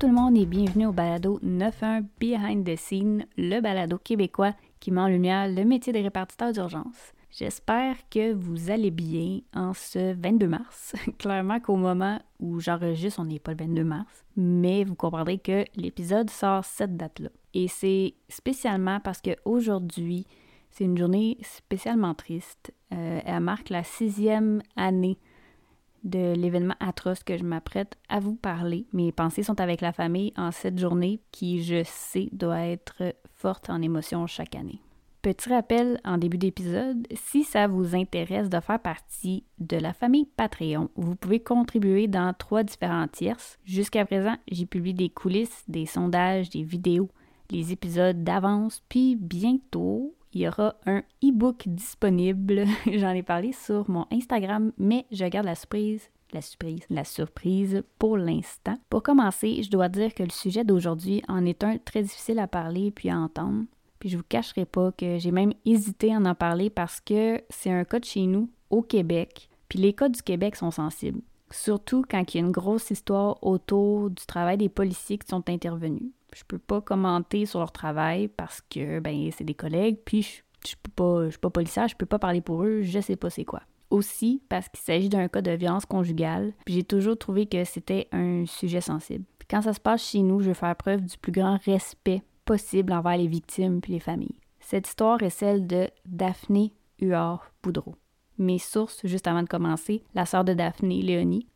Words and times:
Tout 0.00 0.06
le 0.06 0.14
monde 0.14 0.38
et 0.38 0.46
bienvenue 0.46 0.86
au 0.86 0.92
balado 0.92 1.38
91 1.42 2.06
Behind 2.18 2.64
the 2.64 2.74
Scene, 2.74 3.26
le 3.36 3.60
balado 3.60 3.98
québécois 3.98 4.54
qui 4.78 4.90
met 4.90 5.00
en 5.02 5.08
lumière 5.08 5.46
le 5.46 5.62
métier 5.62 5.92
des 5.92 6.00
répartiteurs 6.00 6.52
d'urgence. 6.52 7.12
J'espère 7.30 7.96
que 8.08 8.32
vous 8.32 8.70
allez 8.70 8.90
bien 8.90 9.40
en 9.54 9.74
ce 9.74 10.14
22 10.14 10.48
mars. 10.48 10.94
Clairement 11.18 11.60
qu'au 11.60 11.76
moment 11.76 12.18
où 12.38 12.60
j'enregistre, 12.60 13.20
on 13.20 13.26
n'est 13.26 13.38
pas 13.38 13.50
le 13.50 13.58
22 13.58 13.84
mars, 13.84 14.24
mais 14.38 14.84
vous 14.84 14.94
comprendrez 14.94 15.36
que 15.36 15.66
l'épisode 15.76 16.30
sort 16.30 16.64
cette 16.64 16.96
date-là. 16.96 17.28
Et 17.52 17.68
c'est 17.68 18.14
spécialement 18.30 19.00
parce 19.00 19.20
qu'aujourd'hui, 19.20 20.26
c'est 20.70 20.84
une 20.84 20.96
journée 20.96 21.36
spécialement 21.42 22.14
triste. 22.14 22.72
Euh, 22.94 23.20
elle 23.22 23.40
marque 23.40 23.68
la 23.68 23.84
sixième 23.84 24.62
année 24.76 25.18
de 26.04 26.34
l'événement 26.34 26.74
atroce 26.80 27.22
que 27.22 27.36
je 27.36 27.44
m'apprête 27.44 27.96
à 28.08 28.20
vous 28.20 28.34
parler. 28.34 28.86
Mes 28.92 29.12
pensées 29.12 29.42
sont 29.42 29.60
avec 29.60 29.80
la 29.80 29.92
famille 29.92 30.32
en 30.36 30.50
cette 30.50 30.78
journée 30.78 31.20
qui, 31.32 31.62
je 31.62 31.82
sais, 31.84 32.28
doit 32.32 32.60
être 32.66 33.14
forte 33.34 33.70
en 33.70 33.82
émotions 33.82 34.26
chaque 34.26 34.54
année. 34.54 34.80
Petit 35.22 35.50
rappel 35.50 36.00
en 36.02 36.16
début 36.16 36.38
d'épisode, 36.38 37.06
si 37.14 37.44
ça 37.44 37.66
vous 37.66 37.94
intéresse 37.94 38.48
de 38.48 38.58
faire 38.58 38.80
partie 38.80 39.44
de 39.58 39.76
la 39.76 39.92
famille 39.92 40.24
Patreon, 40.24 40.88
vous 40.96 41.14
pouvez 41.14 41.40
contribuer 41.40 42.08
dans 42.08 42.32
trois 42.32 42.62
différents 42.62 43.06
tierces. 43.06 43.58
Jusqu'à 43.66 44.06
présent, 44.06 44.36
j'ai 44.50 44.64
publié 44.64 44.94
des 44.94 45.10
coulisses, 45.10 45.62
des 45.68 45.84
sondages, 45.84 46.48
des 46.48 46.62
vidéos, 46.62 47.10
les 47.50 47.70
épisodes 47.70 48.24
d'avance, 48.24 48.82
puis 48.88 49.14
bientôt, 49.14 50.14
il 50.32 50.42
y 50.42 50.48
aura 50.48 50.76
un 50.86 51.02
e-book 51.24 51.64
disponible. 51.66 52.64
J'en 52.92 53.10
ai 53.10 53.22
parlé 53.22 53.52
sur 53.52 53.88
mon 53.90 54.06
Instagram, 54.12 54.72
mais 54.78 55.06
je 55.10 55.24
garde 55.24 55.46
la 55.46 55.54
surprise 55.54 56.10
la 56.32 56.42
surprise, 56.42 56.84
la 56.90 57.04
surprise 57.04 57.82
pour 57.98 58.16
l'instant. 58.16 58.76
Pour 58.88 59.02
commencer, 59.02 59.62
je 59.62 59.70
dois 59.70 59.88
dire 59.88 60.14
que 60.14 60.22
le 60.22 60.30
sujet 60.30 60.64
d'aujourd'hui 60.64 61.22
en 61.28 61.44
est 61.44 61.64
un 61.64 61.78
très 61.78 62.02
difficile 62.02 62.38
à 62.38 62.46
parler 62.46 62.90
puis 62.90 63.10
à 63.10 63.18
entendre. 63.18 63.64
Puis 63.98 64.08
je 64.08 64.16
vous 64.16 64.24
cacherai 64.28 64.64
pas 64.64 64.92
que 64.92 65.18
j'ai 65.18 65.30
même 65.30 65.52
hésité 65.64 66.14
à 66.14 66.18
en 66.18 66.34
parler 66.34 66.70
parce 66.70 67.00
que 67.00 67.40
c'est 67.50 67.70
un 67.70 67.84
cas 67.84 68.00
de 68.00 68.04
chez 68.04 68.26
nous, 68.26 68.50
au 68.70 68.82
Québec. 68.82 69.48
Puis 69.68 69.78
les 69.78 69.92
cas 69.92 70.08
du 70.08 70.22
Québec 70.22 70.56
sont 70.56 70.70
sensibles. 70.70 71.20
Surtout 71.50 72.04
quand 72.08 72.32
il 72.32 72.38
y 72.38 72.42
a 72.42 72.46
une 72.46 72.52
grosse 72.52 72.90
histoire 72.90 73.42
autour 73.42 74.08
du 74.10 74.24
travail 74.24 74.56
des 74.56 74.68
policiers 74.68 75.18
qui 75.18 75.28
sont 75.28 75.48
intervenus. 75.48 76.12
Je 76.34 76.44
peux 76.44 76.58
pas 76.58 76.80
commenter 76.80 77.46
sur 77.46 77.58
leur 77.60 77.72
travail 77.72 78.28
parce 78.28 78.60
que 78.70 79.00
ben 79.00 79.30
c'est 79.36 79.44
des 79.44 79.54
collègues, 79.54 79.98
puis 80.04 80.22
je, 80.22 80.42
je 80.68 80.74
peux 80.82 80.90
pas, 80.90 81.24
je 81.26 81.30
suis 81.30 81.38
pas 81.38 81.50
policière, 81.50 81.88
je 81.88 81.96
peux 81.96 82.06
pas 82.06 82.18
parler 82.18 82.40
pour 82.40 82.64
eux, 82.64 82.82
je 82.82 83.00
sais 83.00 83.16
pas 83.16 83.30
c'est 83.30 83.44
quoi. 83.44 83.62
Aussi 83.90 84.42
parce 84.48 84.68
qu'il 84.68 84.80
s'agit 84.80 85.08
d'un 85.08 85.28
cas 85.28 85.42
de 85.42 85.50
violence 85.50 85.86
conjugale, 85.86 86.52
puis 86.64 86.74
j'ai 86.74 86.84
toujours 86.84 87.18
trouvé 87.18 87.46
que 87.46 87.64
c'était 87.64 88.08
un 88.12 88.46
sujet 88.46 88.80
sensible. 88.80 89.24
quand 89.50 89.62
ça 89.62 89.72
se 89.72 89.80
passe 89.80 90.02
chez 90.02 90.22
nous, 90.22 90.40
je 90.40 90.48
veux 90.48 90.54
faire 90.54 90.76
preuve 90.76 91.04
du 91.04 91.18
plus 91.18 91.32
grand 91.32 91.58
respect 91.64 92.22
possible 92.44 92.92
envers 92.92 93.16
les 93.16 93.26
victimes 93.26 93.80
puis 93.80 93.92
les 93.92 94.00
familles. 94.00 94.36
Cette 94.60 94.86
histoire 94.86 95.22
est 95.22 95.30
celle 95.30 95.66
de 95.66 95.88
Daphné 96.06 96.72
Huard 97.00 97.50
Boudreau. 97.62 97.96
Mes 98.38 98.58
sources, 98.58 99.04
juste 99.04 99.26
avant 99.26 99.42
de 99.42 99.48
commencer, 99.48 100.04
la 100.14 100.26
sœur 100.26 100.44
de 100.44 100.54
Daphné, 100.54 101.02
Léonie, 101.02 101.46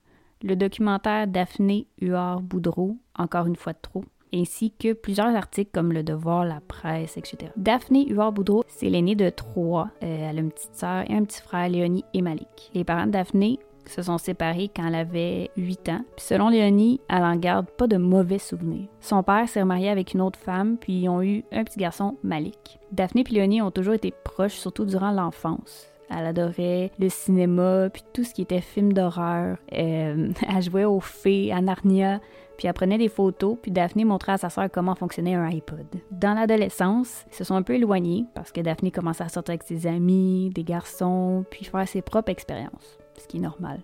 le 0.43 0.57
documentaire 0.57 1.27
Daphné 1.27 1.87
Huard 2.01 2.43
Boudreau, 2.43 2.99
encore 3.17 3.47
une 3.47 3.57
fois 3.57 3.73
de 3.73 3.79
trop, 3.81 4.05
ainsi 4.35 4.73
que 4.73 4.93
plusieurs 4.93 5.35
articles 5.35 5.71
comme 5.73 5.93
Le 5.93 6.03
Devoir, 6.03 6.45
La 6.45 6.61
Presse, 6.61 7.17
etc. 7.17 7.53
Daphné 7.57 8.07
Huard-Boudreau, 8.09 8.65
c'est 8.69 8.89
l'aînée 8.89 9.15
de 9.15 9.31
trois. 9.31 9.89
Euh, 10.03 10.29
elle 10.31 10.39
a 10.39 10.41
une 10.41 10.51
petite 10.51 10.75
sœur 10.75 11.05
et 11.09 11.15
un 11.15 11.25
petit 11.25 11.41
frère, 11.41 11.69
Léonie 11.69 12.05
et 12.13 12.23
Malik. 12.23 12.71
Les 12.75 12.85
parents 12.85 13.07
de 13.07 13.13
Daphné 13.13 13.59
se 13.87 14.03
sont 14.03 14.19
séparés 14.19 14.71
quand 14.75 14.87
elle 14.87 14.95
avait 14.95 15.51
8 15.57 15.89
ans. 15.91 16.05
Puis 16.17 16.27
selon 16.27 16.49
Léonie, 16.49 17.01
elle 17.09 17.23
en 17.23 17.37
garde 17.37 17.67
pas 17.67 17.87
de 17.87 17.97
mauvais 17.97 18.39
souvenirs. 18.39 18.89
Son 19.01 19.23
père 19.23 19.49
s'est 19.49 19.61
remarié 19.61 19.91
avec 19.91 20.15
une 20.15 20.23
autre 20.23 20.39
femme, 20.39 20.77
puis 20.79 21.03
ils 21.03 21.09
ont 21.09 21.23
eu 21.23 21.45
un 21.53 21.65
petit 21.65 21.79
garçon, 21.79 22.17
Malik. 22.23 22.79
Daphné 22.93 23.25
et 23.29 23.33
Léonie 23.33 23.63
ont 23.63 23.71
toujours 23.71 23.95
été 23.95 24.13
proches, 24.25 24.55
surtout 24.55 24.85
durant 24.85 25.11
l'enfance. 25.11 25.87
Elle 26.11 26.27
adorait 26.27 26.93
le 26.99 27.09
cinéma, 27.09 27.89
puis 27.91 28.03
tout 28.13 28.25
ce 28.25 28.35
qui 28.35 28.43
était 28.43 28.61
film 28.61 28.93
d'horreur. 28.93 29.57
Euh, 29.73 30.29
elle 30.49 30.63
jouait 30.63 30.85
aux 30.85 31.01
fées, 31.01 31.53
à 31.53 31.61
Narnia, 31.61 32.21
puis 32.57 32.69
elle 32.69 32.75
prenait 32.75 32.99
des 32.99 33.09
photos, 33.09 33.57
puis 33.61 33.71
Daphné 33.71 34.05
montrait 34.05 34.33
à 34.33 34.39
sa 34.39 34.51
sœur 34.51 34.69
comment 34.73 34.95
fonctionnait 34.95 35.35
un 35.35 35.47
iPod. 35.47 35.87
Dans 36.11 36.35
l'adolescence, 36.35 37.25
ils 37.31 37.35
se 37.35 37.45
sont 37.45 37.55
un 37.55 37.63
peu 37.63 37.75
éloignés 37.75 38.25
parce 38.35 38.53
que 38.53 38.61
Daphné 38.61 38.91
commençait 38.91 39.25
à 39.25 39.29
sortir 39.29 39.53
avec 39.53 39.63
ses 39.65 39.87
amis, 39.87 40.51
des 40.55 40.65
garçons, 40.65 41.45
puis 41.51 41.65
faire 41.65 41.89
ses 41.89 42.03
propres 42.03 42.31
expériences, 42.31 42.99
ce 43.19 43.27
qui 43.27 43.39
est 43.39 43.41
normal. 43.41 43.81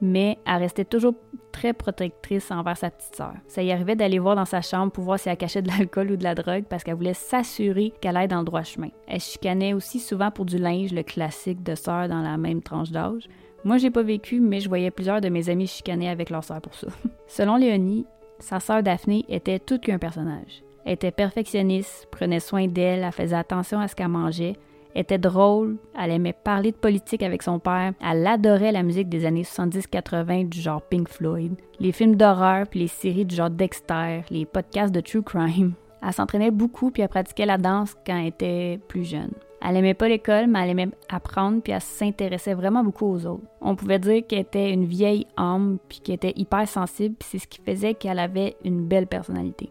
Mais 0.00 0.38
elle 0.46 0.56
restait 0.56 0.84
toujours 0.84 1.14
très 1.52 1.72
protectrice 1.72 2.50
envers 2.50 2.76
sa 2.76 2.90
petite 2.90 3.14
sœur. 3.14 3.34
Ça 3.46 3.62
y 3.62 3.70
arrivait 3.70 3.94
d'aller 3.94 4.18
voir 4.18 4.34
dans 4.34 4.44
sa 4.44 4.60
chambre 4.60 4.90
pour 4.90 5.04
voir 5.04 5.20
si 5.20 5.28
elle 5.28 5.36
cachait 5.36 5.62
de 5.62 5.68
l'alcool 5.68 6.10
ou 6.10 6.16
de 6.16 6.24
la 6.24 6.34
drogue 6.34 6.64
parce 6.68 6.82
qu'elle 6.82 6.96
voulait 6.96 7.14
s'assurer 7.14 7.92
qu'elle 8.00 8.16
aille 8.16 8.26
dans 8.26 8.40
le 8.40 8.44
droit 8.44 8.64
chemin. 8.64 8.88
Elle 9.06 9.20
chicanait 9.20 9.74
aussi 9.74 10.00
souvent 10.00 10.32
pour 10.32 10.44
du 10.44 10.58
linge, 10.58 10.92
le 10.92 11.04
classique 11.04 11.62
de 11.62 11.76
sœur 11.76 12.08
dans 12.08 12.20
la 12.20 12.36
même 12.36 12.62
tranche 12.62 12.90
d'âge. 12.90 13.28
Moi, 13.64 13.78
j'ai 13.78 13.90
pas 13.90 14.02
vécu, 14.02 14.40
mais 14.40 14.60
je 14.60 14.68
voyais 14.68 14.90
plusieurs 14.90 15.20
de 15.20 15.28
mes 15.28 15.48
amis 15.48 15.66
chicaner 15.66 16.08
avec 16.08 16.30
leur 16.30 16.42
sœur 16.42 16.60
pour 16.60 16.74
ça. 16.74 16.88
Selon 17.28 17.56
Léonie, 17.56 18.06
sa 18.38 18.58
sœur 18.58 18.82
Daphné 18.82 19.24
était 19.28 19.60
tout 19.60 19.78
qu'un 19.78 19.98
personnage. 19.98 20.64
Elle 20.84 20.94
était 20.94 21.12
perfectionniste, 21.12 22.08
prenait 22.10 22.40
soin 22.40 22.66
d'elle, 22.66 23.04
elle 23.04 23.12
faisait 23.12 23.36
attention 23.36 23.78
à 23.78 23.86
ce 23.86 23.94
qu'elle 23.94 24.08
mangeait, 24.08 24.56
était 24.94 25.18
drôle, 25.18 25.76
elle 25.98 26.10
aimait 26.10 26.32
parler 26.32 26.72
de 26.72 26.76
politique 26.76 27.22
avec 27.22 27.42
son 27.42 27.58
père, 27.58 27.92
elle 28.00 28.26
adorait 28.26 28.72
la 28.72 28.82
musique 28.82 29.08
des 29.08 29.24
années 29.24 29.42
70-80 29.42 30.48
du 30.48 30.60
genre 30.60 30.82
Pink 30.82 31.08
Floyd, 31.08 31.54
les 31.80 31.92
films 31.92 32.16
d'horreur 32.16 32.66
puis 32.66 32.80
les 32.80 32.88
séries 32.88 33.24
du 33.24 33.34
genre 33.34 33.48
Dexter, 33.50 34.22
les 34.30 34.44
podcasts 34.44 34.94
de 34.94 35.00
true 35.00 35.22
crime. 35.22 35.74
Elle 36.04 36.12
s'entraînait 36.12 36.50
beaucoup 36.50 36.90
puis 36.90 37.02
elle 37.02 37.08
pratiquait 37.08 37.46
la 37.46 37.58
danse 37.58 37.94
quand 38.04 38.18
elle 38.18 38.26
était 38.26 38.80
plus 38.88 39.04
jeune. 39.04 39.30
Elle 39.64 39.76
aimait 39.76 39.94
pas 39.94 40.08
l'école, 40.08 40.48
mais 40.48 40.64
elle 40.64 40.70
aimait 40.70 40.88
apprendre, 41.08 41.62
puis 41.62 41.72
elle 41.72 41.80
s'intéressait 41.80 42.54
vraiment 42.54 42.82
beaucoup 42.82 43.06
aux 43.06 43.26
autres. 43.26 43.44
On 43.60 43.76
pouvait 43.76 44.00
dire 44.00 44.26
qu'elle 44.26 44.40
était 44.40 44.72
une 44.72 44.84
vieille 44.84 45.26
âme, 45.36 45.78
puis 45.88 46.00
qu'elle 46.00 46.16
était 46.16 46.32
hyper 46.34 46.66
sensible, 46.66 47.14
puis 47.16 47.28
c'est 47.30 47.38
ce 47.38 47.46
qui 47.46 47.60
faisait 47.60 47.94
qu'elle 47.94 48.18
avait 48.18 48.56
une 48.64 48.86
belle 48.86 49.06
personnalité. 49.06 49.70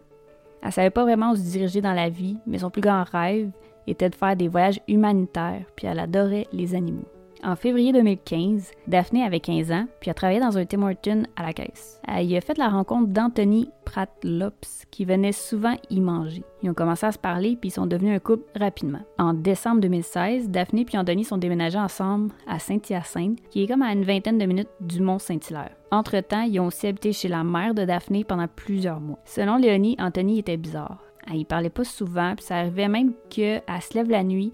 Elle 0.62 0.72
savait 0.72 0.90
pas 0.90 1.02
vraiment 1.02 1.32
où 1.32 1.36
se 1.36 1.42
diriger 1.42 1.80
dans 1.80 1.92
la 1.92 2.08
vie, 2.08 2.38
mais 2.46 2.58
son 2.58 2.70
plus 2.70 2.80
grand 2.80 3.04
rêve 3.04 3.50
était 3.86 4.08
de 4.08 4.14
faire 4.14 4.36
des 4.36 4.48
voyages 4.48 4.80
humanitaires, 4.88 5.64
puis 5.76 5.86
elle 5.86 5.98
adorait 5.98 6.46
les 6.52 6.74
animaux. 6.74 7.08
En 7.42 7.56
février 7.56 7.92
2015. 7.92 8.70
Daphné 8.86 9.24
avait 9.24 9.40
15 9.40 9.72
ans, 9.72 9.86
puis 10.00 10.10
a 10.10 10.14
travaillé 10.14 10.40
dans 10.40 10.58
un 10.58 10.64
Tim 10.64 10.82
Hortons 10.82 11.24
à 11.36 11.42
la 11.42 11.52
caisse. 11.52 12.00
Elle 12.06 12.26
y 12.26 12.36
a 12.36 12.40
fait 12.40 12.58
la 12.58 12.68
rencontre 12.68 13.08
d'Anthony 13.08 13.70
Pratlops, 13.84 14.86
qui 14.90 15.04
venait 15.04 15.32
souvent 15.32 15.74
y 15.90 16.00
manger. 16.00 16.42
Ils 16.62 16.70
ont 16.70 16.74
commencé 16.74 17.06
à 17.06 17.12
se 17.12 17.18
parler, 17.18 17.56
puis 17.60 17.68
ils 17.68 17.72
sont 17.72 17.86
devenus 17.86 18.16
un 18.16 18.20
couple 18.20 18.44
rapidement. 18.58 19.00
En 19.18 19.34
décembre 19.34 19.80
2016, 19.80 20.48
Daphné 20.48 20.86
et 20.92 20.98
Anthony 20.98 21.24
sont 21.24 21.38
déménagés 21.38 21.78
ensemble 21.78 22.32
à 22.46 22.58
Saint-Hyacinthe, 22.58 23.38
qui 23.50 23.62
est 23.62 23.66
comme 23.66 23.82
à 23.82 23.92
une 23.92 24.04
vingtaine 24.04 24.38
de 24.38 24.46
minutes 24.46 24.70
du 24.80 25.00
Mont-Saint-Hilaire. 25.00 25.76
Entre-temps, 25.90 26.42
ils 26.42 26.60
ont 26.60 26.66
aussi 26.66 26.86
habité 26.86 27.12
chez 27.12 27.28
la 27.28 27.44
mère 27.44 27.74
de 27.74 27.84
Daphné 27.84 28.24
pendant 28.24 28.48
plusieurs 28.48 29.00
mois. 29.00 29.18
Selon 29.24 29.56
Léonie, 29.56 29.96
Anthony 29.98 30.38
était 30.38 30.56
bizarre. 30.56 30.98
Elle 31.30 31.38
y 31.38 31.44
parlait 31.44 31.70
pas 31.70 31.84
souvent, 31.84 32.34
puis 32.34 32.44
ça 32.44 32.56
arrivait 32.56 32.88
même 32.88 33.12
qu'elle 33.30 33.62
se 33.80 33.94
lève 33.94 34.10
la 34.10 34.24
nuit 34.24 34.52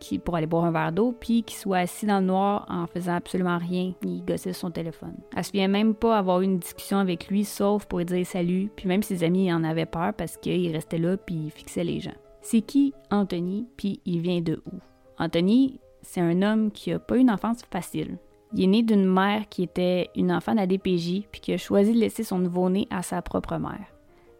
puis 0.00 0.18
pour 0.18 0.36
aller 0.36 0.46
boire 0.46 0.64
un 0.64 0.70
verre 0.70 0.92
d'eau, 0.92 1.14
puis 1.18 1.42
qu'il 1.42 1.56
soit 1.56 1.78
assis 1.78 2.06
dans 2.06 2.20
le 2.20 2.26
noir 2.26 2.66
en 2.68 2.86
faisant 2.86 3.14
absolument 3.14 3.58
rien. 3.58 3.92
Il 4.02 4.24
gossait 4.24 4.52
son 4.52 4.70
téléphone. 4.70 5.16
Elle 5.36 5.44
se 5.44 5.52
vient 5.52 5.68
même 5.68 5.94
pas 5.94 6.18
avoir 6.18 6.40
eu 6.40 6.44
une 6.44 6.58
discussion 6.58 6.98
avec 6.98 7.28
lui, 7.28 7.44
sauf 7.44 7.86
pour 7.86 7.98
lui 7.98 8.04
dire 8.06 8.26
salut, 8.26 8.70
puis 8.74 8.88
même 8.88 9.02
ses 9.02 9.24
amis 9.24 9.52
en 9.52 9.64
avaient 9.64 9.86
peur 9.86 10.12
parce 10.14 10.36
qu'il 10.36 10.72
restait 10.72 10.98
là 10.98 11.16
puis 11.16 11.34
il 11.46 11.50
fixait 11.50 11.84
les 11.84 12.00
gens. 12.00 12.14
C'est 12.40 12.60
qui 12.60 12.94
Anthony, 13.10 13.66
puis 13.76 14.00
il 14.04 14.20
vient 14.20 14.40
de 14.40 14.62
où? 14.66 14.78
Anthony, 15.18 15.80
c'est 16.02 16.20
un 16.20 16.42
homme 16.42 16.70
qui 16.70 16.92
a 16.92 16.98
pas 16.98 17.16
une 17.16 17.30
enfance 17.30 17.62
facile. 17.70 18.18
Il 18.54 18.64
est 18.64 18.68
né 18.68 18.82
d'une 18.82 19.04
mère 19.04 19.48
qui 19.48 19.64
était 19.64 20.10
une 20.14 20.32
enfant 20.32 20.54
d'ADPJ, 20.54 21.26
puis 21.30 21.40
qui 21.40 21.52
a 21.52 21.58
choisi 21.58 21.92
de 21.92 21.98
laisser 21.98 22.22
son 22.22 22.38
nouveau-né 22.38 22.86
à 22.90 23.02
sa 23.02 23.20
propre 23.22 23.56
mère. 23.56 23.86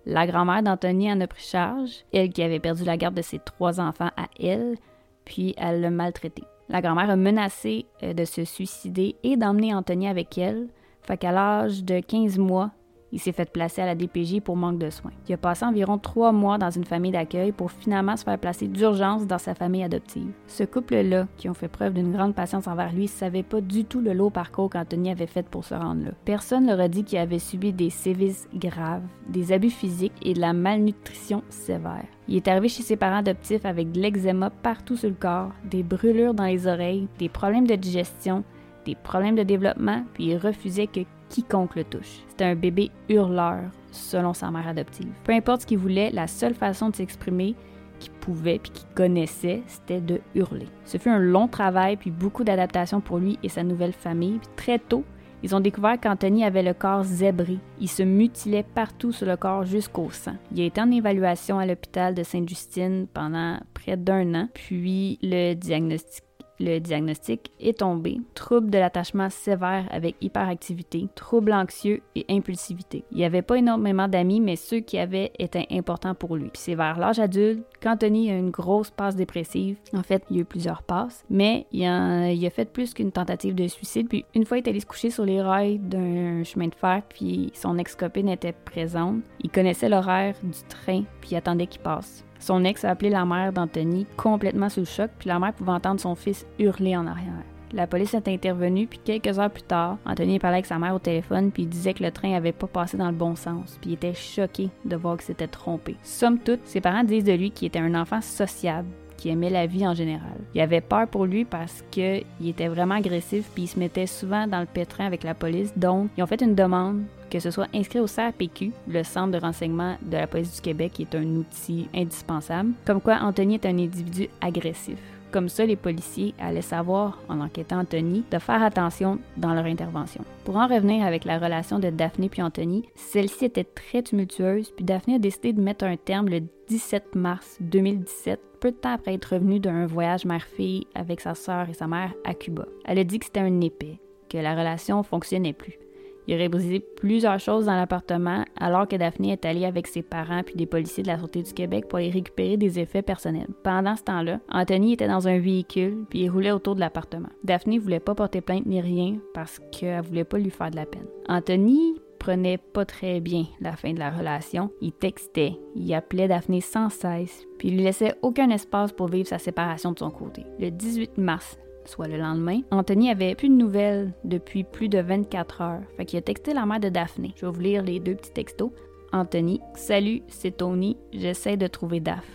La 0.05 0.27
grand-mère 0.27 0.63
d'Anthony 0.63 1.11
en 1.11 1.21
a 1.21 1.27
pris 1.27 1.43
charge, 1.43 2.05
elle 2.13 2.31
qui 2.31 2.43
avait 2.43 2.61
perdu 2.61 2.85
la 2.85 2.97
garde 2.97 3.17
de 3.17 3.23
ses 3.23 3.41
trois 3.41 3.81
enfants 3.81 4.11
à 4.17 4.29
elle, 4.39 4.77
puis 5.27 5.55
elle 5.59 5.83
l'a 5.83 5.91
maltraité. 5.91 6.45
La 6.71 6.81
grand-mère 6.81 7.11
a 7.11 7.17
menacé 7.17 7.85
euh, 8.03 8.15
de 8.15 8.25
se 8.25 8.45
suicider 8.45 9.17
et 9.23 9.37
d'emmener 9.37 9.75
Anthony 9.75 10.09
avec 10.09 10.39
elle. 10.39 10.69
Fait 11.03 11.19
qu'à 11.19 11.31
l'âge 11.31 11.85
de 11.85 12.01
15 12.01 12.39
mois, 12.39 12.71
il 13.13 13.21
s'est 13.21 13.33
fait 13.33 13.51
placer 13.51 13.83
à 13.83 13.87
la 13.87 13.95
DPJ 13.95 14.41
pour 14.41 14.57
manque 14.57 14.79
de 14.79 14.91
soins. 14.91 15.13
Il 15.29 15.33
a 15.33 15.37
passé 15.37 15.65
environ 15.65 15.99
trois 15.99 16.33
mois 16.33 16.59
dans 16.59 16.71
une 16.71 16.85
famille 16.85 17.13
d'accueil 17.13 17.53
pour 17.53 17.71
finalement 17.71 18.17
se 18.17 18.25
faire 18.25 18.39
placer 18.39 18.67
d'urgence 18.67 19.27
dans 19.27 19.39
sa 19.39 19.55
famille 19.55 19.85
adoptive. 19.85 20.33
Ce 20.47 20.65
couple-là, 20.65 21.27
qui 21.37 21.49
ont 21.49 21.55
fait 21.55 21.69
preuve 21.69 21.95
d'une 21.95 22.13
grande 22.13 22.35
patience 22.35 22.67
envers 22.67 22.93
lui, 22.93 23.09
savait 23.09 23.43
pas 23.43 23.61
du 23.61 23.85
tout 23.85 24.01
le 24.01 24.13
lot 24.13 24.31
parcours 24.31 24.71
qu'Anthony 24.71 25.11
avait 25.11 25.27
fait 25.27 25.47
pour 25.49 25.65
se 25.65 25.75
rendre 25.75 26.05
là. 26.05 26.11
Personne 26.25 26.67
leur 26.67 26.81
a 26.81 26.89
dit 26.89 27.05
qu'il 27.05 27.19
avait 27.19 27.39
subi 27.39 27.73
des 27.73 27.91
sévices 27.91 28.49
graves, 28.55 29.03
des 29.29 29.53
abus 29.53 29.71
physiques 29.71 30.13
et 30.23 30.35
de 30.35 30.41
la 30.41 30.53
malnutrition 30.53 31.43
sévère. 31.49 32.05
Il 32.29 32.37
est 32.37 32.49
arrivé 32.49 32.69
chez 32.69 32.83
ses 32.83 32.97
parents 32.97 33.19
adoptifs 33.19 33.65
avec 33.65 33.93
de 33.93 34.01
l'eczéma 34.01 34.51
partout 34.51 34.97
sur 34.97 35.09
le 35.09 35.15
corps, 35.15 35.53
des 35.65 35.85
brûlures 35.85 36.35
dans 36.35 36.45
les 36.45 36.67
oreilles, 36.67 37.09
des 37.19 37.29
problèmes 37.29 37.67
de 37.67 37.77
digestion, 37.77 38.43
des 38.85 38.95
problèmes 38.95 39.37
de 39.37 39.43
développement, 39.43 40.05
puis 40.15 40.27
il 40.27 40.37
refusait 40.37 40.87
que 40.87 41.01
quiconque 41.29 41.77
le 41.77 41.85
touche. 41.85 42.21
C'était 42.29 42.45
un 42.45 42.55
bébé 42.55 42.91
hurleur, 43.09 43.63
selon 43.91 44.35
sa 44.35 44.51
mère 44.51 44.69
adoptive. 44.69 45.13
Peu 45.25 45.33
importe 45.33 45.63
ce 45.63 45.67
qu'il 45.67 45.79
voulait, 45.79 46.11
la 46.11 46.27
seule 46.27 46.55
façon 46.55 46.91
de 46.91 46.97
s'exprimer 46.97 47.55
qu'il 47.99 48.13
pouvait 48.13 48.59
puis 48.59 48.71
qu'il 48.71 48.89
connaissait, 48.95 49.63
c'était 49.67 50.01
de 50.01 50.21
hurler. 50.35 50.69
Ce 50.85 50.99
fut 50.99 51.09
un 51.09 51.19
long 51.19 51.49
travail 51.49 51.97
puis 51.97 52.11
beaucoup 52.11 52.45
d'adaptation 52.45 53.01
pour 53.01 53.19
lui 53.19 53.39
et 53.43 53.49
sa 53.49 53.63
nouvelle 53.63 53.93
famille. 53.93 54.41
très 54.57 54.79
tôt, 54.79 55.05
ils 55.43 55.55
ont 55.55 55.61
découvert 55.61 56.01
qu'Anthony 56.01 56.45
avait 56.45 56.63
le 56.63 56.75
corps 56.75 57.05
zébré. 57.05 57.59
Il 57.79 57.89
se 57.89 58.03
mutilait 58.03 58.65
partout 58.65 59.13
sur 59.13 59.27
le 59.27 59.37
corps 59.37 59.65
jusqu'au 59.65 60.11
sang. 60.11 60.35
Il 60.51 60.61
a 60.61 60.65
été 60.65 60.81
en 60.81 60.91
évaluation 60.91 61.59
à 61.59 61.67
l'hôpital 61.67 62.15
de 62.15 62.23
Sainte-Justine 62.23 63.07
pendant 63.13 63.59
près 63.75 63.97
d'un 63.97 64.35
an, 64.35 64.49
puis 64.55 65.19
le 65.23 65.55
diagnostic 65.55 66.26
le 66.59 66.79
diagnostic 66.79 67.51
est 67.61 67.79
tombé. 67.79 68.21
Trouble 68.35 68.71
de 68.71 68.79
l'attachement 68.79 69.31
sévère 69.31 69.87
avec 69.91 70.17
hyperactivité, 70.21 71.09
trouble 71.15 71.53
anxieux 71.53 72.03
et 72.15 72.25
impulsivité. 72.29 73.05
Il 73.11 73.19
n'y 73.19 73.25
avait 73.25 73.43
pas 73.43 73.59
énormément 73.59 74.09
d'amis, 74.09 74.41
mais 74.41 74.57
ceux 74.57 74.81
qui 74.81 74.99
avaient 74.99 75.33
étaient 75.39 75.67
importants 75.71 76.15
pour 76.15 76.37
lui. 76.37 76.49
Puis 76.49 76.63
c'est 76.63 76.75
vers 76.75 76.99
l'âge 76.99 77.19
adulte 77.19 77.65
qu'Anthony 77.81 78.31
a 78.31 78.39
une 78.39 78.51
grosse 78.51 78.91
passe 78.91 79.17
dépressive. 79.17 79.77
En 79.93 80.03
fait, 80.03 80.25
il 80.31 80.37
y 80.37 80.39
a 80.39 80.43
eu 80.43 80.47
plusieurs 80.47 80.83
passes, 80.83 81.25
mais 81.31 81.67
il 81.73 81.85
a, 81.85 82.25
a 82.25 82.51
fait 82.51 82.71
plus 82.71 82.95
qu'une 82.95 83.13
tentative 83.13 83.55
de 83.55 83.67
suicide. 83.69 84.09
Puis 84.09 84.25
une 84.35 84.45
fois, 84.45 84.59
il 84.59 84.65
est 84.65 84.71
allé 84.71 84.81
se 84.81 84.87
coucher 84.87 85.11
sur 85.11 85.25
les 85.25 85.43
rails 85.43 85.79
d'un 85.79 86.43
chemin 86.45 86.69
de 86.69 86.75
fer, 86.75 87.03
puis 87.09 87.51
son 87.55 87.79
ex-copine 87.79 88.29
était 88.29 88.53
présente. 88.53 89.23
Il 89.41 89.51
connaissait 89.51 89.89
l'horaire 89.89 90.35
du 90.43 90.63
train, 90.69 91.05
puis 91.21 91.31
il 91.33 91.37
attendait 91.37 91.67
qu'il 91.67 91.81
passe. 91.81 92.26
Son 92.47 92.63
ex 92.63 92.85
a 92.85 92.91
appelé 92.91 93.11
la 93.11 93.25
mère 93.25 93.53
d'Anthony 93.53 94.07
complètement 94.17 94.69
sous 94.69 94.79
le 94.79 94.87
choc, 94.87 95.11
puis 95.19 95.29
la 95.29 95.41
mère 95.41 95.53
pouvait 95.53 95.73
entendre 95.73 95.99
son 95.99 96.15
fils 96.15 96.47
hurler 96.61 96.97
en 96.97 97.09
arrière. 97.09 97.43
La 97.73 97.89
police 97.89 98.15
est 98.15 98.29
intervenue, 98.29 98.87
puis 98.87 99.01
quelques 99.03 99.41
heures 99.41 99.51
plus 99.51 99.65
tard, 99.65 99.99
Anthony 100.07 100.39
parlait 100.39 100.59
avec 100.59 100.67
sa 100.67 100.79
mère 100.79 100.95
au 100.95 101.01
téléphone, 101.01 101.51
puis 101.51 101.67
disait 101.67 101.93
que 101.93 102.05
le 102.05 102.13
train 102.13 102.35
avait 102.35 102.53
pas 102.53 102.69
passé 102.69 102.97
dans 102.97 103.11
le 103.11 103.17
bon 103.17 103.35
sens, 103.35 103.79
puis 103.81 103.91
il 103.91 103.95
était 103.95 104.15
choqué 104.15 104.71
de 104.85 104.95
voir 104.95 105.17
qu'il 105.17 105.27
s'était 105.27 105.49
trompé. 105.49 105.97
Somme 106.05 106.39
toute, 106.39 106.65
ses 106.67 106.81
parents 106.81 107.03
disent 107.03 107.25
de 107.25 107.33
lui 107.33 107.51
qu'il 107.51 107.67
était 107.67 107.81
un 107.81 108.01
enfant 108.01 108.21
sociable, 108.21 108.87
qui 109.17 109.29
aimait 109.29 109.51
la 109.51 109.67
vie 109.67 109.87
en 109.87 109.95
général. 109.95 110.37
Il 110.55 110.61
avait 110.61 110.81
peur 110.81 111.07
pour 111.09 111.27
lui 111.27 111.45
parce 111.45 111.85
qu'il 111.91 112.25
était 112.45 112.69
vraiment 112.69 112.97
agressif 112.97 113.49
puis 113.55 113.65
il 113.65 113.69
se 113.69 113.79
mettait 113.79 114.07
souvent 114.07 114.47
dans 114.47 114.61
le 114.61 114.67
pétrin 114.67 115.07
avec 115.07 115.25
la 115.25 115.35
police. 115.35 115.73
Donc, 115.77 116.11
ils 116.17 116.23
ont 116.23 116.27
fait 116.27 116.43
une 116.43 116.55
demande 116.55 117.03
que 117.31 117.41
ce 117.41 117.51
soit 117.51 117.67
inscrit 117.75 118.01
au 118.01 118.07
CRPQ, 118.07 118.73
le 118.89 119.03
Centre 119.03 119.33
de 119.33 119.39
renseignement 119.39 119.97
de 120.03 120.17
la 120.17 120.27
police 120.27 120.55
du 120.55 120.61
Québec, 120.61 120.93
qui 120.95 121.03
est 121.03 121.15
un 121.15 121.25
outil 121.37 121.89
indispensable, 121.95 122.71
comme 122.85 123.01
quoi 123.01 123.19
Anthony 123.21 123.55
est 123.55 123.67
un 123.67 123.79
individu 123.79 124.29
agressif. 124.41 124.99
Comme 125.37 125.51
ça, 125.51 125.67
les 125.67 125.77
policiers 125.77 126.33
allaient 126.39 126.63
savoir, 126.63 127.19
en 127.29 127.43
enquêtant 127.43 127.81
Anthony, 127.81 128.25
de 128.31 128.39
faire 128.39 128.63
attention 128.63 129.19
dans 129.37 129.53
leur 129.53 129.67
intervention. 129.67 130.25
Pour 130.47 130.57
en 130.57 130.67
revenir 130.67 131.05
avec 131.05 131.27
la 131.27 131.39
relation 131.39 131.79
de 131.79 131.91
Daphné 131.91 132.31
puis 132.31 132.41
Anthony, 132.41 132.89
celle-ci 132.95 133.45
était 133.45 133.65
très 133.65 134.03
tumultueuse, 134.03 134.71
puis 134.75 134.87
Daphné 134.87 135.17
a 135.17 135.19
décidé 135.19 135.53
de 135.53 135.61
mettre 135.61 135.85
un 135.85 135.99
terme 135.99 136.31
le 136.31 136.41
17 136.69 137.17
mars 137.17 137.59
2017, 137.61 138.41
peu 138.61 138.71
de 138.71 138.77
temps 138.77 138.95
après 138.95 139.13
être 139.13 139.35
revenue 139.35 139.61
d'un 139.61 139.85
voyage 139.85 140.25
mère-fille 140.25 140.87
avec 140.95 141.21
sa 141.21 141.35
sœur 141.35 141.69
et 141.69 141.75
sa 141.75 141.87
mère 141.87 142.15
à 142.25 142.33
Cuba. 142.33 142.65
Elle 142.87 142.99
a 142.99 143.05
dit 143.05 143.19
que 143.19 143.27
c'était 143.27 143.41
un 143.41 143.61
épée, 143.61 144.01
que 144.31 144.39
la 144.39 144.55
relation 144.55 145.03
fonctionnait 145.03 145.53
plus. 145.53 145.79
Il 146.27 146.35
aurait 146.35 146.49
brisé 146.49 146.81
plusieurs 146.81 147.39
choses 147.39 147.67
dans 147.67 147.77
l'appartement 147.77 148.45
alors 148.57 148.89
que 148.89 148.97
Daphné 148.97 149.33
est 149.33 149.45
allée 149.45 149.65
avec 149.65 149.87
ses 149.87 150.03
parents 150.03 150.43
puis 150.43 150.55
des 150.55 150.67
policiers 150.67 151.03
de 151.03 151.09
la 151.09 151.19
Sûreté 151.19 151.43
du 151.43 151.53
Québec 151.53 151.87
pour 151.89 151.99
aller 151.99 152.11
récupérer 152.11 152.57
des 152.57 152.79
effets 152.79 153.03
personnels. 153.03 153.49
Pendant 153.63 153.97
ce 153.97 154.03
temps-là, 154.05 154.41
Anthony 154.51 154.95
était 154.95 155.09
dans 155.09 155.29
un 155.29 155.39
véhicule 155.39 156.05
puis 156.11 156.21
il 156.21 156.31
roulait 156.31 156.53
autour 156.53 156.75
de 156.75 156.81
l'appartement. 156.81 157.29
Daphné 157.45 157.79
voulait 157.79 158.01
pas 158.01 158.15
porter 158.15 158.41
plainte 158.41 158.67
ni 158.67 158.81
rien 158.81 159.19
parce 159.35 159.61
qu'elle 159.73 160.03
voulait 160.03 160.25
pas 160.25 160.39
lui 160.39 160.51
faire 160.51 160.71
de 160.71 160.77
la 160.77 160.87
peine. 160.87 161.07
Anthony 161.29 161.95
prenait 162.19 162.59
pas 162.59 162.85
très 162.85 163.21
bien 163.21 163.45
la 163.61 163.77
fin 163.77 163.93
de 163.93 163.99
la 163.99 164.11
relation. 164.11 164.71
Il 164.81 164.93
textait, 164.93 165.57
il 165.77 165.93
appelait 165.95 166.29
Daphné 166.29 166.61
sans 166.61 166.89
cesse, 166.89 167.47
puis 167.59 167.69
il 167.69 167.77
lui 167.77 167.85
laissait 167.85 168.15
aucun 168.23 168.51
espace 168.51 168.93
pour 168.93 169.09
vivre 169.09 169.29
sa 169.29 169.39
séparation 169.39 169.93
de 169.93 169.99
son 169.99 170.11
côté. 170.11 170.45
Le 170.59 170.71
18 170.71 171.19
mars, 171.19 171.59
soit 171.87 172.09
le 172.09 172.17
lendemain, 172.17 172.61
Anthony 172.71 173.11
avait 173.11 173.35
plus 173.35 173.49
de 173.49 173.55
nouvelles 173.55 174.13
depuis 174.25 174.65
plus 174.65 174.89
de 174.89 174.99
24 174.99 175.61
heures. 175.61 175.83
Fait 175.97 176.05
qu'il 176.05 176.19
a 176.19 176.23
texté 176.23 176.55
la 176.55 176.67
mère 176.67 176.81
de 176.81 176.89
Daphné. 176.89 177.33
Je 177.37 177.47
vais 177.47 177.53
vous 177.53 177.61
lire 177.61 177.83
les 177.83 178.01
deux 178.01 178.15
petits 178.15 178.33
textos. 178.33 178.71
Anthony, 179.13 179.61
salut, 179.75 180.23
c'est 180.29 180.57
Tony, 180.57 180.97
j'essaie 181.13 181.57
de 181.57 181.67
trouver 181.67 182.01
Daph. 182.01 182.27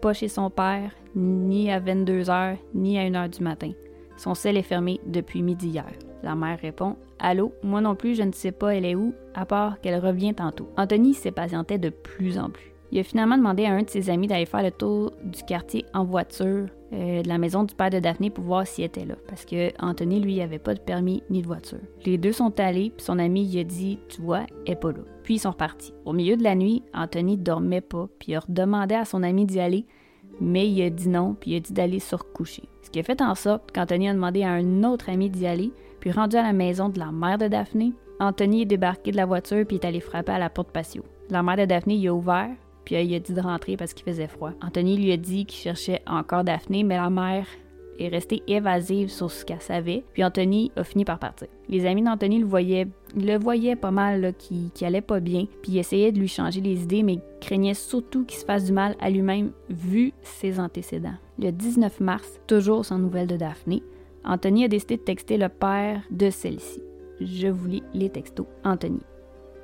Pas 0.00 0.12
chez 0.12 0.28
son 0.28 0.50
père, 0.50 0.90
ni 1.14 1.70
à 1.70 1.80
22 1.80 2.30
heures, 2.30 2.56
ni 2.74 2.98
à 2.98 3.02
1 3.02 3.14
heure 3.14 3.28
du 3.28 3.42
matin. 3.42 3.72
Son 4.16 4.34
sel 4.34 4.56
est 4.56 4.62
fermé 4.62 5.00
depuis 5.06 5.42
midi 5.42 5.68
hier. 5.68 5.90
La 6.22 6.34
mère 6.34 6.58
répond 6.60 6.96
Allô, 7.18 7.52
moi 7.62 7.80
non 7.80 7.94
plus, 7.94 8.14
je 8.14 8.22
ne 8.22 8.32
sais 8.32 8.52
pas 8.52 8.74
elle 8.74 8.84
est 8.84 8.94
où, 8.94 9.14
à 9.34 9.46
part 9.46 9.80
qu'elle 9.80 10.04
revient 10.04 10.34
tantôt. 10.34 10.68
Anthony 10.76 11.14
s'impatientait 11.14 11.78
de 11.78 11.90
plus 11.90 12.38
en 12.38 12.50
plus. 12.50 12.71
Il 12.92 12.98
a 12.98 13.04
finalement 13.04 13.38
demandé 13.38 13.64
à 13.64 13.72
un 13.72 13.82
de 13.82 13.88
ses 13.88 14.10
amis 14.10 14.26
d'aller 14.26 14.44
faire 14.44 14.62
le 14.62 14.70
tour 14.70 15.12
du 15.24 15.42
quartier 15.44 15.86
en 15.94 16.04
voiture 16.04 16.66
euh, 16.92 17.22
de 17.22 17.28
la 17.28 17.38
maison 17.38 17.64
du 17.64 17.74
père 17.74 17.88
de 17.88 17.98
Daphné 17.98 18.28
pour 18.28 18.44
voir 18.44 18.66
s'il 18.66 18.84
était 18.84 19.06
là. 19.06 19.14
Parce 19.26 19.46
que 19.46 19.70
Anthony, 19.82 20.20
lui, 20.20 20.42
avait 20.42 20.58
pas 20.58 20.74
de 20.74 20.80
permis 20.80 21.22
ni 21.30 21.40
de 21.40 21.46
voiture. 21.46 21.80
Les 22.04 22.18
deux 22.18 22.32
sont 22.32 22.60
allés, 22.60 22.92
puis 22.94 23.02
son 23.02 23.18
ami 23.18 23.50
lui 23.50 23.60
a 23.60 23.64
dit 23.64 23.98
Tu 24.10 24.20
vois, 24.20 24.42
elle 24.66 24.72
est 24.74 24.76
pas 24.76 24.92
là. 24.92 24.98
Puis 25.22 25.36
ils 25.36 25.38
sont 25.38 25.52
repartis. 25.52 25.94
Au 26.04 26.12
milieu 26.12 26.36
de 26.36 26.42
la 26.42 26.54
nuit, 26.54 26.82
Anthony 26.92 27.38
dormait 27.38 27.80
pas, 27.80 28.08
puis 28.18 28.32
il 28.32 28.36
a 28.36 28.40
redemandé 28.40 28.94
à 28.94 29.06
son 29.06 29.22
ami 29.22 29.46
d'y 29.46 29.58
aller, 29.58 29.86
mais 30.38 30.68
il 30.68 30.82
a 30.82 30.90
dit 30.90 31.08
non, 31.08 31.34
puis 31.40 31.52
il 31.52 31.56
a 31.56 31.60
dit 31.60 31.72
d'aller 31.72 31.98
se 31.98 32.14
recoucher. 32.14 32.64
Ce 32.82 32.90
qui 32.90 33.00
a 33.00 33.02
fait 33.02 33.22
en 33.22 33.34
sorte 33.34 33.72
qu'Anthony 33.72 34.10
a 34.10 34.14
demandé 34.14 34.42
à 34.42 34.50
un 34.50 34.84
autre 34.84 35.08
ami 35.08 35.30
d'y 35.30 35.46
aller, 35.46 35.72
puis 36.00 36.10
rendu 36.10 36.36
à 36.36 36.42
la 36.42 36.52
maison 36.52 36.90
de 36.90 36.98
la 36.98 37.10
mère 37.10 37.38
de 37.38 37.48
Daphné, 37.48 37.94
Anthony 38.20 38.62
est 38.62 38.66
débarqué 38.66 39.12
de 39.12 39.16
la 39.16 39.24
voiture 39.24 39.64
puis 39.66 39.78
est 39.78 39.86
allé 39.86 40.00
frapper 40.00 40.32
à 40.32 40.38
la 40.38 40.50
porte 40.50 40.70
patio. 40.70 41.04
La 41.30 41.42
mère 41.42 41.56
de 41.56 41.64
Daphné 41.64 41.96
y 41.96 42.08
a 42.08 42.14
ouvert, 42.14 42.50
puis 42.84 42.96
il 42.96 43.14
a 43.14 43.18
dit 43.18 43.32
de 43.32 43.40
rentrer 43.40 43.76
parce 43.76 43.94
qu'il 43.94 44.04
faisait 44.04 44.28
froid. 44.28 44.52
Anthony 44.62 44.96
lui 44.96 45.12
a 45.12 45.16
dit 45.16 45.46
qu'il 45.46 45.60
cherchait 45.60 46.02
encore 46.06 46.44
Daphné, 46.44 46.82
mais 46.82 46.96
la 46.96 47.10
mère 47.10 47.46
est 47.98 48.08
restée 48.08 48.42
évasive 48.46 49.10
sur 49.10 49.30
ce 49.30 49.44
qu'elle 49.44 49.60
savait, 49.60 50.04
puis 50.12 50.24
Anthony 50.24 50.72
a 50.76 50.84
fini 50.84 51.04
par 51.04 51.18
partir. 51.18 51.48
Les 51.68 51.86
amis 51.86 52.02
d'Anthony 52.02 52.38
le 52.38 52.46
voyaient, 52.46 52.88
le 53.16 53.38
voyaient 53.38 53.76
pas 53.76 53.90
mal, 53.90 54.34
qu'il 54.38 54.70
allait 54.86 55.00
pas 55.00 55.20
bien, 55.20 55.46
puis 55.62 55.78
essayaient 55.78 56.12
de 56.12 56.18
lui 56.18 56.28
changer 56.28 56.60
les 56.60 56.82
idées, 56.82 57.02
mais 57.02 57.18
craignaient 57.40 57.74
surtout 57.74 58.24
qu'il 58.24 58.38
se 58.38 58.44
fasse 58.44 58.64
du 58.64 58.72
mal 58.72 58.96
à 59.00 59.10
lui-même 59.10 59.52
vu 59.68 60.12
ses 60.22 60.58
antécédents. 60.58 61.14
Le 61.38 61.50
19 61.50 62.00
mars, 62.00 62.40
toujours 62.46 62.84
sans 62.84 62.98
nouvelles 62.98 63.28
de 63.28 63.36
Daphné, 63.36 63.82
Anthony 64.24 64.64
a 64.64 64.68
décidé 64.68 64.96
de 64.96 65.02
texter 65.02 65.36
le 65.36 65.48
père 65.48 66.02
de 66.10 66.30
celle-ci. 66.30 66.80
Je 67.20 67.48
vous 67.48 67.68
lis 67.68 67.82
les 67.94 68.10
textos. 68.10 68.46
Anthony. 68.64 69.00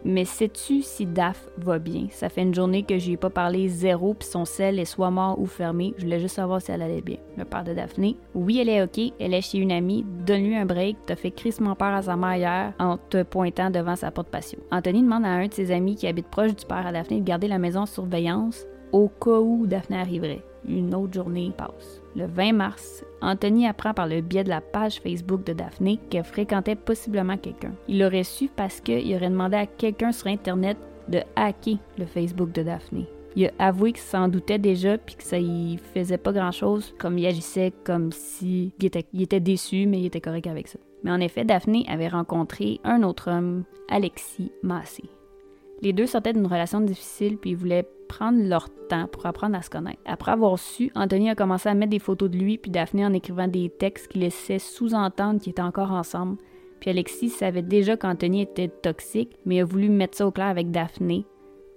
Mais 0.05 0.25
sais-tu 0.25 0.83
si 0.83 1.07
Daph 1.07 1.49
va 1.59 1.79
bien? 1.79 2.07
Ça 2.11 2.29
fait 2.29 2.43
une 2.43 2.55
journée 2.55 2.83
que 2.83 2.99
je 2.99 3.11
ai 3.11 3.17
pas 3.17 3.31
parlé 3.31 3.69
zéro, 3.69 4.15
puis 4.15 4.29
son 4.29 4.45
sel 4.45 4.79
est 4.79 4.85
soit 4.85 5.11
mort 5.11 5.39
ou 5.41 5.47
fermé. 5.47 5.95
Je 5.99 6.05
voulais 6.05 6.21
juste 6.21 6.37
savoir 6.37 6.63
si 6.63 6.71
elle 6.71 6.83
allait 6.83 7.01
bien. 7.01 7.17
Le 7.37 7.45
père 7.45 7.65
de 7.65 7.75
Daphné? 7.75 8.17
Oui, 8.35 8.59
elle 8.59 8.69
est 8.69 8.83
OK. 8.83 9.13
Elle 9.19 9.35
est 9.35 9.41
chez 9.41 9.59
une 9.59 9.73
amie. 9.73 10.05
Donne-lui 10.27 10.57
un 10.57 10.67
break. 10.67 10.97
T'as 11.07 11.17
fait 11.17 11.31
crissement 11.31 11.75
peur 11.75 11.95
à 11.95 12.03
sa 12.03 12.17
mère 12.17 12.37
hier 12.37 12.73
en 12.79 12.97
te 12.97 13.23
pointant 13.23 13.71
devant 13.71 13.97
sa 13.97 14.11
porte 14.11 14.29
patio. 14.29 14.59
Anthony 14.71 15.03
demande 15.03 15.25
à 15.25 15.31
un 15.31 15.47
de 15.47 15.55
ses 15.55 15.71
amis 15.71 15.97
qui 15.97 16.07
habite 16.07 16.29
proche 16.29 16.55
du 16.55 16.67
père 16.67 16.87
à 16.87 16.93
Daphné 16.93 17.21
de 17.21 17.25
garder 17.25 17.49
la 17.49 17.59
maison 17.59 17.81
en 17.81 17.87
surveillance 17.87 18.67
au 18.93 19.09
cas 19.09 19.39
où 19.39 19.67
Daphné 19.67 19.99
arriverait. 19.99 20.43
Une 20.67 20.95
autre 20.95 21.15
journée 21.15 21.53
passe. 21.57 22.03
Le 22.17 22.27
20 22.27 22.53
mars, 22.53 23.05
Anthony 23.21 23.67
apprend 23.67 23.95
par 23.95 24.07
le 24.07 24.21
biais 24.21 24.45
de 24.45 24.49
la 24.49 24.61
page 24.61 25.01
Facebook 25.01 25.45
de 25.45 25.53
Daphné 25.53 25.99
qu'elle 26.11 26.25
fréquentait 26.25 26.75
possiblement 26.75 27.37
quelqu'un. 27.37 27.73
Il 27.89 28.01
l'aurait 28.01 28.25
su 28.25 28.49
parce 28.55 28.81
qu'il 28.81 29.15
aurait 29.15 29.31
demandé 29.31 29.57
à 29.57 29.67
quelqu'un 29.67 30.13
sur 30.13 30.27
Internet 30.27 30.77
de 31.09 31.21
hacker 31.37 31.79
le 31.99 32.07
Facebook 32.07 32.53
de 32.53 32.63
Daphné. 32.63 33.07
Il 33.37 33.47
a 33.47 33.69
avoué 33.69 33.93
qu'il 33.93 34.03
s'en 34.03 34.29
doutait 34.29 34.59
déjà 34.59 34.99
puis 34.99 35.15
que 35.15 35.23
ça 35.23 35.39
y 35.39 35.79
faisait 35.95 36.19
pas 36.19 36.33
grand 36.33 36.51
chose, 36.51 36.95
comme 36.99 37.19
il 37.19 37.27
agissait 37.27 37.73
comme 37.85 38.11
si 38.11 38.73
il 38.81 38.87
était, 38.87 39.07
était 39.17 39.41
déçu, 39.41 39.87
mais 39.87 40.01
il 40.01 40.07
était 40.07 40.21
correct 40.21 40.47
avec 40.47 40.69
ça. 40.69 40.79
Mais 41.05 41.13
en 41.13 41.21
effet, 41.21 41.45
Daphné 41.45 41.85
avait 41.89 42.09
rencontré 42.09 42.81
un 42.85 43.03
autre 43.03 43.31
homme, 43.31 43.65
Alexis 43.89 44.51
Massé. 44.63 45.05
Les 45.83 45.93
deux 45.93 46.07
sortaient 46.07 46.33
d'une 46.33 46.47
relation 46.47 46.81
difficile 46.81 47.39
puis 47.39 47.51
ils 47.51 47.57
voulaient 47.57 47.89
prendre 48.09 48.43
leur 48.43 48.69
temps 48.89 49.07
pour 49.07 49.27
apprendre 49.27 49.57
à 49.57 49.63
se 49.63 49.71
connaître. 49.71 50.01
Après 50.07 50.33
avoir 50.33 50.59
su, 50.59 50.91
Anthony 50.95 51.31
a 51.31 51.35
commencé 51.35 51.69
à 51.69 51.75
mettre 51.75 51.91
des 51.91 51.99
photos 51.99 52.31
de 52.31 52.39
lui 52.39 52.59
puis 52.59 52.71
Daphné 52.71 53.05
en 53.05 53.13
écrivant 53.13 53.49
des 53.49 53.69
textes 53.71 54.09
qui 54.09 54.19
laissaient 54.19 54.59
sous-entendre 54.59 55.41
qu'ils 55.41 55.51
étaient 55.51 55.63
encore 55.63 55.93
ensemble. 55.93 56.39
Puis 56.81 56.91
Alexis 56.91 57.31
savait 57.31 57.63
déjà 57.63 57.97
qu'Anthony 57.97 58.43
était 58.43 58.69
toxique, 58.69 59.37
mais 59.45 59.61
a 59.61 59.65
voulu 59.65 59.89
mettre 59.89 60.17
ça 60.17 60.27
au 60.27 60.31
clair 60.31 60.47
avec 60.47 60.71
Daphné. 60.71 61.27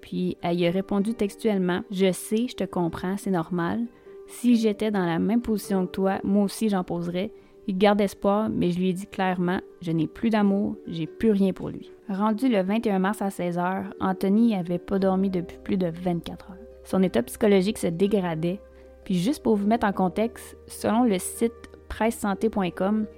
Puis 0.02 0.38
elle 0.42 0.64
a 0.66 0.72
répondu 0.72 1.14
textuellement 1.14 1.82
Je 1.92 2.12
sais, 2.12 2.48
je 2.48 2.56
te 2.56 2.64
comprends, 2.64 3.18
c'est 3.18 3.32
normal. 3.32 3.82
Si 4.28 4.56
j'étais 4.56 4.92
dans 4.92 5.06
la 5.06 5.20
même 5.20 5.42
position 5.42 5.86
que 5.86 5.92
toi, 5.92 6.20
moi 6.24 6.44
aussi 6.44 6.70
j'en 6.70 6.84
poserais. 6.84 7.32
Il 7.68 7.78
garde 7.78 8.02
espoir, 8.02 8.50
mais 8.50 8.72
je 8.72 8.80
lui 8.80 8.90
ai 8.90 8.94
dit 8.94 9.08
clairement 9.08 9.60
Je 9.82 9.92
n'ai 9.92 10.08
plus 10.08 10.30
d'amour, 10.30 10.76
j'ai 10.88 11.08
plus 11.08 11.32
rien 11.32 11.54
pour 11.54 11.70
lui. 11.70 11.92
Rendu 12.10 12.50
le 12.50 12.62
21 12.62 13.00
mars 13.00 13.22
à 13.22 13.30
16h, 13.30 13.86
Anthony 14.00 14.52
n'avait 14.52 14.80
pas 14.80 15.00
dormi 15.00 15.30
depuis 15.30 15.58
plus 15.64 15.78
de 15.78 15.88
24 15.88 16.52
heures. 16.52 16.58
Son 16.84 17.04
état 17.04 17.24
psychologique 17.24 17.78
se 17.78 17.88
dégradait. 17.88 18.60
Puis 19.06 19.20
juste 19.20 19.44
pour 19.44 19.56
vous 19.56 19.68
mettre 19.68 19.88
en 19.88 19.94
contexte, 19.94 20.58
selon 20.68 21.04
le 21.04 21.20
site 21.20 21.71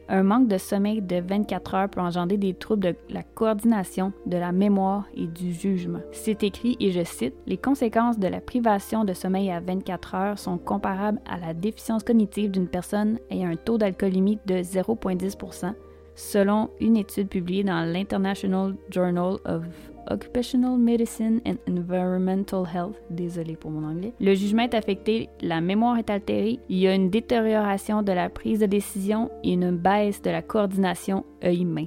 un 0.09 0.23
manque 0.23 0.47
de 0.47 0.57
sommeil 0.57 1.01
de 1.01 1.21
24 1.21 1.75
heures 1.75 1.89
peut 1.89 2.01
engendrer 2.01 2.37
des 2.37 2.53
troubles 2.53 2.81
de 2.81 2.95
la 3.09 3.23
coordination, 3.23 4.13
de 4.25 4.37
la 4.37 4.51
mémoire 4.51 5.05
et 5.15 5.27
du 5.27 5.53
jugement. 5.53 6.01
C'est 6.11 6.43
écrit, 6.43 6.75
et 6.79 6.91
je 6.91 7.03
cite, 7.03 7.35
Les 7.45 7.57
conséquences 7.57 8.19
de 8.19 8.27
la 8.27 8.41
privation 8.41 9.05
de 9.05 9.13
sommeil 9.13 9.51
à 9.51 9.59
24 9.59 10.15
heures 10.15 10.39
sont 10.39 10.57
comparables 10.57 11.19
à 11.25 11.37
la 11.37 11.53
déficience 11.53 12.03
cognitive 12.03 12.51
d'une 12.51 12.67
personne 12.67 13.19
ayant 13.29 13.49
un 13.49 13.55
taux 13.55 13.77
d'alcoolémie 13.77 14.39
de 14.45 14.55
0,10% 14.55 15.73
selon 16.15 16.69
une 16.79 16.97
étude 16.97 17.27
publiée 17.27 17.63
dans 17.63 17.91
l'International 17.91 18.75
Journal 18.89 19.37
of 19.45 19.65
Occupational 20.09 20.77
Medicine 20.77 21.41
and 21.45 21.55
Environmental 21.69 22.65
Health, 22.65 22.95
désolé 23.09 23.55
pour 23.55 23.71
mon 23.71 23.87
anglais. 23.87 24.13
Le 24.19 24.33
jugement 24.33 24.63
est 24.63 24.73
affecté, 24.73 25.29
la 25.41 25.61
mémoire 25.61 25.97
est 25.97 26.09
altérée, 26.09 26.59
il 26.69 26.77
y 26.77 26.87
a 26.87 26.95
une 26.95 27.09
détérioration 27.09 28.01
de 28.01 28.11
la 28.11 28.29
prise 28.29 28.59
de 28.59 28.65
décision 28.65 29.29
et 29.43 29.53
une 29.53 29.71
baisse 29.71 30.21
de 30.21 30.29
la 30.29 30.41
coordination 30.41 31.25
œil-main. 31.43 31.85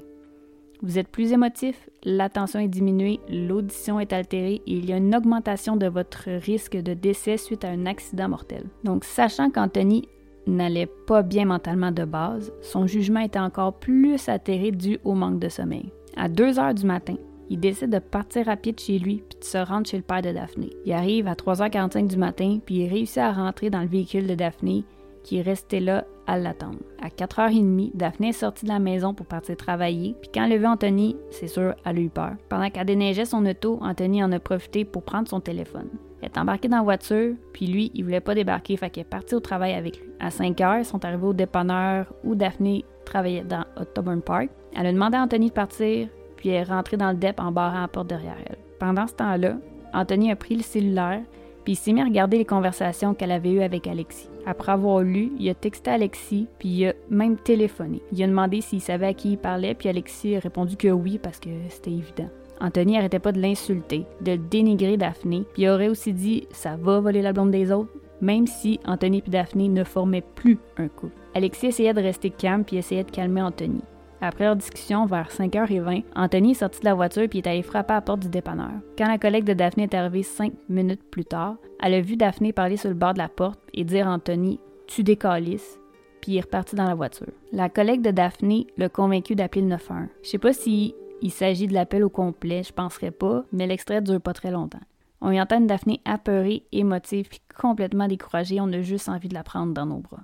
Vous 0.83 0.99
êtes 0.99 1.09
plus 1.09 1.33
émotif, 1.33 1.89
l'attention 2.05 2.61
est 2.61 2.69
diminuée, 2.69 3.19
l'audition 3.31 3.99
est 3.99 4.13
altérée 4.13 4.61
et 4.67 4.73
il 4.73 4.85
y 4.85 4.93
a 4.93 4.99
une 4.99 5.17
augmentation 5.17 5.77
de 5.77 5.87
votre 5.87 6.29
risque 6.29 6.77
de 6.77 6.93
décès 6.93 7.39
suite 7.39 7.65
à 7.65 7.71
un 7.71 7.87
accident 7.87 8.29
mortel. 8.29 8.65
Donc, 8.85 9.05
sachant 9.05 9.51
qu'Anthony 9.51 10.07
n'allait 10.47 10.89
pas 11.07 11.23
bien 11.23 11.47
mentalement 11.47 11.93
de 11.93 12.05
base, 12.05 12.53
son 12.61 12.87
jugement 12.87 13.21
était 13.21 13.39
encore 13.39 13.73
plus 13.73 14.29
atterré 14.29 14.71
dû 14.71 14.99
au 15.03 15.15
manque 15.15 15.41
de 15.41 15.49
sommeil. 15.49 15.91
À 16.15 16.29
2 16.29 16.59
heures 16.59 16.75
du 16.75 16.87
matin, 16.87 17.17
il 17.51 17.61
décide 17.61 17.91
de 17.91 17.99
partir 17.99 18.47
rapide 18.47 18.81
chez 18.81 18.99
lui 18.99 19.23
puis 19.29 19.39
de 19.39 19.45
se 19.45 19.59
rendre 19.59 19.87
chez 19.87 19.97
le 19.97 20.03
père 20.03 20.23
de 20.23 20.33
Daphné. 20.33 20.71
Il 20.85 20.93
arrive 20.93 21.29
à 21.29 21.35
3h45 21.35 22.07
du 22.09 22.17
matin 22.17 22.59
puis 22.65 22.77
il 22.77 22.89
réussit 22.89 23.19
à 23.19 23.33
rentrer 23.33 23.71
dans 23.71 23.83
le 23.83 23.89
véhicule 23.89 24.27
de 24.27 24.35
Daphné 24.35 24.85
qui 25.27 25.39
est 25.39 25.43
resté 25.43 25.81
là 25.81 26.05
à 26.29 26.39
l'attendre. 26.39 26.79
À 27.03 27.09
4h30, 27.09 27.91
Daphné 27.95 28.29
est 28.29 28.33
sortie 28.33 28.65
de 28.65 28.71
la 28.71 28.79
maison 28.79 29.13
pour 29.13 29.27
partir 29.27 29.57
travailler, 29.57 30.15
puis 30.21 30.31
quand 30.33 30.45
elle 30.45 30.53
a 30.53 30.57
vu 30.57 30.67
Anthony, 30.67 31.17
c'est 31.31 31.49
sûr, 31.49 31.75
elle 31.85 31.97
a 31.97 32.01
eu 32.01 32.09
peur. 32.09 32.35
Pendant 32.49 32.71
qu'elle 32.71 32.87
déneigeait 32.87 33.25
son 33.25 33.45
auto, 33.45 33.79
Anthony 33.83 34.23
en 34.23 34.31
a 34.31 34.39
profité 34.39 34.85
pour 34.85 35.03
prendre 35.03 35.29
son 35.29 35.41
téléphone. 35.41 35.89
Elle 36.23 36.29
est 36.29 36.39
embarquée 36.39 36.69
dans 36.69 36.79
la 36.79 36.83
voiture, 36.85 37.35
puis 37.53 37.67
lui, 37.67 37.91
il 37.95 38.05
voulait 38.05 38.21
pas 38.21 38.37
débarquer, 38.37 38.77
fait 38.77 38.89
qu'elle 38.89 39.03
est 39.03 39.05
partie 39.05 39.35
au 39.35 39.41
travail 39.41 39.75
avec 39.75 40.01
lui. 40.01 40.09
À 40.21 40.31
5 40.31 40.57
h 40.59 40.79
ils 40.79 40.85
sont 40.85 41.05
arrivés 41.05 41.27
au 41.27 41.33
dépanneur 41.33 42.13
où 42.23 42.37
Daphné 42.37 42.85
travaillait 43.05 43.45
dans 43.45 43.65
Ottoburn 43.77 44.23
Park. 44.23 44.49
Elle 44.77 44.87
a 44.87 44.93
demandé 44.93 45.17
à 45.17 45.23
Anthony 45.23 45.49
de 45.49 45.55
partir, 45.55 46.09
puis 46.47 46.55
est 46.55 46.63
rentrée 46.63 46.97
dans 46.97 47.11
le 47.11 47.17
DEP 47.17 47.41
en 47.41 47.51
barrant 47.51 47.81
la 47.81 47.89
porte 47.89 48.07
derrière 48.07 48.37
elle. 48.47 48.59
Pendant 48.79 49.09
ce 49.09 49.15
temps-là, 49.15 49.57
Anthony 49.93 50.31
a 50.31 50.37
pris 50.37 50.55
le 50.55 50.63
cellulaire, 50.63 51.23
puis 51.65 51.73
il 51.73 51.77
s'est 51.77 51.93
mis 51.93 52.01
à 52.01 52.05
regarder 52.05 52.39
les 52.39 52.45
conversations 52.45 53.15
qu'elle 53.15 53.33
avait 53.33 53.51
eues 53.51 53.63
avec 53.63 53.89
Alexis. 53.89 54.29
Après 54.47 54.71
avoir 54.71 55.01
lu, 55.01 55.33
il 55.41 55.49
a 55.51 55.55
texté 55.55 55.91
Alexis, 55.91 56.47
puis 56.61 56.69
il 56.69 56.87
a 56.87 56.93
même 57.11 57.37
téléphoné. 57.37 58.01
Il 58.13 58.23
a 58.23 58.29
demandé 58.29 58.61
s'il 58.61 58.81
savait 58.81 59.07
à 59.07 59.15
qui 59.15 59.33
il 59.33 59.39
parlait, 59.39 59.75
puis 59.75 59.89
Alexis 59.89 60.37
a 60.37 60.39
répondu 60.39 60.77
que 60.77 60.87
oui, 60.87 61.19
parce 61.21 61.41
que 61.41 61.51
c'était 61.69 61.91
évident. 61.91 62.29
Anthony 62.61 62.97
arrêtait 62.97 63.19
pas 63.19 63.33
de 63.33 63.41
l'insulter, 63.41 64.07
de 64.21 64.37
dénigrer 64.37 64.97
Daphné, 64.97 65.43
puis 65.53 65.65
il 65.65 65.69
aurait 65.69 65.89
aussi 65.89 66.13
dit 66.13 66.47
ça 66.53 66.77
va 66.77 67.01
voler 67.01 67.23
la 67.23 67.33
blonde 67.33 67.51
des 67.51 67.73
autres, 67.73 67.91
même 68.21 68.47
si 68.47 68.79
Anthony 68.87 69.21
et 69.27 69.31
Daphné 69.31 69.69
ne 69.69 69.83
formaient 69.83 70.25
plus 70.37 70.59
un 70.77 70.87
couple. 70.87 71.17
Alexis 71.35 71.67
essayait 71.67 71.93
de 71.93 72.01
rester 72.01 72.31
calme 72.31 72.63
puis 72.63 72.77
essayait 72.77 73.03
de 73.03 73.11
calmer 73.11 73.43
Anthony. 73.43 73.83
Après 74.21 74.45
leur 74.45 74.57
discussion, 74.57 75.07
vers 75.07 75.29
5h20, 75.29 76.05
Anthony 76.15 76.53
est 76.53 76.55
sorti 76.55 76.81
de 76.81 76.87
la 76.87 76.95
voiture 76.95 77.29
puis 77.29 77.39
est 77.41 77.47
allé 77.47 77.63
frapper 77.63 77.93
à 77.93 77.97
la 77.97 78.03
porte 78.03 78.21
du 78.21 78.29
dépanneur. 78.29 78.73
Quand 78.97 79.09
la 79.09 79.19
collègue 79.19 79.45
de 79.45 79.53
Daphné 79.53 79.85
est 79.85 79.95
arrivée 79.95 80.23
5 80.23 80.53
minutes 80.69 81.03
plus 81.11 81.25
tard, 81.25 81.57
elle 81.81 81.95
a 81.95 82.01
vu 82.01 82.17
Daphné 82.17 82.53
parler 82.53 82.77
sur 82.77 82.89
le 82.89 82.95
bord 82.95 83.15
de 83.15 83.19
la 83.19 83.29
porte 83.29 83.61
et 83.75 83.85
dire 83.85 84.09
à 84.09 84.13
Anthony 84.13 84.59
Tu 84.87 85.03
décalisses 85.03 85.79
puis 86.21 86.33
il 86.33 86.39
est 86.39 86.43
reparti 86.43 86.75
dans 86.75 86.87
la 86.87 86.95
voiture. 86.95 87.33
La 87.53 87.69
collègue 87.69 88.03
de 88.03 88.11
Daphné 88.11 88.67
l'a 88.77 88.89
convaincu 88.89 89.35
d'appeler 89.35 89.63
le 89.63 89.69
911. 89.69 90.09
Je 90.23 90.29
sais 90.29 90.39
pas 90.39 90.53
si 90.53 90.95
il 91.23 91.31
s'agit 91.31 91.67
de 91.67 91.75
l'appel 91.75 92.05
au 92.05 92.11
complet, 92.11 92.63
je 92.63 92.73
penserais 92.73 93.11
pas, 93.11 93.45
mais 93.53 93.67
l'extrait 93.67 94.01
dure 94.01 94.21
pas 94.21 94.33
très 94.33 94.51
longtemps. 94.51 94.81
On 95.21 95.31
y 95.31 95.41
entend 95.41 95.61
Daphné 95.61 96.01
apeurée, 96.05 96.65
émotive 96.73 97.29
puis 97.29 97.41
complètement 97.59 98.07
découragée, 98.07 98.61
on 98.61 98.73
a 98.73 98.81
juste 98.81 99.09
envie 99.09 99.29
de 99.29 99.35
la 99.35 99.45
prendre 99.45 99.73
dans 99.73 99.87
nos 99.87 99.99
bras. 99.99 100.21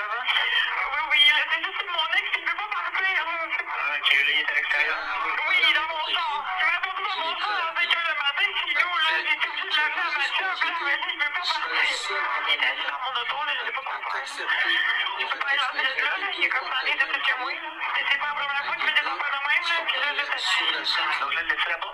Oui, 0.00 1.00
oui, 1.10 1.18
il 1.20 1.36
était 1.44 1.60
juste 1.60 1.84
de 1.84 1.92
mon 1.92 2.08
ex, 2.16 2.24
il 2.32 2.40
ne 2.40 2.46
peut 2.48 2.56
pas 2.56 2.68
parler. 2.72 3.16
Hein. 3.20 3.48
Ah, 3.68 4.00
tu 4.02 4.16
l'as 4.16 4.48
à 4.48 4.54
l'extérieur? 4.54 4.98
Oui, 5.48 5.74
dans 5.74 5.88
mon 5.92 6.04
champ. 6.08 6.40
Il 6.56 6.64
m'a 6.64 6.80
porté 6.80 7.02
dans 7.04 7.20
mon 7.20 7.32
champ 7.36 7.52
à 7.52 7.76
5h 7.76 7.96
le 8.08 8.16
matin, 8.16 8.48
sinon, 8.64 8.90
là, 8.96 9.12
j'étais 9.20 9.48
obligée 9.48 9.68
de 9.68 9.76
l'amener 9.76 10.00
à 10.00 10.12
ma 10.16 10.24
job. 10.24 10.56
Là, 10.56 10.72
il 10.72 10.84
m'a 10.84 10.96
dit, 10.96 11.12
ne 11.12 11.20
peux 11.20 11.30
pas 11.30 11.36
partir. 11.36 11.60
Ah, 11.60 12.40
il 12.48 12.54
était 12.54 12.64
assis 12.64 12.86
dans 12.88 13.00
mon 13.04 13.12
auto, 13.20 13.36
là, 13.44 13.52
je 13.52 13.60
ne 13.60 13.66
sais 13.66 13.72
pas 13.76 13.84
quoi 13.84 14.00
faire. 14.00 14.24
Je 14.24 14.40
ne 14.40 15.28
peux 15.28 15.38
pas 15.38 15.52
lancer 15.52 15.84
de 15.84 16.00
là, 16.00 16.12
là, 16.16 16.28
il 16.32 16.44
est 16.44 16.48
comme 16.48 16.68
dans 16.70 16.84
les 16.84 16.94
deux 16.96 17.12
que 17.12 17.34
moi. 17.40 17.52
Et 17.52 18.04
c'est 18.08 18.18
pas 18.18 18.28
la 18.28 18.34
première 18.40 18.64
fois 18.64 18.74
que 18.74 18.80
je 18.80 18.86
me 18.86 18.92
dérange 18.96 19.20
pas 19.20 19.30
de 19.36 19.40
même, 19.44 19.64
là, 19.68 19.76
puis 19.84 19.96
là, 20.00 20.08
je 20.16 20.24
ah, 20.32 20.38
suis. 20.40 21.20
Donc 21.20 21.34
là, 21.34 21.42
laissé 21.44 21.68
là-bas? 21.68 21.89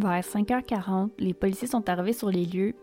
Vers 0.00 0.22
5h40, 0.22 1.10
les 1.18 1.34
policiers 1.34 1.68
sont 1.68 1.86
arrivés 1.90 2.14
sur 2.14 2.30
les 2.30 2.46
lieux, 2.46 2.74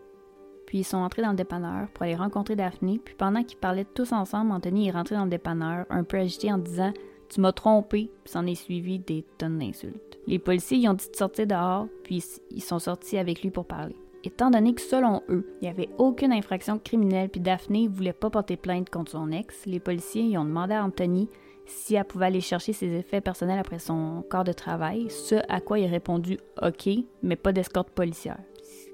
puis 0.66 0.78
ils 0.78 0.84
sont 0.84 0.98
entrés 0.98 1.22
dans 1.22 1.30
le 1.30 1.36
dépanneur 1.36 1.88
pour 1.88 2.04
aller 2.04 2.14
rencontrer 2.14 2.54
Daphné. 2.54 3.00
Puis 3.04 3.16
pendant 3.18 3.42
qu'ils 3.42 3.58
parlaient 3.58 3.86
tous 3.92 4.12
ensemble, 4.12 4.52
Anthony 4.52 4.86
est 4.86 4.92
rentré 4.92 5.16
dans 5.16 5.24
le 5.24 5.30
dépanneur, 5.30 5.84
un 5.90 6.04
peu 6.04 6.18
agité 6.18 6.52
en 6.52 6.58
disant 6.58 6.92
Tu 7.28 7.40
m'as 7.40 7.50
trompé, 7.50 8.08
puis 8.22 8.32
s'en 8.32 8.46
est 8.46 8.54
suivi 8.54 9.00
des 9.00 9.24
tonnes 9.36 9.58
d'insultes. 9.58 10.20
Les 10.28 10.38
policiers 10.38 10.78
y 10.78 10.88
ont 10.88 10.94
dit 10.94 11.10
de 11.10 11.16
sortir 11.16 11.48
dehors, 11.48 11.88
puis 12.04 12.22
ils 12.52 12.62
sont 12.62 12.78
sortis 12.78 13.18
avec 13.18 13.42
lui 13.42 13.50
pour 13.50 13.64
parler. 13.64 13.96
Étant 14.22 14.50
donné 14.50 14.74
que 14.74 14.80
selon 14.80 15.22
eux, 15.28 15.44
il 15.60 15.64
n'y 15.64 15.70
avait 15.70 15.88
aucune 15.98 16.32
infraction 16.32 16.78
criminelle, 16.78 17.30
puis 17.30 17.40
Daphné 17.40 17.88
voulait 17.88 18.12
pas 18.12 18.30
porter 18.30 18.56
plainte 18.56 18.90
contre 18.90 19.10
son 19.10 19.32
ex, 19.32 19.66
les 19.66 19.80
policiers 19.80 20.22
y 20.22 20.38
ont 20.38 20.44
demandé 20.44 20.74
à 20.74 20.84
Anthony 20.84 21.28
si 21.68 21.94
elle 21.94 22.04
pouvait 22.04 22.26
aller 22.26 22.40
chercher 22.40 22.72
ses 22.72 22.92
effets 22.94 23.20
personnels 23.20 23.58
après 23.58 23.78
son 23.78 24.24
corps 24.28 24.44
de 24.44 24.52
travail, 24.52 25.10
ce 25.10 25.36
à 25.48 25.60
quoi 25.60 25.78
il 25.78 25.86
a 25.86 25.90
répondu 25.90 26.38
OK, 26.62 26.88
mais 27.22 27.36
pas 27.36 27.52
d'escorte 27.52 27.90
policière. 27.90 28.38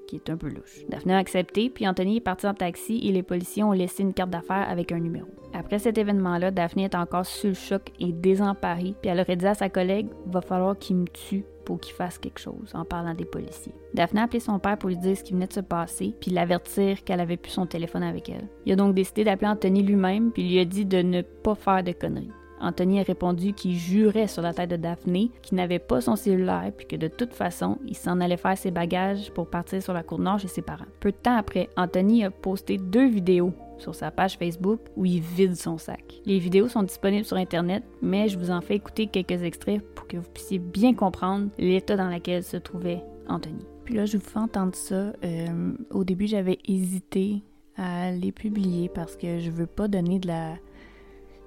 qui 0.07 0.17
est 0.17 0.29
un 0.29 0.37
peu 0.37 0.49
louche. 0.49 0.85
Daphné 0.87 1.13
a 1.15 1.17
accepté, 1.17 1.69
puis 1.71 1.87
Anthony 1.87 2.17
est 2.17 2.21
parti 2.21 2.45
en 2.45 2.53
taxi 2.53 2.99
et 3.07 3.11
les 3.11 3.23
policiers 3.23 3.63
ont 3.63 3.71
laissé 3.71 4.03
une 4.03 4.13
carte 4.13 4.29
d'affaires 4.29 4.69
avec 4.69 4.91
un 4.91 4.99
numéro. 4.99 5.27
Après 5.51 5.79
cet 5.79 5.97
événement-là, 5.97 6.51
Daphné 6.51 6.83
est 6.83 6.95
encore 6.95 7.25
sous 7.25 7.47
le 7.47 7.53
choc 7.53 7.91
et 7.99 8.11
désemparée, 8.11 8.93
puis 9.01 9.09
elle 9.09 9.19
aurait 9.19 9.35
dit 9.35 9.47
à 9.47 9.55
sa 9.55 9.69
collègue 9.69 10.07
Va 10.27 10.41
falloir 10.41 10.77
qu'il 10.77 10.97
me 10.97 11.07
tue 11.07 11.43
pour 11.63 11.79
qu'il 11.79 11.95
fasse 11.95 12.19
quelque 12.19 12.39
chose 12.39 12.71
en 12.75 12.85
parlant 12.85 13.15
des 13.15 13.25
policiers. 13.25 13.73
Daphné 13.95 14.19
a 14.19 14.23
appelé 14.25 14.39
son 14.39 14.59
père 14.59 14.77
pour 14.77 14.89
lui 14.89 14.97
dire 14.97 15.17
ce 15.17 15.23
qui 15.23 15.33
venait 15.33 15.47
de 15.47 15.53
se 15.53 15.61
passer, 15.61 16.13
puis 16.21 16.29
l'avertir 16.29 17.03
qu'elle 17.03 17.19
avait 17.19 17.37
plus 17.37 17.51
son 17.51 17.65
téléphone 17.65 18.03
avec 18.03 18.29
elle. 18.29 18.47
Il 18.67 18.73
a 18.73 18.75
donc 18.75 18.93
décidé 18.93 19.23
d'appeler 19.23 19.47
Anthony 19.47 19.81
lui-même, 19.81 20.31
puis 20.31 20.47
lui 20.47 20.59
a 20.59 20.65
dit 20.65 20.85
de 20.85 21.01
ne 21.01 21.21
pas 21.21 21.55
faire 21.55 21.83
de 21.83 21.93
conneries. 21.93 22.31
Anthony 22.59 22.99
a 22.99 23.03
répondu 23.03 23.53
qu'il 23.53 23.75
jurait 23.75 24.27
sur 24.27 24.41
la 24.41 24.53
tête 24.53 24.69
de 24.69 24.75
Daphné 24.75 25.31
qu'il 25.41 25.57
n'avait 25.57 25.79
pas 25.79 26.01
son 26.01 26.15
cellulaire 26.15 26.71
puis 26.75 26.87
que 26.87 26.95
de 26.95 27.07
toute 27.07 27.33
façon, 27.33 27.77
il 27.85 27.95
s'en 27.95 28.19
allait 28.21 28.37
faire 28.37 28.57
ses 28.57 28.71
bagages 28.71 29.31
pour 29.31 29.49
partir 29.49 29.81
sur 29.81 29.93
la 29.93 30.03
côte 30.03 30.19
nord 30.19 30.39
chez 30.39 30.47
ses 30.47 30.61
parents. 30.61 30.85
Peu 30.99 31.11
de 31.11 31.17
temps 31.17 31.37
après, 31.37 31.69
Anthony 31.77 32.23
a 32.23 32.31
posté 32.31 32.77
deux 32.77 33.07
vidéos 33.07 33.53
sur 33.77 33.93
sa 33.93 34.11
page 34.11 34.37
Facebook 34.37 34.79
où 34.95 35.05
il 35.05 35.19
vide 35.19 35.55
son 35.55 35.77
sac. 35.77 36.21
Les 36.25 36.39
vidéos 36.39 36.69
sont 36.69 36.83
disponibles 36.83 37.25
sur 37.25 37.37
Internet, 37.37 37.83
mais 38.01 38.29
je 38.29 38.37
vous 38.37 38.51
en 38.51 38.61
fais 38.61 38.75
écouter 38.75 39.07
quelques 39.07 39.43
extraits 39.43 39.81
pour 39.95 40.07
que 40.07 40.17
vous 40.17 40.29
puissiez 40.33 40.59
bien 40.59 40.93
comprendre 40.93 41.49
l'état 41.57 41.97
dans 41.97 42.09
lequel 42.09 42.43
se 42.43 42.57
trouvait 42.57 43.03
Anthony. 43.27 43.65
Puis 43.83 43.93
là, 43.93 44.05
je 44.05 44.17
vous 44.17 44.23
fais 44.23 44.39
entendre 44.39 44.75
ça. 44.75 45.13
Euh, 45.23 45.73
au 45.91 46.03
début, 46.03 46.27
j'avais 46.27 46.57
hésité 46.67 47.43
à 47.77 48.11
les 48.11 48.31
publier 48.31 48.89
parce 48.89 49.15
que 49.15 49.39
je 49.39 49.51
veux 49.51 49.67
pas 49.67 49.87
donner 49.87 50.19
de 50.19 50.27
la 50.27 50.55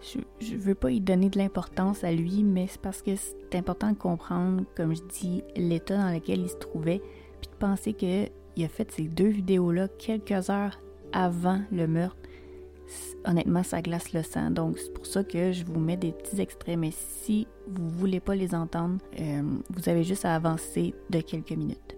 je, 0.00 0.18
je 0.40 0.56
veux 0.56 0.74
pas 0.74 0.90
y 0.90 1.00
donner 1.00 1.28
de 1.28 1.38
l'importance 1.38 2.04
à 2.04 2.12
lui, 2.12 2.42
mais 2.42 2.66
c'est 2.68 2.80
parce 2.80 3.02
que 3.02 3.16
c'est 3.16 3.56
important 3.56 3.90
de 3.90 3.96
comprendre, 3.96 4.64
comme 4.76 4.94
je 4.94 5.02
dis, 5.02 5.42
l'état 5.56 5.96
dans 5.96 6.12
lequel 6.12 6.40
il 6.40 6.48
se 6.48 6.56
trouvait, 6.56 7.02
puis 7.40 7.50
de 7.50 7.56
penser 7.58 7.92
qu'il 7.92 8.30
a 8.64 8.68
fait 8.68 8.90
ces 8.92 9.04
deux 9.04 9.28
vidéos-là 9.28 9.88
quelques 9.88 10.50
heures 10.50 10.80
avant 11.12 11.60
le 11.72 11.86
meurtre. 11.86 12.16
Honnêtement, 13.26 13.62
ça 13.62 13.82
glace 13.82 14.12
le 14.12 14.22
sang. 14.22 14.50
Donc, 14.50 14.78
c'est 14.78 14.92
pour 14.92 15.06
ça 15.06 15.22
que 15.22 15.52
je 15.52 15.64
vous 15.64 15.78
mets 15.78 15.96
des 15.96 16.12
petits 16.12 16.40
extraits. 16.40 16.78
Mais 16.78 16.90
si 16.90 17.46
vous 17.66 17.88
voulez 17.88 18.20
pas 18.20 18.34
les 18.34 18.54
entendre, 18.54 18.98
euh, 19.20 19.42
vous 19.70 19.88
avez 19.88 20.04
juste 20.04 20.24
à 20.24 20.34
avancer 20.34 20.94
de 21.10 21.20
quelques 21.20 21.52
minutes. 21.52 21.97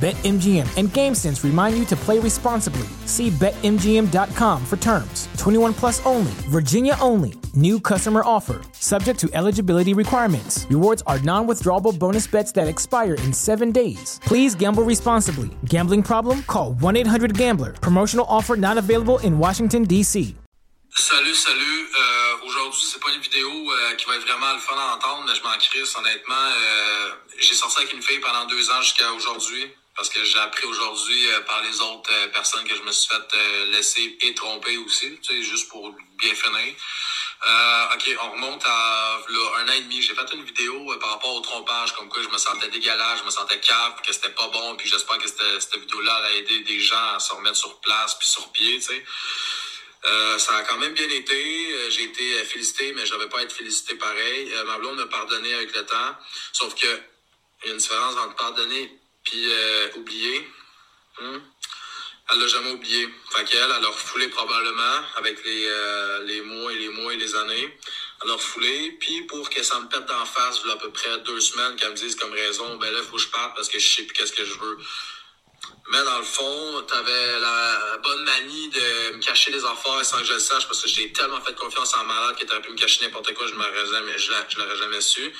BetMGM 0.00 0.64
and 0.76 0.88
GameSense 0.90 1.42
remind 1.42 1.76
you 1.76 1.84
to 1.86 1.96
play 1.96 2.20
responsibly. 2.20 2.86
See 3.06 3.30
BetMGM.com 3.30 4.64
for 4.64 4.76
terms. 4.76 5.26
21 5.38 5.74
plus 5.74 6.04
only, 6.06 6.30
Virginia 6.50 6.96
only. 7.00 7.34
New 7.54 7.80
customer 7.80 8.22
offer, 8.24 8.60
subject 8.74 9.18
to 9.18 9.28
eligibility 9.34 9.94
requirements. 9.94 10.66
Rewards 10.70 11.02
are 11.08 11.18
non 11.20 11.48
withdrawable 11.48 11.98
bonus 11.98 12.28
bets 12.28 12.52
that 12.52 12.68
expire 12.68 13.14
in 13.24 13.32
seven 13.32 13.72
days. 13.72 14.20
Please 14.22 14.54
gamble 14.54 14.84
responsibly. 14.84 15.50
Gambling 15.64 16.04
problem? 16.04 16.44
Call 16.44 16.74
1 16.74 16.96
800 16.96 17.36
Gambler. 17.36 17.72
Promotional 17.72 18.26
offer 18.28 18.54
not 18.56 18.78
available 18.78 19.18
in 19.18 19.36
Washington, 19.36 19.82
D.C. 19.82 20.36
Salut, 20.94 21.34
salut. 21.34 21.86
Euh, 21.98 22.46
Aujourd'hui, 22.46 22.80
c'est 22.82 23.00
pas 23.00 23.10
une 23.14 23.20
vidéo 23.20 23.48
euh, 23.48 23.94
qui 23.96 24.06
va 24.06 24.14
être 24.16 24.22
vraiment 24.26 24.52
le 24.54 24.58
fun 24.58 24.74
à 24.78 24.94
entendre, 24.96 25.24
mais 25.26 25.34
je 25.34 25.42
m'en 25.42 25.56
crisse, 25.58 25.94
honnêtement. 25.96 26.34
Euh, 26.34 27.10
J'ai 27.38 27.54
sorti 27.54 27.82
avec 27.82 27.92
une 27.92 28.00
fille 28.02 28.20
pendant 28.20 28.46
deux 28.46 28.70
ans 28.70 28.80
jusqu'à 28.80 29.12
aujourd'hui. 29.12 29.66
Parce 29.98 30.10
que 30.10 30.24
j'ai 30.24 30.38
appris 30.38 30.64
aujourd'hui 30.64 31.28
euh, 31.28 31.40
par 31.40 31.60
les 31.60 31.80
autres 31.80 32.08
euh, 32.12 32.28
personnes 32.28 32.62
que 32.62 32.76
je 32.76 32.82
me 32.82 32.92
suis 32.92 33.08
fait 33.08 33.36
euh, 33.36 33.64
laisser 33.72 34.16
et 34.20 34.32
tromper 34.32 34.76
aussi, 34.76 35.18
tu 35.20 35.34
sais, 35.34 35.42
juste 35.42 35.68
pour 35.68 35.92
bien 36.16 36.34
finir. 36.36 36.72
Ok, 37.94 38.16
on 38.22 38.30
remonte 38.30 38.62
à 38.64 39.18
un 39.58 39.68
an 39.68 39.72
et 39.72 39.80
demi. 39.80 40.00
J'ai 40.00 40.14
fait 40.14 40.32
une 40.34 40.44
vidéo 40.44 40.96
par 41.00 41.10
rapport 41.10 41.34
au 41.34 41.40
trompage, 41.40 41.92
comme 41.94 42.08
quoi 42.08 42.22
je 42.22 42.28
me 42.28 42.38
sentais 42.38 42.68
dégueulasse, 42.68 43.18
je 43.20 43.24
me 43.24 43.30
sentais 43.30 43.58
cave, 43.58 44.00
que 44.06 44.12
c'était 44.12 44.30
pas 44.30 44.46
bon, 44.48 44.76
puis 44.76 44.88
j'espère 44.88 45.18
que 45.18 45.28
cette, 45.28 45.76
vidéo-là 45.76 46.14
allait 46.14 46.38
aider 46.38 46.60
des 46.60 46.78
gens 46.78 47.14
à 47.14 47.18
se 47.18 47.32
remettre 47.34 47.56
sur 47.56 47.80
place 47.80 48.16
puis 48.18 48.26
sur 48.26 48.50
pied, 48.52 48.78
tu 48.78 48.82
sais. 48.82 49.04
Ça 50.38 50.56
a 50.56 50.62
quand 50.62 50.78
même 50.78 50.94
bien 50.94 51.08
été. 51.08 51.90
J'ai 51.90 52.04
été 52.04 52.44
félicité, 52.44 52.92
mais 52.92 53.04
je 53.04 53.14
n'avais 53.14 53.28
pas 53.28 53.42
être 53.42 53.52
félicité 53.52 53.96
pareil. 53.96 54.52
Ma 54.66 54.78
blonde 54.78 54.96
m'a 54.96 55.06
pardonné 55.06 55.54
avec 55.54 55.74
le 55.74 55.84
temps. 55.84 56.16
Sauf 56.52 56.74
que 56.76 56.86
il 57.62 57.66
y 57.66 57.70
a 57.70 57.72
une 57.72 57.78
différence 57.78 58.16
entre 58.16 58.36
pardonner 58.36 58.97
puis 59.28 59.52
euh, 59.52 59.88
oublier. 59.96 60.48
Hmm? 61.20 61.38
Elle 62.30 62.40
l'a 62.40 62.46
jamais 62.46 62.70
oublié. 62.70 63.08
Fait 63.30 63.44
qu'elle, 63.44 63.60
elle 63.62 63.84
a 63.84 63.88
refoulé 63.88 64.28
probablement 64.28 64.96
avec 65.16 65.44
les, 65.44 65.66
euh, 65.66 66.22
les 66.24 66.40
mois 66.42 66.72
et 66.72 66.78
les 66.78 66.88
mois 66.88 67.12
et 67.12 67.16
les 67.16 67.34
années. 67.34 67.78
Elle 68.22 68.30
a 68.30 68.34
refoulé. 68.34 68.96
Puis 69.00 69.22
pour 69.22 69.48
que 69.50 69.62
ça 69.62 69.78
me 69.80 69.88
pète 69.88 70.06
d'en 70.06 70.24
face, 70.24 70.60
il 70.64 70.68
y 70.68 70.70
a 70.70 70.74
à 70.74 70.76
peu 70.76 70.90
près 70.90 71.18
deux 71.20 71.40
semaines 71.40 71.76
qu'elle 71.76 71.90
me 71.90 71.96
dise 71.96 72.16
comme 72.16 72.32
raison, 72.32 72.76
ben 72.76 72.90
là, 72.92 73.00
il 73.02 73.04
faut 73.04 73.16
que 73.16 73.22
je 73.22 73.28
parte 73.28 73.54
parce 73.54 73.68
que 73.68 73.78
je 73.78 73.88
sais 73.88 74.02
plus 74.02 74.14
qu'est-ce 74.14 74.32
que 74.32 74.44
je 74.44 74.54
veux. 74.54 74.78
Mais 75.90 76.02
dans 76.04 76.18
le 76.18 76.24
fond, 76.24 76.82
t'avais 76.86 77.40
la 77.40 77.98
bonne 78.02 78.24
manie 78.24 78.68
de 78.68 79.16
me 79.16 79.22
cacher 79.22 79.50
les 79.50 79.64
affaires 79.64 80.04
sans 80.04 80.18
que 80.18 80.24
je 80.24 80.34
le 80.34 80.38
sache 80.38 80.66
parce 80.66 80.82
que 80.82 80.88
j'ai 80.88 81.12
tellement 81.12 81.40
fait 81.40 81.54
confiance 81.54 81.94
en 81.94 82.04
malade 82.04 82.36
que 82.36 82.44
t'aurais 82.44 82.60
pu 82.60 82.72
me 82.72 82.76
cacher 82.76 83.06
n'importe 83.06 83.32
quoi, 83.34 83.46
je 83.46 83.52
je 83.54 84.58
l'aurais 84.58 84.76
jamais 84.76 85.00
su. 85.00 85.32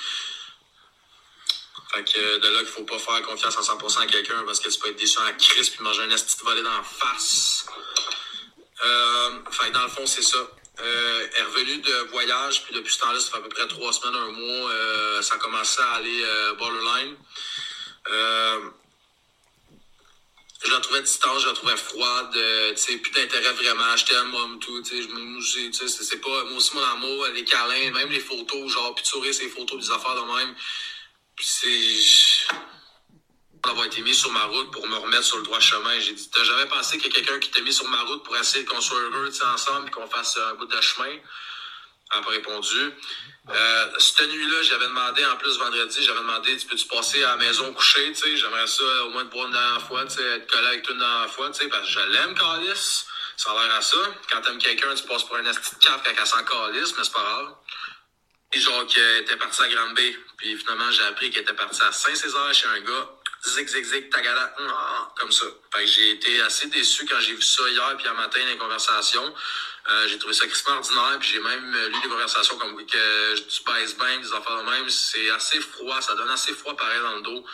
Fait 1.93 2.03
que 2.03 2.37
de 2.37 2.47
là 2.49 2.59
qu'il 2.59 2.67
faut 2.69 2.83
pas 2.83 2.99
faire 2.99 3.21
confiance 3.23 3.57
à 3.57 3.61
100% 3.61 4.01
à 4.01 4.05
quelqu'un 4.05 4.43
parce 4.45 4.59
que 4.59 4.69
tu 4.69 4.79
peux 4.79 4.89
être 4.89 4.95
déçu 4.99 5.17
en 5.19 5.33
crise 5.37 5.69
puis 5.69 5.83
manger 5.83 6.03
un 6.03 6.11
esti 6.11 6.37
de 6.37 6.61
dans 6.61 6.77
la 6.77 6.83
face. 6.83 7.65
Euh, 8.85 9.31
fait 9.51 9.67
que 9.69 9.73
dans 9.73 9.83
le 9.83 9.89
fond, 9.89 10.05
c'est 10.05 10.21
ça. 10.21 10.37
Euh, 10.37 11.27
elle 11.33 11.41
est 11.41 11.45
revenue 11.45 11.77
de 11.79 11.93
voyage, 12.11 12.63
puis 12.63 12.73
depuis 12.73 12.93
ce 12.93 12.99
temps-là, 12.99 13.19
ça 13.19 13.31
fait 13.31 13.37
à 13.37 13.41
peu 13.41 13.49
près 13.49 13.67
trois 13.67 13.91
semaines, 13.91 14.15
un 14.15 14.31
mois, 14.31 14.71
euh, 14.71 15.21
ça 15.21 15.35
a 15.35 15.37
commencé 15.39 15.81
à 15.81 15.93
aller 15.95 16.23
borderline. 16.57 17.15
Je 20.61 20.71
la 20.71 20.79
trouvais 20.81 21.01
distante, 21.01 21.39
je 21.39 21.47
la 21.47 21.53
trouvais 21.53 21.77
froide, 21.77 22.31
tu 22.33 22.77
sais, 22.77 22.97
plus 22.97 23.11
d'intérêt 23.11 23.53
vraiment, 23.53 23.95
je 23.95 24.05
t'aime, 24.05 24.27
moi, 24.27 24.47
tout, 24.59 24.81
tu 24.83 24.89
sais, 24.89 25.01
je 25.01 25.07
me 25.07 25.39
tu 25.39 25.73
sais, 25.73 25.87
c'est- 25.87 26.03
c'est 26.03 26.17
pas, 26.19 26.43
moi 26.45 26.57
aussi, 26.57 26.75
mon 26.75 26.83
amour, 26.83 27.27
les 27.27 27.45
câlins, 27.45 27.91
même 27.91 28.09
les 28.09 28.19
photos, 28.19 28.69
genre, 28.71 28.93
puis 28.93 29.03
de 29.03 29.07
sourire 29.07 29.33
ces 29.33 29.47
photos, 29.49 29.79
des 29.87 29.91
affaires 29.91 30.15
de 30.15 30.21
même, 30.35 30.53
puis 31.39 31.47
c'est, 31.47 32.53
d'avoir 33.63 33.85
été 33.85 34.01
mis 34.01 34.13
sur 34.13 34.29
ma 34.33 34.43
route 34.43 34.71
pour 34.71 34.85
me 34.85 34.97
remettre 34.97 35.23
sur 35.23 35.37
le 35.37 35.43
droit 35.43 35.61
chemin, 35.61 35.97
j'ai 35.99 36.11
dit, 36.11 36.29
t'as 36.29 36.43
jamais 36.43 36.65
pensé 36.65 36.97
qu'il 36.97 37.13
y 37.13 37.15
a 37.15 37.15
quelqu'un 37.15 37.39
qui 37.39 37.49
t'a 37.49 37.61
mis 37.61 37.71
sur 37.71 37.87
ma 37.87 38.01
route 38.01 38.23
pour 38.25 38.35
essayer 38.35 38.65
qu'on 38.65 38.81
soit 38.81 38.99
heureux, 38.99 39.31
ensemble, 39.53 39.87
et 39.87 39.91
qu'on 39.91 40.07
fasse 40.07 40.37
un 40.37 40.55
bout 40.55 40.65
de 40.65 40.81
chemin? 40.81 41.15
Elle 42.13 42.21
pas 42.23 42.29
répondu. 42.31 42.91
Euh, 43.51 43.85
cette 43.99 44.27
nuit-là, 44.27 44.63
j'avais 44.63 44.87
demandé, 44.87 45.25
en 45.27 45.37
plus, 45.37 45.57
vendredi, 45.57 46.03
j'avais 46.03 46.19
demandé, 46.19 46.57
tu 46.57 46.67
peux-tu 46.67 46.87
passer 46.87 47.23
à 47.23 47.29
la 47.29 47.37
maison 47.37 47.73
coucher, 47.73 48.11
tu 48.11 48.19
sais, 48.19 48.35
j'aimerais 48.35 48.67
ça 48.67 49.05
au 49.05 49.11
moins 49.11 49.23
te 49.23 49.31
boire 49.31 49.45
une 49.45 49.53
dernière 49.53 49.87
fois, 49.87 50.03
tu 50.05 50.15
sais, 50.15 50.23
être 50.23 50.51
collé 50.51 50.67
avec 50.67 50.83
toi 50.83 50.93
une 50.93 50.99
dernière 50.99 51.31
fois, 51.31 51.49
tu 51.51 51.61
sais, 51.61 51.69
parce 51.69 51.87
que 51.87 51.93
je 51.93 51.99
l'aime, 52.01 52.35
Calis. 52.35 53.05
Ça 53.37 53.51
a 53.51 53.63
l'air 53.63 53.75
à 53.75 53.81
ça. 53.81 53.97
Quand 54.29 54.41
t'aimes 54.41 54.57
quelqu'un, 54.57 54.93
tu 54.93 55.03
passes 55.03 55.23
pour 55.23 55.37
un 55.37 55.45
esti 55.45 55.75
de 55.75 55.79
cave 55.79 56.01
quand 56.03 56.11
elle 56.11 56.27
s'en 56.27 56.43
mais 56.43 57.03
c'est 57.03 57.13
pas 57.13 57.21
grave. 57.21 57.55
Et 58.51 58.59
genre 58.59 58.85
qu'elle 58.87 59.21
était 59.21 59.37
partie 59.37 59.61
à 59.61 59.67
Granby. 59.67 60.17
Puis 60.37 60.57
finalement, 60.57 60.89
j'ai 60.91 61.03
appris 61.03 61.29
qu'elle 61.29 61.43
était 61.43 61.53
partie 61.53 61.81
à 61.83 61.91
Saint-Césaire 61.91 62.53
chez 62.53 62.67
un 62.67 62.79
gars. 62.79 63.09
Zig, 63.45 63.67
zig, 63.69 63.85
zig, 63.85 64.09
tagada, 64.09 64.53
ah, 64.59 65.13
comme 65.17 65.31
ça. 65.31 65.45
Fait 65.73 65.85
que 65.85 65.87
j'ai 65.87 66.11
été 66.11 66.41
assez 66.41 66.67
déçu 66.67 67.05
quand 67.05 67.19
j'ai 67.21 67.33
vu 67.33 67.41
ça 67.41 67.63
hier 67.69 67.95
puis 67.97 68.07
un 68.07 68.13
matin 68.13 68.39
dans 68.41 68.47
les 68.47 68.57
conversations. 68.57 69.33
Euh, 69.89 70.07
j'ai 70.07 70.17
trouvé 70.17 70.33
ça 70.33 70.45
crissement 70.45 70.75
ordinaire, 70.75 71.17
puis 71.19 71.29
j'ai 71.29 71.39
même 71.39 71.71
lu 71.71 72.01
des 72.03 72.09
conversations 72.09 72.57
comme 72.57 72.85
que 72.85 73.35
tu 73.35 73.63
baisses 73.63 73.97
bien, 73.97 74.19
des 74.19 74.33
affaires 74.33 74.57
de 74.57 74.69
même. 74.69 74.89
C'est 74.89 75.29
assez 75.29 75.61
froid, 75.61 76.01
ça 76.01 76.15
donne 76.15 76.29
assez 76.29 76.53
froid 76.53 76.75
pareil 76.75 76.99
dans 77.01 77.15
le 77.15 77.21
dos. 77.21 77.45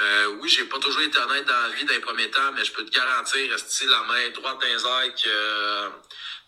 Euh, 0.00 0.36
oui, 0.40 0.48
j'ai 0.48 0.64
pas 0.64 0.78
toujours 0.78 1.02
été 1.02 1.18
dans 1.18 1.28
la 1.28 1.68
vie 1.70 1.84
dans 1.84 1.92
les 1.92 2.00
premiers 2.00 2.30
temps, 2.30 2.52
mais 2.54 2.64
je 2.64 2.72
peux 2.72 2.84
te 2.84 2.90
garantir, 2.90 3.50
rester 3.50 3.86
la 3.86 4.02
main 4.02 4.28
droite 4.30 4.58
dans 4.60 4.66
les 4.66 4.84
airs 4.84 5.14
euh, 5.26 5.88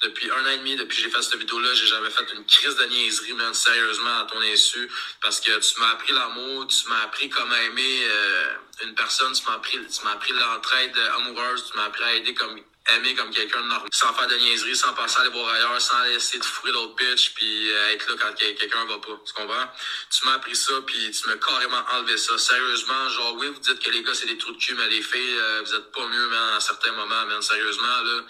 depuis 0.02 0.30
un 0.30 0.46
an 0.46 0.50
et 0.50 0.58
demi, 0.58 0.76
depuis 0.76 0.96
que 0.96 1.02
j'ai 1.04 1.10
fait 1.10 1.22
cette 1.22 1.38
vidéo-là, 1.38 1.72
j'ai 1.74 1.86
jamais 1.86 2.10
fait 2.10 2.26
une 2.34 2.44
crise 2.44 2.74
de 2.74 2.84
niaiserie, 2.86 3.34
man, 3.34 3.54
sérieusement, 3.54 4.18
à 4.18 4.24
ton 4.24 4.40
insu, 4.40 4.90
parce 5.22 5.40
que 5.40 5.58
tu 5.58 5.80
m'as 5.80 5.90
appris 5.90 6.12
l'amour, 6.12 6.66
tu 6.66 6.88
m'as 6.88 7.02
appris 7.02 7.28
comment 7.30 7.54
aimer 7.54 8.00
euh, 8.02 8.54
une 8.84 8.94
personne, 8.94 9.32
tu 9.32 9.42
m'as 9.46 9.54
appris, 9.54 9.78
tu 9.78 10.04
m'as 10.04 10.12
appris 10.12 10.32
l'entraide 10.32 10.96
amoureuse, 11.16 11.70
tu 11.70 11.76
m'as 11.76 11.84
appris 11.84 12.02
à 12.02 12.14
aider 12.14 12.34
comme 12.34 12.60
aimer 12.94 13.14
comme 13.14 13.30
quelqu'un 13.30 13.62
de 13.62 13.68
normal, 13.68 13.88
sans 13.92 14.12
faire 14.14 14.28
de 14.28 14.36
niaiseries, 14.36 14.76
sans 14.76 14.92
penser 14.94 15.18
à 15.18 15.20
aller 15.22 15.30
voir 15.30 15.48
ailleurs, 15.48 15.80
sans 15.80 16.04
essayer 16.04 16.38
de 16.38 16.44
fourrer 16.44 16.72
l'autre 16.72 16.94
bitch, 16.94 17.34
puis 17.34 17.70
euh, 17.70 17.90
être 17.90 18.08
là 18.08 18.16
quand 18.18 18.34
quelqu'un 18.34 18.84
va 18.86 18.98
pas. 18.98 19.20
Tu 19.26 19.32
comprends? 19.32 19.70
Tu 20.10 20.26
m'as 20.26 20.34
appris 20.34 20.54
ça, 20.54 20.72
puis 20.86 21.10
tu 21.10 21.28
m'as 21.28 21.36
carrément 21.36 21.82
enlevé 21.92 22.16
ça. 22.16 22.38
Sérieusement, 22.38 23.08
genre, 23.08 23.34
oui, 23.34 23.48
vous 23.48 23.60
dites 23.60 23.80
que 23.80 23.90
les 23.90 24.02
gars, 24.02 24.14
c'est 24.14 24.26
des 24.26 24.38
trous 24.38 24.52
de 24.52 24.58
cul, 24.58 24.74
mais 24.74 24.88
les 24.88 25.02
filles, 25.02 25.38
euh, 25.38 25.62
vous 25.64 25.74
êtes 25.74 25.90
pas 25.92 26.06
mieux, 26.06 26.28
man, 26.28 26.54
à 26.54 26.60
certains 26.60 26.92
moments, 26.92 27.26
man. 27.26 27.42
Sérieusement, 27.42 28.02
là, 28.02 28.22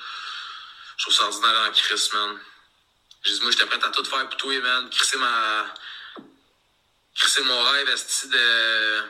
je 0.96 1.04
trouve 1.04 1.14
ça 1.14 1.24
ordinaire 1.24 1.68
en 1.68 1.72
crise, 1.72 2.10
man. 2.14 2.38
J'ai 3.24 3.34
dit, 3.34 3.40
moi, 3.42 3.50
j'étais 3.50 3.66
prêt 3.66 3.84
à 3.84 3.90
tout 3.90 4.04
faire 4.04 4.28
pour 4.28 4.36
toi, 4.36 4.58
man. 4.60 4.88
Crisser 4.90 5.18
ma... 5.18 5.74
Crisser 7.14 7.42
mon 7.42 7.62
rêve, 7.62 7.88
esti 7.88 8.28
de 8.28 9.02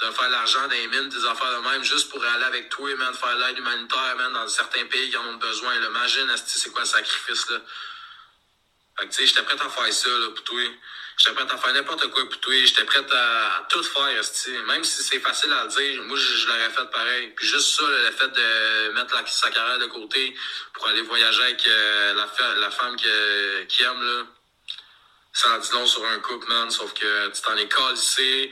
de 0.00 0.10
faire 0.10 0.28
l'argent 0.28 0.68
des 0.68 0.86
mines, 0.88 1.08
des 1.08 1.24
affaires 1.24 1.62
de 1.62 1.68
même, 1.68 1.82
juste 1.82 2.10
pour 2.10 2.22
aller 2.22 2.44
avec 2.44 2.68
toi, 2.68 2.94
man, 2.96 3.14
faire 3.14 3.36
l'aide 3.36 3.58
humanitaire, 3.58 4.14
man, 4.16 4.32
dans 4.32 4.46
certains 4.48 4.84
pays 4.86 5.10
qui 5.10 5.16
en 5.16 5.26
ont 5.26 5.36
besoin. 5.36 5.78
Là. 5.80 5.86
Imagine, 5.86 6.30
c'est 6.44 6.70
quoi 6.70 6.82
le 6.82 6.86
sacrifice, 6.86 7.48
là. 7.50 7.58
Fait 8.98 9.06
que, 9.06 9.12
tu 9.12 9.18
sais, 9.18 9.26
j'étais 9.26 9.42
prêt 9.42 9.56
à 9.60 9.68
faire 9.68 9.92
ça, 9.92 10.08
là, 10.08 10.30
pour 10.30 10.44
toi. 10.44 10.60
J'étais 11.18 11.34
prêt 11.34 11.46
à 11.50 11.56
faire 11.56 11.72
n'importe 11.72 12.08
quoi 12.08 12.28
pour 12.28 12.40
toi. 12.40 12.54
J'étais 12.64 12.84
prêt 12.84 13.04
à, 13.10 13.66
tout 13.70 13.82
faire, 13.82 14.08
esti. 14.08 14.50
Même 14.66 14.84
si 14.84 15.02
c'est 15.02 15.20
facile 15.20 15.52
à 15.52 15.64
le 15.64 15.70
dire, 15.70 16.02
moi, 16.02 16.16
je, 16.18 16.46
l'aurais 16.46 16.70
fait 16.70 16.90
pareil. 16.90 17.32
Puis 17.34 17.46
juste 17.46 17.78
ça, 17.78 17.84
le 17.86 18.10
fait 18.10 18.28
de 18.28 18.92
mettre 18.92 19.14
la, 19.14 19.26
sa 19.26 19.50
carrière 19.50 19.78
de 19.78 19.86
côté 19.86 20.34
pour 20.74 20.88
aller 20.88 21.02
voyager 21.02 21.42
avec 21.42 21.66
euh, 21.66 22.14
la, 22.14 22.70
femme 22.70 22.96
qui 22.96 23.82
aime, 23.82 24.02
là, 24.02 24.26
ça 25.32 25.54
en 25.54 25.58
dit 25.58 25.72
long 25.72 25.86
sur 25.86 26.04
un 26.06 26.18
couple, 26.18 26.48
man. 26.48 26.70
Sauf 26.70 26.92
que 26.94 27.28
tu 27.28 27.42
t'en 27.42 27.56
es 27.56 27.68
ici 27.94 28.50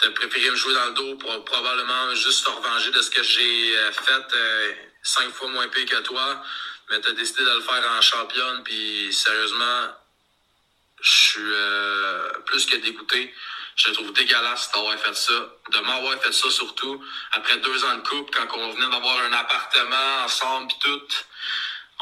t'as 0.00 0.10
préféré 0.10 0.50
me 0.50 0.56
jouer 0.56 0.74
dans 0.74 0.86
le 0.86 0.92
dos 0.92 1.16
pour 1.16 1.44
probablement 1.44 2.14
juste 2.14 2.44
te 2.44 2.50
revenger 2.50 2.90
de 2.90 3.02
ce 3.02 3.10
que 3.10 3.22
j'ai 3.22 3.76
euh, 3.76 3.92
fait 3.92 4.34
euh, 4.34 4.72
cinq 5.02 5.30
fois 5.32 5.48
moins 5.48 5.68
pire 5.68 5.86
que 5.86 6.00
toi. 6.00 6.42
Mais 6.90 7.00
t'as 7.00 7.12
décidé 7.12 7.44
de 7.44 7.50
le 7.50 7.60
faire 7.60 7.84
en 7.96 8.00
championne, 8.00 8.62
puis 8.64 9.12
sérieusement, 9.12 9.94
je 11.00 11.10
suis 11.10 11.40
euh, 11.42 12.32
plus 12.46 12.66
que 12.66 12.76
dégoûté. 12.76 13.32
Je 13.76 13.92
trouve 13.92 14.12
dégueulasse 14.12 14.70
d'avoir 14.72 14.98
fait 14.98 15.14
ça, 15.14 15.32
de 15.70 15.78
m'avoir 15.78 16.20
fait 16.20 16.32
ça 16.32 16.50
surtout 16.50 17.02
après 17.32 17.56
deux 17.58 17.84
ans 17.84 17.96
de 17.96 18.08
couple, 18.08 18.30
quand 18.36 18.58
on 18.58 18.72
venait 18.72 18.90
d'avoir 18.90 19.18
un 19.20 19.32
appartement 19.32 20.24
ensemble 20.24 20.68
pis 20.68 20.78
tout. 20.80 21.06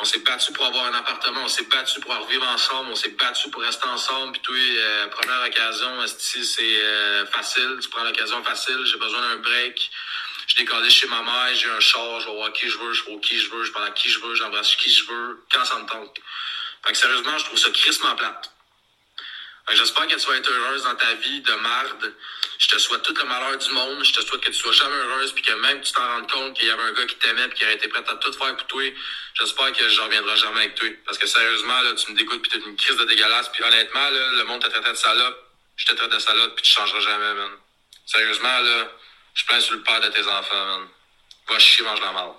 On 0.00 0.04
s'est 0.04 0.20
battu 0.20 0.52
pour 0.52 0.64
avoir 0.64 0.84
un 0.86 0.94
appartement, 0.94 1.42
on 1.42 1.48
s'est 1.48 1.64
battu 1.64 1.98
pour 2.00 2.14
vivre 2.28 2.46
ensemble, 2.46 2.90
on 2.90 2.94
s'est 2.94 3.10
battu 3.10 3.50
pour 3.50 3.62
rester 3.62 3.86
ensemble. 3.88 4.32
Puis 4.32 4.42
toi, 4.42 4.54
euh, 4.56 5.06
première 5.08 5.42
occasion, 5.42 6.06
c'est 6.06 6.60
euh, 6.62 7.26
facile, 7.26 7.78
tu 7.80 7.88
prends 7.88 8.04
l'occasion 8.04 8.42
facile, 8.44 8.78
j'ai 8.84 8.96
besoin 8.96 9.20
d'un 9.20 9.36
break. 9.36 9.90
Je 10.46 10.54
décolle 10.54 10.88
chez 10.88 11.08
ma 11.08 11.20
mère, 11.22 11.54
j'ai 11.54 11.68
un 11.68 11.80
char, 11.80 12.20
je 12.20 12.26
vais 12.26 12.34
voir 12.34 12.52
qui 12.52 12.68
je 12.68 12.78
veux, 12.78 12.92
je 12.92 13.04
vais 13.04 13.20
qui 13.20 13.38
je 13.38 13.50
veux, 13.50 13.64
je 13.64 13.72
parle 13.72 13.88
à 13.88 13.90
qui 13.90 14.08
je 14.08 14.20
veux, 14.20 14.34
j'embrasse 14.34 14.76
qui 14.76 14.90
je 14.90 15.04
veux, 15.04 15.44
quand 15.52 15.64
ça 15.64 15.76
me 15.76 15.86
tente. 15.86 16.16
Fait 16.86 16.92
que 16.92 16.98
sérieusement, 16.98 17.36
je 17.36 17.44
trouve 17.44 17.58
ça 17.58 17.70
crissement 17.70 18.14
plate. 18.14 18.52
J'espère 19.74 20.06
que 20.06 20.14
tu 20.14 20.26
vas 20.26 20.36
être 20.36 20.50
heureuse 20.50 20.84
dans 20.84 20.94
ta 20.94 21.14
vie 21.14 21.40
de 21.42 21.52
marde. 21.52 22.14
Je 22.58 22.66
te 22.66 22.78
souhaite 22.78 23.02
tout 23.02 23.14
le 23.14 23.24
malheur 23.24 23.56
du 23.56 23.70
monde. 23.70 24.04
Je 24.04 24.12
te 24.12 24.20
souhaite 24.20 24.40
que 24.40 24.50
tu 24.50 24.54
sois 24.54 24.72
jamais 24.72 24.96
heureuse 24.96 25.32
puis 25.32 25.42
que 25.42 25.52
même 25.52 25.80
tu 25.80 25.92
t'en 25.92 26.06
rendes 26.06 26.30
compte 26.30 26.54
qu'il 26.54 26.66
y 26.66 26.70
avait 26.70 26.82
un 26.82 26.92
gars 26.92 27.06
qui 27.06 27.16
t'aimait 27.16 27.48
puis 27.48 27.58
qui 27.58 27.64
aurait 27.64 27.74
été 27.74 27.88
prêt 27.88 28.02
à 28.06 28.14
tout 28.16 28.32
faire 28.32 28.56
pour 28.56 28.66
toi. 28.66 28.82
J'espère 29.38 29.72
que 29.72 29.88
je 29.88 30.00
reviendrai 30.00 30.36
jamais 30.36 30.60
avec 30.60 30.74
toi. 30.74 30.88
Parce 31.06 31.18
que 31.18 31.26
sérieusement, 31.26 31.80
tu 31.96 32.12
me 32.12 32.18
dégoûtes 32.18 32.42
puis 32.42 32.50
t'as 32.50 32.68
une 32.68 32.76
crise 32.76 32.96
de 32.96 33.04
dégueulasse. 33.04 33.48
Puis 33.50 33.62
honnêtement, 33.62 34.10
le 34.10 34.44
monde 34.44 34.60
t'a 34.60 34.70
traité 34.70 34.90
de 34.90 34.94
salope. 34.94 35.36
Je 35.76 35.86
te 35.86 35.94
traite 35.94 36.12
de 36.12 36.18
salope 36.18 36.54
puis 36.56 36.64
tu 36.64 36.72
changeras 36.72 37.00
jamais, 37.00 37.34
man. 37.34 37.50
Sérieusement, 38.06 38.58
là, 38.60 38.90
je 39.34 39.44
plains 39.44 39.60
sur 39.60 39.76
le 39.76 39.82
père 39.82 40.00
de 40.00 40.08
tes 40.08 40.26
enfants, 40.26 40.66
man. 40.66 40.88
Va 41.48 41.58
chier, 41.58 41.84
mange 41.84 42.00
la 42.00 42.12
mal. 42.12 42.30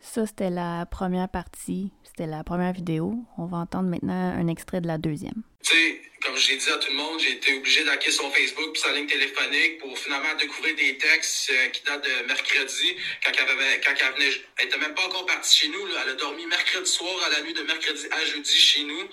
Ça, 0.00 0.26
c'était 0.26 0.50
la 0.50 0.86
première 0.86 1.28
partie 1.28 1.90
c'était 2.16 2.30
la 2.30 2.44
première 2.44 2.72
vidéo. 2.72 3.26
On 3.36 3.44
va 3.44 3.58
entendre 3.58 3.90
maintenant 3.90 4.14
un 4.14 4.48
extrait 4.48 4.80
de 4.80 4.86
la 4.86 4.96
deuxième. 4.96 5.42
Tu 5.66 5.72
sais, 5.72 6.00
comme 6.22 6.36
j'ai 6.36 6.56
dit 6.56 6.70
à 6.70 6.76
tout 6.76 6.90
le 6.92 6.96
monde, 6.96 7.18
j'ai 7.18 7.32
été 7.32 7.54
obligé 7.54 7.82
d'hacker 7.82 8.12
son 8.12 8.30
Facebook 8.30 8.76
et 8.76 8.78
sa 8.78 8.92
ligne 8.92 9.08
téléphonique 9.08 9.78
pour 9.78 9.98
finalement 9.98 10.32
découvrir 10.36 10.76
des 10.76 10.96
textes 10.96 11.50
euh, 11.50 11.68
qui 11.70 11.82
datent 11.82 12.04
de 12.04 12.26
mercredi, 12.26 12.96
quand 13.24 13.32
elle, 13.36 13.48
avait, 13.48 13.80
quand 13.80 13.94
elle 13.98 14.12
venait. 14.12 14.30
Elle 14.58 14.66
était 14.66 14.78
même 14.78 14.94
pas 14.94 15.06
encore 15.06 15.26
partie 15.26 15.56
chez 15.56 15.68
nous. 15.68 15.88
Elle 15.88 16.10
a 16.10 16.12
dormi 16.12 16.46
mercredi 16.46 16.88
soir 16.88 17.20
à 17.24 17.30
la 17.30 17.40
nuit 17.40 17.52
de 17.52 17.62
mercredi 17.62 18.06
à 18.12 18.24
jeudi 18.26 18.56
chez 18.56 18.84
nous. 18.84 19.10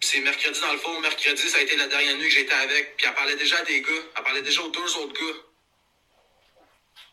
c'est 0.00 0.20
mercredi, 0.22 0.58
dans 0.60 0.72
le 0.72 0.78
fond, 0.78 0.98
mercredi, 0.98 1.48
ça 1.48 1.58
a 1.58 1.60
été 1.60 1.76
la 1.76 1.86
dernière 1.86 2.16
nuit 2.16 2.28
que 2.28 2.34
j'étais 2.34 2.52
avec. 2.52 2.96
Puis 2.96 3.06
elle 3.06 3.14
parlait 3.14 3.36
déjà 3.36 3.58
à 3.58 3.62
des 3.62 3.80
gars. 3.80 3.88
Elle 4.16 4.24
parlait 4.24 4.42
déjà 4.42 4.62
aux 4.62 4.70
deux 4.70 4.96
autres 4.96 5.12
gars. 5.12 5.38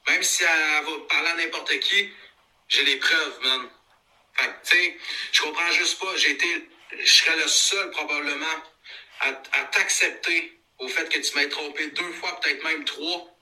Même 0.07 0.23
si 0.23 0.43
elle 0.43 0.83
va 0.83 0.91
parler 1.07 1.29
à 1.29 1.35
n'importe 1.35 1.79
qui, 1.79 2.09
j'ai 2.69 2.83
les 2.85 2.95
preuves, 2.95 3.39
man. 3.43 3.69
Fait 4.33 4.49
tu 4.63 4.77
sais, 4.77 4.97
je 5.31 5.41
comprends 5.43 5.71
juste 5.73 5.99
pas. 5.99 6.15
J'ai 6.15 6.31
été, 6.31 6.47
je 6.91 7.11
serais 7.11 7.35
le 7.37 7.47
seul 7.47 7.91
probablement 7.91 8.45
à, 9.21 9.33
t'accepter 9.71 10.59
au 10.79 10.87
fait 10.87 11.09
que 11.09 11.19
tu 11.19 11.35
m'aies 11.35 11.49
trompé 11.49 11.87
deux 11.87 12.11
fois, 12.13 12.39
peut-être 12.39 12.63
même 12.63 12.85
trois, 12.85 13.35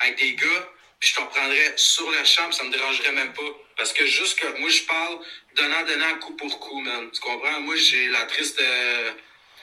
avec 0.00 0.18
des 0.18 0.34
gars, 0.34 0.72
puis 1.00 1.10
je 1.10 1.14
t'en 1.16 1.26
prendrais 1.26 1.72
sur 1.76 2.10
la 2.12 2.24
chambre, 2.24 2.54
ça 2.54 2.64
me 2.64 2.70
dérangerait 2.70 3.12
même 3.12 3.32
pas. 3.32 3.42
Parce 3.76 3.92
que 3.92 4.06
juste 4.06 4.38
que 4.38 4.46
moi, 4.58 4.68
je 4.68 4.82
parle 4.82 5.18
donnant, 5.56 5.82
donnant, 5.82 6.18
coup 6.20 6.36
pour 6.36 6.60
coup, 6.60 6.80
man. 6.80 7.10
Tu 7.10 7.20
comprends? 7.20 7.60
Moi, 7.60 7.76
j'ai 7.76 8.06
la 8.08 8.24
triste 8.26 8.60
euh, 8.60 9.12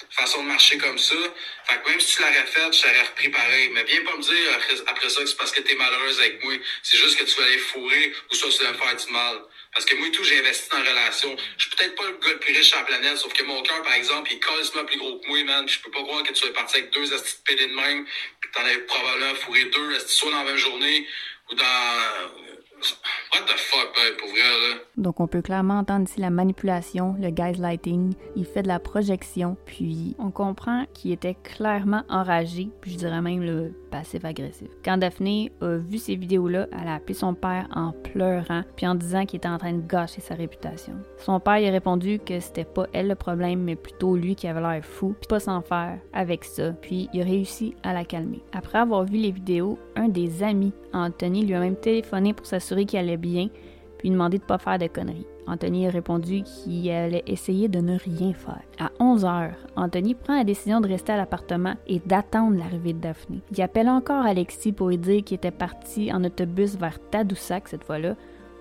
façon 0.10 0.44
de 0.44 0.50
marcher 0.50 0.78
comme 0.78 0.98
ça. 0.98 1.16
Fait 1.66 1.82
que 1.82 1.90
même 1.90 2.00
si 2.00 2.18
tu 2.18 2.22
l'aurais 2.22 2.46
fait, 2.46 2.74
je 2.74 2.82
t'aurais 2.82 3.04
repris 3.04 3.30
pareil. 3.30 3.70
Mais 3.70 3.84
viens 3.86 4.04
pas 4.04 4.18
me 4.18 4.22
dire 4.22 4.60
après 4.88 5.10
ça 5.10 5.22
que 5.22 5.28
c'est 5.28 5.38
parce 5.38 5.52
que 5.52 5.62
t'es 5.62 5.76
malheureuse 5.76 6.20
avec 6.20 6.44
moi. 6.44 6.54
C'est 6.84 6.98
juste 6.98 7.18
que 7.18 7.24
tu 7.24 7.40
vas 7.40 7.46
aller 7.46 7.58
fourrer 7.58 8.14
ou 8.30 8.36
soit 8.36 8.50
tu 8.50 8.64
vas 8.64 8.72
me 8.72 8.78
faire 8.78 8.96
du 8.96 9.12
mal. 9.12 9.42
Parce 9.74 9.86
que 9.86 9.96
moi 9.96 10.08
et 10.08 10.12
tout, 10.12 10.24
j'ai 10.24 10.40
investi 10.40 10.70
dans 10.70 10.80
la 10.80 10.90
relation. 10.90 11.36
Je 11.58 11.68
suis 11.68 11.76
peut-être 11.76 11.96
pas 11.96 12.06
le 12.06 12.18
gars 12.18 12.34
le 12.34 12.40
plus 12.40 12.54
riche 12.54 12.70
sur 12.70 12.78
la 12.78 12.84
planète, 12.84 13.18
sauf 13.18 13.32
que 13.32 13.44
mon 13.44 13.62
cœur, 13.62 13.82
par 13.84 13.94
exemple, 13.94 14.30
il 14.32 14.36
est 14.36 14.40
carrément 14.40 14.86
plus 14.86 14.98
gros 14.98 15.18
que 15.20 15.28
moi, 15.28 15.44
man. 15.46 15.68
Je 15.68 15.80
peux 15.80 15.92
pas 15.92 16.02
croire 16.04 16.24
que 16.24 16.34
tu 16.34 16.36
sois 16.36 16.54
parti 16.54 16.78
avec 16.78 16.92
deux 16.92 17.14
astis 17.14 17.38
de 17.48 17.68
de 17.68 17.74
même, 17.74 18.06
puis 18.40 18.52
t'en 18.52 18.62
avais 18.62 18.80
probablement 18.80 19.36
fourré 19.36 19.66
deux, 19.66 20.00
soit 20.00 20.32
dans 20.32 20.40
la 20.40 20.44
même 20.44 20.58
journée, 20.58 21.08
ou 21.50 21.56
dans 21.56 21.64
What 23.34 23.46
the 23.46 23.58
fuck, 23.58 23.94
pour 24.20 24.30
vrai, 24.30 24.40
là? 24.40 24.78
Donc, 24.98 25.20
on 25.20 25.28
peut 25.28 25.42
clairement 25.42 25.80
entendre 25.80 26.08
ici 26.08 26.20
la 26.20 26.30
manipulation, 26.30 27.16
le 27.20 27.30
gaslighting. 27.30 28.14
Il 28.36 28.46
fait 28.46 28.62
de 28.62 28.68
la 28.68 28.80
projection, 28.80 29.56
puis 29.66 30.16
on 30.20 30.32
comprend 30.32 30.86
qu'il 30.94 31.12
était 31.12 31.36
clairement 31.36 32.04
enragé, 32.10 32.70
puis 32.82 32.92
je 32.92 32.98
dirais 32.98 33.22
même 33.22 33.42
le 33.42 33.74
passif-agressif. 33.90 34.68
Quand 34.84 34.98
Daphné 34.98 35.52
a 35.62 35.78
vu 35.78 35.98
ces 35.98 36.16
vidéos-là, 36.16 36.68
elle 36.72 36.88
a 36.88 36.96
appelé 36.96 37.14
son 37.14 37.34
père 37.34 37.68
en 37.74 37.92
pleurant, 37.92 38.64
puis 38.76 38.88
en 38.88 38.96
disant 38.96 39.26
qu'il 39.26 39.38
était 39.38 39.48
en 39.48 39.58
train 39.58 39.74
de 39.74 39.86
gâcher 39.86 40.22
sa 40.22 40.36
réputation. 40.36 40.94
Son 41.18 41.40
père 41.40 41.60
lui 41.60 41.68
a 41.68 41.72
répondu 41.72 42.20
que 42.20 42.40
c'était 42.40 42.66
pas 42.66 42.88
elle 42.94 43.08
le 43.08 43.16
problème, 43.16 43.62
mais 43.62 43.76
plutôt 43.76 44.16
lui 44.16 44.36
qui 44.36 44.48
avait 44.48 44.62
l'air 44.62 44.84
fou, 44.84 45.16
puis 45.20 45.28
pas 45.28 45.40
s'en 45.40 45.62
faire 45.62 46.00
avec 46.14 46.44
ça, 46.44 46.72
puis 46.74 47.10
il 47.14 47.22
a 47.22 47.26
réussi 47.26 47.76
à 47.84 47.94
la 47.94 48.06
calmer. 48.06 48.42
Après 48.54 48.80
avoir 48.80 49.06
vu 49.06 49.18
les 49.18 49.32
vidéos, 49.32 49.80
un 49.96 50.10
des 50.10 50.44
amis, 50.44 50.74
Anthony, 50.94 51.46
lui 51.46 51.54
a 51.54 51.60
même 51.60 51.78
téléphoné 51.78 52.34
pour 52.34 52.46
s'assurer 52.46 52.71
qu'il 52.76 53.00
allait 53.00 53.18
bien, 53.18 53.50
puis 53.98 54.10
demander 54.10 54.38
de 54.38 54.44
ne 54.44 54.48
pas 54.48 54.58
faire 54.58 54.80
de 54.80 54.88
conneries. 54.88 55.28
Anthony 55.48 55.88
a 55.88 55.92
répondu 55.92 56.44
qu'il 56.44 56.90
allait 56.92 57.24
essayer 57.28 57.68
de 57.68 57.80
ne 57.80 57.98
rien 57.98 58.34
faire. 58.34 58.62
À 58.80 58.90
11 59.00 59.26
heures, 59.26 59.56
Anthony 59.76 60.16
prend 60.16 60.38
la 60.38 60.44
décision 60.44 60.82
de 60.82 60.88
rester 60.88 61.12
à 61.12 61.18
l'appartement 61.18 61.76
et 61.88 62.00
d'attendre 62.00 62.58
l'arrivée 62.58 62.94
de 62.94 63.00
Daphné. 63.00 63.42
Il 63.52 63.62
appelle 63.62 63.90
encore 63.90 64.26
Alexis 64.26 64.72
pour 64.72 64.90
lui 64.90 64.98
dire 64.98 65.24
qu'il 65.24 65.36
était 65.36 65.52
parti 65.52 66.12
en 66.14 66.24
autobus 66.24 66.78
vers 66.78 67.00
Tadoussac 67.10 67.68
cette 67.68 67.84
fois-là, 67.84 68.16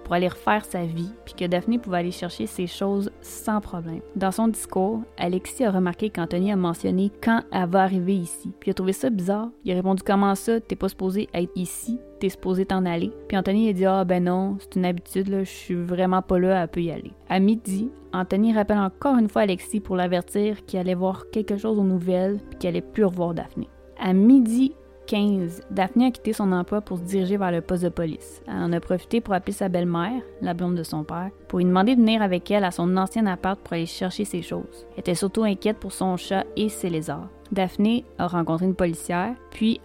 pour 0.04 0.14
aller 0.14 0.28
refaire 0.28 0.64
sa 0.64 0.84
vie, 0.84 1.12
puis 1.24 1.34
que 1.34 1.44
Daphné 1.44 1.78
pouvait 1.78 1.98
aller 1.98 2.10
chercher 2.10 2.46
ses 2.46 2.66
choses 2.66 3.12
sans 3.20 3.60
problème. 3.60 4.00
Dans 4.16 4.32
son 4.32 4.48
discours, 4.48 5.02
Alexis 5.16 5.64
a 5.64 5.70
remarqué 5.70 6.10
qu'Anthony 6.10 6.50
a 6.50 6.56
mentionné 6.56 7.12
quand 7.22 7.42
elle 7.52 7.68
va 7.68 7.82
arriver 7.82 8.16
ici. 8.16 8.52
Puis 8.58 8.68
il 8.68 8.70
a 8.72 8.74
trouvé 8.74 8.92
ça 8.92 9.08
bizarre. 9.08 9.50
Il 9.64 9.70
a 9.70 9.76
répondu 9.76 10.02
Comment 10.04 10.34
ça, 10.34 10.60
t'es 10.60 10.74
pas 10.74 10.88
supposé 10.88 11.28
être 11.32 11.52
ici, 11.54 12.00
t'es 12.20 12.28
supposé 12.28 12.66
t'en 12.66 12.84
aller. 12.86 13.12
Puis 13.28 13.36
Anthony 13.36 13.68
a 13.68 13.72
dit 13.72 13.86
Ah 13.86 14.04
ben 14.04 14.24
non, 14.24 14.56
c'est 14.60 14.76
une 14.76 14.84
habitude, 14.84 15.28
là, 15.28 15.40
je 15.40 15.50
suis 15.50 15.74
vraiment 15.74 16.22
pas 16.22 16.38
là, 16.38 16.62
elle 16.62 16.68
peut 16.68 16.82
y 16.82 16.90
aller. 16.90 17.12
À 17.28 17.40
midi, 17.40 17.90
Anthony 18.12 18.52
rappelle 18.54 18.78
encore 18.78 19.16
une 19.16 19.28
fois 19.28 19.42
Alexis 19.42 19.80
pour 19.80 19.96
l'avertir 19.96 20.64
qu'il 20.66 20.78
allait 20.78 20.94
voir 20.94 21.30
quelque 21.30 21.56
chose 21.56 21.78
aux 21.78 21.84
nouvelles, 21.84 22.38
puis 22.50 22.58
qu'il 22.58 22.68
allait 22.68 22.80
plus 22.80 23.04
revoir 23.04 23.34
Daphné. 23.34 23.68
À 23.98 24.12
midi 24.12 24.74
15, 25.06 25.62
Daphné 25.72 26.06
a 26.06 26.10
quitté 26.12 26.32
son 26.32 26.52
emploi 26.52 26.80
pour 26.80 26.98
se 26.98 27.02
diriger 27.02 27.36
vers 27.36 27.50
le 27.50 27.60
poste 27.60 27.82
de 27.82 27.88
police. 27.88 28.42
Elle 28.46 28.62
en 28.62 28.72
a 28.72 28.78
profité 28.78 29.20
pour 29.20 29.34
appeler 29.34 29.52
sa 29.52 29.68
belle-mère, 29.68 30.22
la 30.40 30.54
blonde 30.54 30.76
de 30.76 30.84
son 30.84 31.02
père, 31.02 31.30
pour 31.48 31.58
lui 31.58 31.64
demander 31.64 31.96
de 31.96 32.00
venir 32.00 32.22
avec 32.22 32.48
elle 32.50 32.62
à 32.62 32.70
son 32.70 32.96
ancien 32.96 33.26
appart 33.26 33.58
pour 33.58 33.72
aller 33.72 33.86
chercher 33.86 34.24
ses 34.24 34.42
choses. 34.42 34.86
Elle 34.92 35.00
était 35.00 35.16
surtout 35.16 35.42
inquiète 35.42 35.78
pour 35.78 35.92
son 35.92 36.16
chat 36.16 36.44
et 36.56 36.68
ses 36.68 36.90
lézards. 36.90 37.28
Daphné 37.52 38.04
a 38.18 38.28
rencontré 38.28 38.66
une 38.66 38.76
policière, 38.76 39.34
puis 39.50 39.80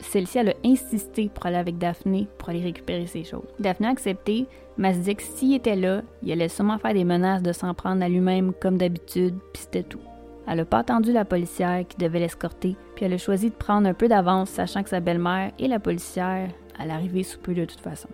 celle-ci 0.00 0.38
a 0.40 0.54
insisté 0.64 1.30
pour 1.32 1.46
aller 1.46 1.56
avec 1.56 1.78
Daphné 1.78 2.26
pour 2.38 2.48
aller 2.48 2.62
récupérer 2.62 3.06
ses 3.06 3.22
choses. 3.22 3.46
Daphné 3.60 3.86
a 3.86 3.90
accepté, 3.90 4.46
mais 4.76 4.88
elle 4.88 4.94
se 4.96 5.00
dit 5.00 5.16
que 5.16 5.22
s'il 5.22 5.54
était 5.54 5.76
là, 5.76 6.02
il 6.22 6.32
allait 6.32 6.48
sûrement 6.48 6.78
faire 6.78 6.94
des 6.94 7.04
menaces 7.04 7.42
de 7.42 7.52
s'en 7.52 7.74
prendre 7.74 8.02
à 8.02 8.08
lui-même 8.08 8.52
comme 8.60 8.76
d'habitude, 8.76 9.36
puis 9.52 9.62
c'était 9.62 9.84
tout. 9.84 10.00
Elle 10.48 10.58
n'a 10.58 10.64
pas 10.64 10.78
attendu 10.78 11.12
la 11.12 11.24
policière 11.24 11.86
qui 11.86 11.96
devait 11.96 12.20
l'escorter, 12.20 12.76
puis 12.94 13.04
elle 13.04 13.12
a 13.12 13.18
choisi 13.18 13.50
de 13.50 13.54
prendre 13.54 13.88
un 13.88 13.94
peu 13.94 14.08
d'avance, 14.08 14.50
sachant 14.50 14.82
que 14.82 14.90
sa 14.90 15.00
belle-mère 15.00 15.52
et 15.58 15.68
la 15.68 15.78
policière 15.78 16.50
allaient 16.78 16.92
arriver 16.92 17.22
sous 17.22 17.38
peu 17.38 17.54
de 17.54 17.64
toute 17.64 17.80
façon. 17.80 18.08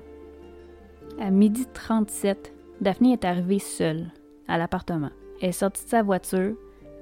À 1.20 1.30
midi 1.30 1.66
37, 1.72 2.52
Daphné 2.80 3.12
est 3.12 3.24
arrivée 3.24 3.58
seule 3.58 4.06
à 4.48 4.58
l'appartement. 4.58 5.10
Elle 5.40 5.50
est 5.50 5.52
sortie 5.52 5.84
de 5.84 5.90
sa 5.90 6.02
voiture, 6.02 6.54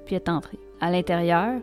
puis 0.05 0.15
est 0.15 0.29
entrée. 0.29 0.59
À 0.81 0.89
l'intérieur 0.89 1.61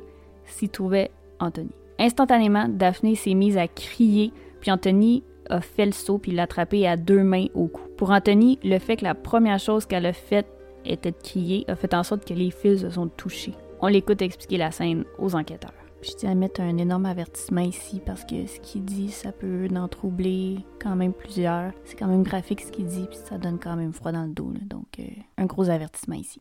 s'y 0.48 0.68
trouvait 0.68 1.10
Anthony. 1.40 1.70
Instantanément, 1.98 2.66
Daphné 2.68 3.14
s'est 3.14 3.34
mise 3.34 3.56
à 3.56 3.66
crier, 3.68 4.32
puis 4.60 4.70
Anthony 4.70 5.24
a 5.50 5.60
fait 5.60 5.86
le 5.86 5.92
saut 5.92 6.18
puis 6.18 6.32
l'a 6.32 6.44
attrapé 6.44 6.86
à 6.86 6.96
deux 6.96 7.22
mains 7.22 7.46
au 7.54 7.66
cou. 7.66 7.82
Pour 7.96 8.10
Anthony, 8.10 8.58
le 8.62 8.78
fait 8.78 8.96
que 8.96 9.04
la 9.04 9.14
première 9.14 9.58
chose 9.58 9.86
qu'elle 9.86 10.06
a 10.06 10.12
faite 10.12 10.46
était 10.84 11.10
de 11.10 11.16
crier 11.16 11.64
a 11.68 11.74
fait 11.74 11.94
en 11.94 12.02
sorte 12.02 12.24
que 12.24 12.34
les 12.34 12.50
fils 12.50 12.82
se 12.82 12.90
sont 12.90 13.08
touchés. 13.08 13.54
On 13.80 13.86
l'écoute 13.88 14.22
expliquer 14.22 14.58
la 14.58 14.70
scène 14.70 15.04
aux 15.18 15.34
enquêteurs. 15.34 15.72
Je 16.00 16.12
tiens 16.12 16.30
à 16.30 16.34
mettre 16.34 16.60
un 16.60 16.76
énorme 16.76 17.06
avertissement 17.06 17.60
ici 17.60 18.00
parce 18.04 18.24
que 18.24 18.46
ce 18.46 18.60
qu'il 18.60 18.84
dit, 18.84 19.10
ça 19.10 19.32
peut 19.32 19.68
en 19.74 19.88
troubler 19.88 20.58
quand 20.80 20.94
même 20.94 21.12
plusieurs. 21.12 21.72
C'est 21.84 21.98
quand 21.98 22.06
même 22.06 22.22
graphique 22.22 22.60
ce 22.60 22.70
qu'il 22.70 22.86
dit, 22.86 23.06
puis 23.08 23.18
ça 23.24 23.36
donne 23.36 23.58
quand 23.58 23.74
même 23.74 23.92
froid 23.92 24.12
dans 24.12 24.22
le 24.22 24.32
dos. 24.32 24.52
Donc, 24.62 24.86
euh, 25.00 25.02
un 25.36 25.46
gros 25.46 25.68
avertissement 25.68 26.14
ici. 26.14 26.40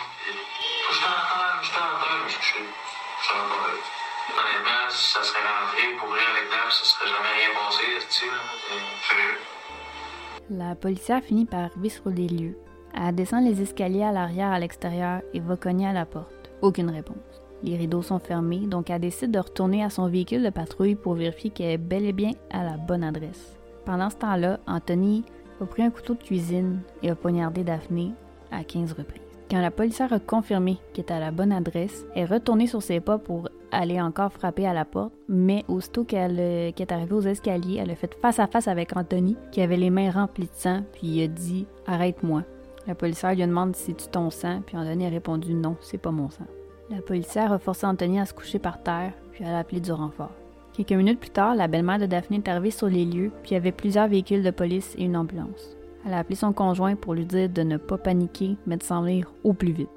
policière 10.81 11.23
finit 11.23 11.45
par 11.45 11.61
arriver 11.61 11.89
sur 11.89 12.09
les 12.09 12.27
lieux. 12.27 12.57
Elle 12.93 13.15
descend 13.15 13.45
les 13.45 13.61
escaliers 13.61 14.03
à 14.03 14.11
l'arrière 14.11 14.51
à 14.51 14.59
l'extérieur 14.59 15.21
et 15.33 15.39
va 15.39 15.55
cogner 15.55 15.87
à 15.87 15.93
la 15.93 16.05
porte. 16.05 16.51
Aucune 16.61 16.89
réponse. 16.89 17.15
Les 17.63 17.77
rideaux 17.77 18.01
sont 18.01 18.19
fermés, 18.19 18.67
donc 18.67 18.89
elle 18.89 18.99
décide 18.99 19.31
de 19.31 19.39
retourner 19.39 19.83
à 19.83 19.89
son 19.89 20.09
véhicule 20.09 20.43
de 20.43 20.49
patrouille 20.49 20.95
pour 20.95 21.13
vérifier 21.13 21.51
qu'elle 21.51 21.71
est 21.71 21.77
bel 21.77 22.05
et 22.05 22.13
bien 22.13 22.31
à 22.49 22.63
la 22.63 22.77
bonne 22.77 23.03
adresse. 23.03 23.57
Pendant 23.85 24.09
ce 24.09 24.17
temps-là, 24.17 24.59
Anthony 24.67 25.23
a 25.61 25.65
pris 25.65 25.83
un 25.83 25.91
couteau 25.91 26.15
de 26.15 26.23
cuisine 26.23 26.81
et 27.03 27.11
a 27.11 27.15
poignardé 27.15 27.63
Daphné 27.63 28.13
à 28.51 28.63
15 28.63 28.93
reprises. 28.93 29.20
Quand 29.51 29.59
la 29.59 29.69
policière 29.69 30.13
a 30.13 30.19
confirmé 30.19 30.77
qu'elle 30.93 31.03
était 31.03 31.13
à 31.13 31.19
la 31.19 31.31
bonne 31.31 31.51
adresse, 31.51 32.05
elle 32.15 32.21
est 32.21 32.25
retournée 32.25 32.67
sur 32.67 32.81
ses 32.81 33.01
pas 33.01 33.17
pour 33.17 33.49
aller 33.73 33.99
encore 33.99 34.31
frapper 34.31 34.65
à 34.65 34.73
la 34.73 34.85
porte, 34.85 35.11
mais 35.27 35.65
aussitôt 35.67 36.05
qu'elle 36.05 36.39
est 36.39 36.91
arrivée 36.93 37.15
aux 37.15 37.21
escaliers, 37.21 37.81
elle 37.81 37.91
a 37.91 37.95
fait 37.95 38.17
face 38.21 38.39
à 38.39 38.47
face 38.47 38.69
avec 38.69 38.95
Anthony, 38.95 39.35
qui 39.51 39.59
avait 39.61 39.75
les 39.75 39.89
mains 39.89 40.09
remplies 40.09 40.45
de 40.45 40.55
sang, 40.55 40.83
puis 40.93 41.07
il 41.07 41.23
a 41.25 41.27
dit 41.27 41.67
Arrête-moi. 41.85 42.43
La 42.87 42.95
policière 42.95 43.35
lui 43.35 43.45
demande 43.45 43.75
si 43.75 43.93
c'est 43.97 44.11
ton 44.11 44.29
sang, 44.29 44.61
puis 44.65 44.77
Anthony 44.77 45.07
a 45.07 45.09
répondu 45.09 45.53
Non, 45.53 45.75
c'est 45.81 45.97
pas 45.97 46.11
mon 46.11 46.29
sang. 46.29 46.47
La 46.89 47.01
policière 47.01 47.51
a 47.51 47.59
forcé 47.59 47.85
Anthony 47.85 48.21
à 48.21 48.25
se 48.25 48.33
coucher 48.33 48.57
par 48.57 48.81
terre, 48.81 49.11
puis 49.33 49.43
elle 49.43 49.53
a 49.53 49.59
appelé 49.59 49.81
du 49.81 49.91
renfort. 49.91 50.31
Quelques 50.71 50.93
minutes 50.93 51.19
plus 51.19 51.29
tard, 51.29 51.55
la 51.55 51.67
belle-mère 51.67 51.99
de 51.99 52.05
Daphné 52.05 52.37
est 52.37 52.47
arrivée 52.47 52.71
sur 52.71 52.87
les 52.87 53.03
lieux, 53.03 53.33
puis 53.43 53.51
il 53.51 53.55
y 53.55 53.57
avait 53.57 53.73
plusieurs 53.73 54.07
véhicules 54.07 54.43
de 54.43 54.51
police 54.51 54.95
et 54.97 55.03
une 55.03 55.17
ambulance. 55.17 55.75
Elle 56.05 56.13
a 56.13 56.19
appelé 56.19 56.35
son 56.35 56.53
conjoint 56.53 56.95
pour 56.95 57.13
lui 57.13 57.25
dire 57.25 57.49
de 57.49 57.61
ne 57.61 57.77
pas 57.77 57.97
paniquer, 57.97 58.57
mais 58.65 58.77
de 58.77 58.83
s'en 58.83 59.01
venir 59.03 59.31
au 59.43 59.53
plus 59.53 59.71
vite. 59.71 59.89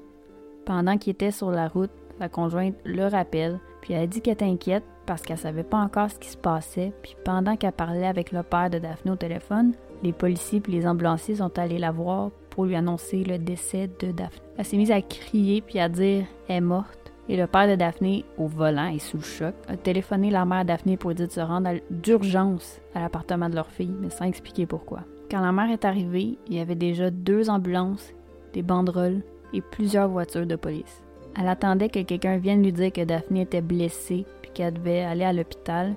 Pendant 0.65 0.97
qu'il 0.97 1.11
était 1.11 1.31
sur 1.31 1.51
la 1.51 1.67
route, 1.67 1.91
la 2.19 2.29
conjointe 2.29 2.75
le 2.85 3.05
rappelle, 3.07 3.59
puis 3.81 3.93
elle 3.93 4.03
a 4.03 4.07
dit 4.07 4.21
qu'elle 4.21 4.33
était 4.33 4.45
inquiète 4.45 4.83
parce 5.05 5.21
qu'elle 5.21 5.37
savait 5.37 5.63
pas 5.63 5.77
encore 5.77 6.09
ce 6.09 6.17
qui 6.17 6.29
se 6.29 6.37
passait, 6.37 6.91
puis 7.03 7.15
pendant 7.23 7.55
qu'elle 7.55 7.71
parlait 7.71 8.07
avec 8.07 8.31
le 8.31 8.41
père 8.41 8.69
de 8.69 8.79
Daphné 8.79 9.11
au 9.11 9.15
téléphone, 9.15 9.73
les 10.01 10.13
policiers 10.13 10.61
et 10.67 10.71
les 10.71 10.87
ambulanciers 10.87 11.35
sont 11.35 11.57
allés 11.59 11.77
la 11.77 11.91
voir 11.91 12.31
pour 12.49 12.65
lui 12.65 12.75
annoncer 12.75 13.23
le 13.23 13.37
décès 13.37 13.89
de 13.99 14.11
Daphné. 14.11 14.41
Elle 14.57 14.65
s'est 14.65 14.77
mise 14.77 14.91
à 14.91 15.01
crier 15.01 15.61
puis 15.61 15.79
à 15.79 15.89
dire 15.89 16.25
«Elle 16.47 16.55
est 16.55 16.61
morte». 16.61 17.11
Et 17.29 17.37
le 17.37 17.47
père 17.47 17.67
de 17.67 17.75
Daphné, 17.75 18.23
au 18.37 18.45
volant 18.47 18.87
et 18.87 18.99
sous 18.99 19.17
le 19.17 19.23
choc, 19.23 19.55
a 19.67 19.75
téléphoné 19.75 20.29
la 20.29 20.45
mère 20.45 20.63
Daphné 20.63 20.95
pour 20.95 21.09
lui 21.09 21.15
dire 21.15 21.27
de 21.27 21.31
se 21.31 21.39
rendre 21.39 21.71
d'urgence 21.89 22.79
à 22.93 22.99
l'appartement 22.99 23.49
de 23.49 23.55
leur 23.55 23.69
fille, 23.71 23.95
mais 23.99 24.11
sans 24.11 24.25
expliquer 24.25 24.67
pourquoi. 24.67 24.99
Quand 25.29 25.41
la 25.41 25.51
mère 25.51 25.71
est 25.71 25.85
arrivée, 25.85 26.37
il 26.47 26.55
y 26.55 26.59
avait 26.59 26.75
déjà 26.75 27.09
deux 27.09 27.49
ambulances, 27.49 28.13
des 28.53 28.61
banderoles 28.61 29.23
et 29.53 29.61
plusieurs 29.61 30.07
voitures 30.07 30.45
de 30.45 30.55
police. 30.55 31.01
Elle 31.37 31.47
attendait 31.47 31.89
que 31.89 32.01
quelqu'un 32.01 32.37
vienne 32.37 32.63
lui 32.63 32.71
dire 32.71 32.93
que 32.93 33.03
Daphné 33.03 33.41
était 33.41 33.61
blessée 33.61 34.25
puis 34.41 34.51
qu'elle 34.53 34.75
devait 34.75 35.01
aller 35.01 35.23
à 35.23 35.33
l'hôpital, 35.33 35.95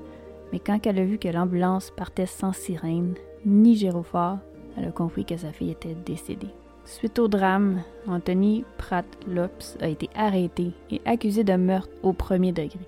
mais 0.53 0.59
quand 0.59 0.79
elle 0.87 0.99
a 0.99 1.05
vu 1.05 1.19
que 1.19 1.29
l'ambulance 1.29 1.91
partait 1.91 2.27
sans 2.27 2.53
sirène 2.53 3.15
ni 3.45 3.77
gyrophare, 3.77 4.39
elle 4.77 4.87
a 4.87 4.93
compris 4.93 5.25
que 5.25 5.37
sa 5.37 5.53
fille 5.53 5.71
était 5.71 5.97
décédée. 6.07 6.55
Suite 6.85 7.19
au 7.19 7.29
drame, 7.29 7.83
Anthony 8.07 8.65
Pratt 8.79 9.07
Lopes 9.27 9.77
a 9.81 9.89
été 9.89 10.09
arrêté 10.15 10.73
et 10.91 11.03
accusé 11.05 11.45
de 11.45 11.53
meurtre 11.53 11.93
au 12.03 12.15
premier 12.15 12.53
degré. 12.53 12.81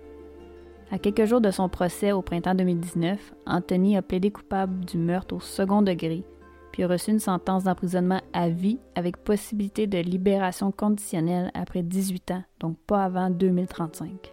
À 0.90 0.98
quelques 0.98 1.24
jours 1.24 1.40
de 1.40 1.50
son 1.50 1.68
procès 1.68 2.12
au 2.12 2.22
printemps 2.22 2.54
2019, 2.54 3.34
Anthony 3.46 3.96
a 3.96 4.02
plaidé 4.02 4.30
coupable 4.30 4.84
du 4.84 4.98
meurtre 4.98 5.36
au 5.36 5.40
second 5.40 5.82
degré 5.82 6.24
puis 6.70 6.84
a 6.84 6.88
reçu 6.88 7.10
une 7.10 7.18
sentence 7.18 7.64
d'emprisonnement 7.64 8.20
à 8.32 8.48
vie 8.48 8.78
avec 8.94 9.16
possibilité 9.18 9.86
de 9.86 9.98
libération 9.98 10.70
conditionnelle 10.72 11.50
après 11.54 11.82
18 11.82 12.30
ans, 12.32 12.44
donc 12.60 12.76
pas 12.86 13.04
avant 13.04 13.30
2035. 13.30 14.32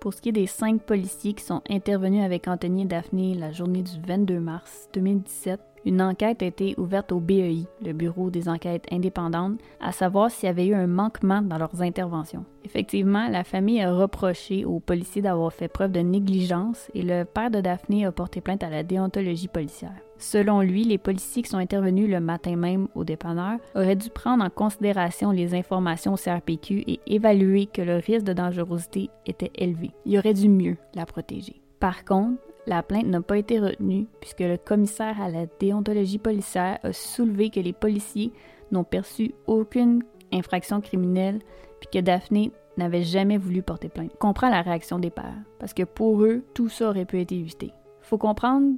Pour 0.00 0.14
ce 0.14 0.20
qui 0.20 0.28
est 0.28 0.32
des 0.32 0.46
cinq 0.46 0.82
policiers 0.82 1.32
qui 1.32 1.44
sont 1.44 1.62
intervenus 1.68 2.24
avec 2.24 2.48
Anthony 2.48 2.82
et 2.82 2.86
Daphné 2.86 3.34
la 3.34 3.52
journée 3.52 3.82
du 3.82 4.00
22 4.06 4.38
mars 4.40 4.88
2017, 4.94 5.60
une 5.86 6.02
enquête 6.02 6.42
a 6.42 6.46
été 6.46 6.74
ouverte 6.78 7.12
au 7.12 7.20
BEI, 7.20 7.64
le 7.82 7.92
Bureau 7.92 8.28
des 8.28 8.48
enquêtes 8.48 8.86
indépendantes, 8.90 9.58
à 9.80 9.92
savoir 9.92 10.30
s'il 10.30 10.48
y 10.48 10.50
avait 10.50 10.66
eu 10.66 10.74
un 10.74 10.88
manquement 10.88 11.40
dans 11.40 11.58
leurs 11.58 11.80
interventions. 11.80 12.44
Effectivement, 12.64 13.28
la 13.28 13.44
famille 13.44 13.80
a 13.80 13.94
reproché 13.94 14.64
aux 14.64 14.80
policiers 14.80 15.22
d'avoir 15.22 15.52
fait 15.52 15.68
preuve 15.68 15.92
de 15.92 16.00
négligence 16.00 16.90
et 16.94 17.02
le 17.02 17.24
père 17.24 17.52
de 17.52 17.60
Daphné 17.60 18.04
a 18.04 18.10
porté 18.10 18.40
plainte 18.40 18.64
à 18.64 18.70
la 18.70 18.82
déontologie 18.82 19.46
policière. 19.46 19.94
Selon 20.18 20.60
lui, 20.60 20.82
les 20.82 20.98
policiers 20.98 21.42
qui 21.42 21.50
sont 21.50 21.58
intervenus 21.58 22.10
le 22.10 22.20
matin 22.20 22.56
même 22.56 22.88
au 22.96 23.04
dépanneur 23.04 23.58
auraient 23.76 23.94
dû 23.94 24.10
prendre 24.10 24.44
en 24.44 24.50
considération 24.50 25.30
les 25.30 25.54
informations 25.54 26.14
au 26.14 26.16
CRPQ 26.16 26.82
et 26.86 27.00
évaluer 27.06 27.66
que 27.66 27.82
le 27.82 27.96
risque 27.96 28.24
de 28.24 28.32
dangerosité 28.32 29.10
était 29.26 29.52
élevé. 29.54 29.92
Il 30.04 30.18
aurait 30.18 30.34
dû 30.34 30.48
mieux 30.48 30.76
la 30.94 31.06
protéger. 31.06 31.60
Par 31.78 32.04
contre, 32.04 32.40
la 32.66 32.82
plainte 32.82 33.06
n'a 33.06 33.20
pas 33.20 33.38
été 33.38 33.58
retenue 33.58 34.06
puisque 34.20 34.40
le 34.40 34.56
commissaire 34.56 35.20
à 35.20 35.28
la 35.28 35.46
déontologie 35.60 36.18
policière 36.18 36.78
a 36.82 36.92
soulevé 36.92 37.50
que 37.50 37.60
les 37.60 37.72
policiers 37.72 38.32
n'ont 38.72 38.84
perçu 38.84 39.34
aucune 39.46 40.02
infraction 40.32 40.80
criminelle 40.80 41.38
puis 41.80 41.88
que 41.92 42.04
Daphné 42.04 42.50
n'avait 42.76 43.02
jamais 43.02 43.38
voulu 43.38 43.62
porter 43.62 43.88
plainte. 43.88 44.10
On 44.14 44.18
comprend 44.18 44.50
la 44.50 44.62
réaction 44.62 44.98
des 44.98 45.10
pères 45.10 45.42
parce 45.58 45.74
que 45.74 45.84
pour 45.84 46.22
eux, 46.22 46.42
tout 46.54 46.68
ça 46.68 46.90
aurait 46.90 47.04
pu 47.04 47.20
être 47.20 47.32
évité. 47.32 47.72
Faut 48.00 48.18
comprendre 48.18 48.74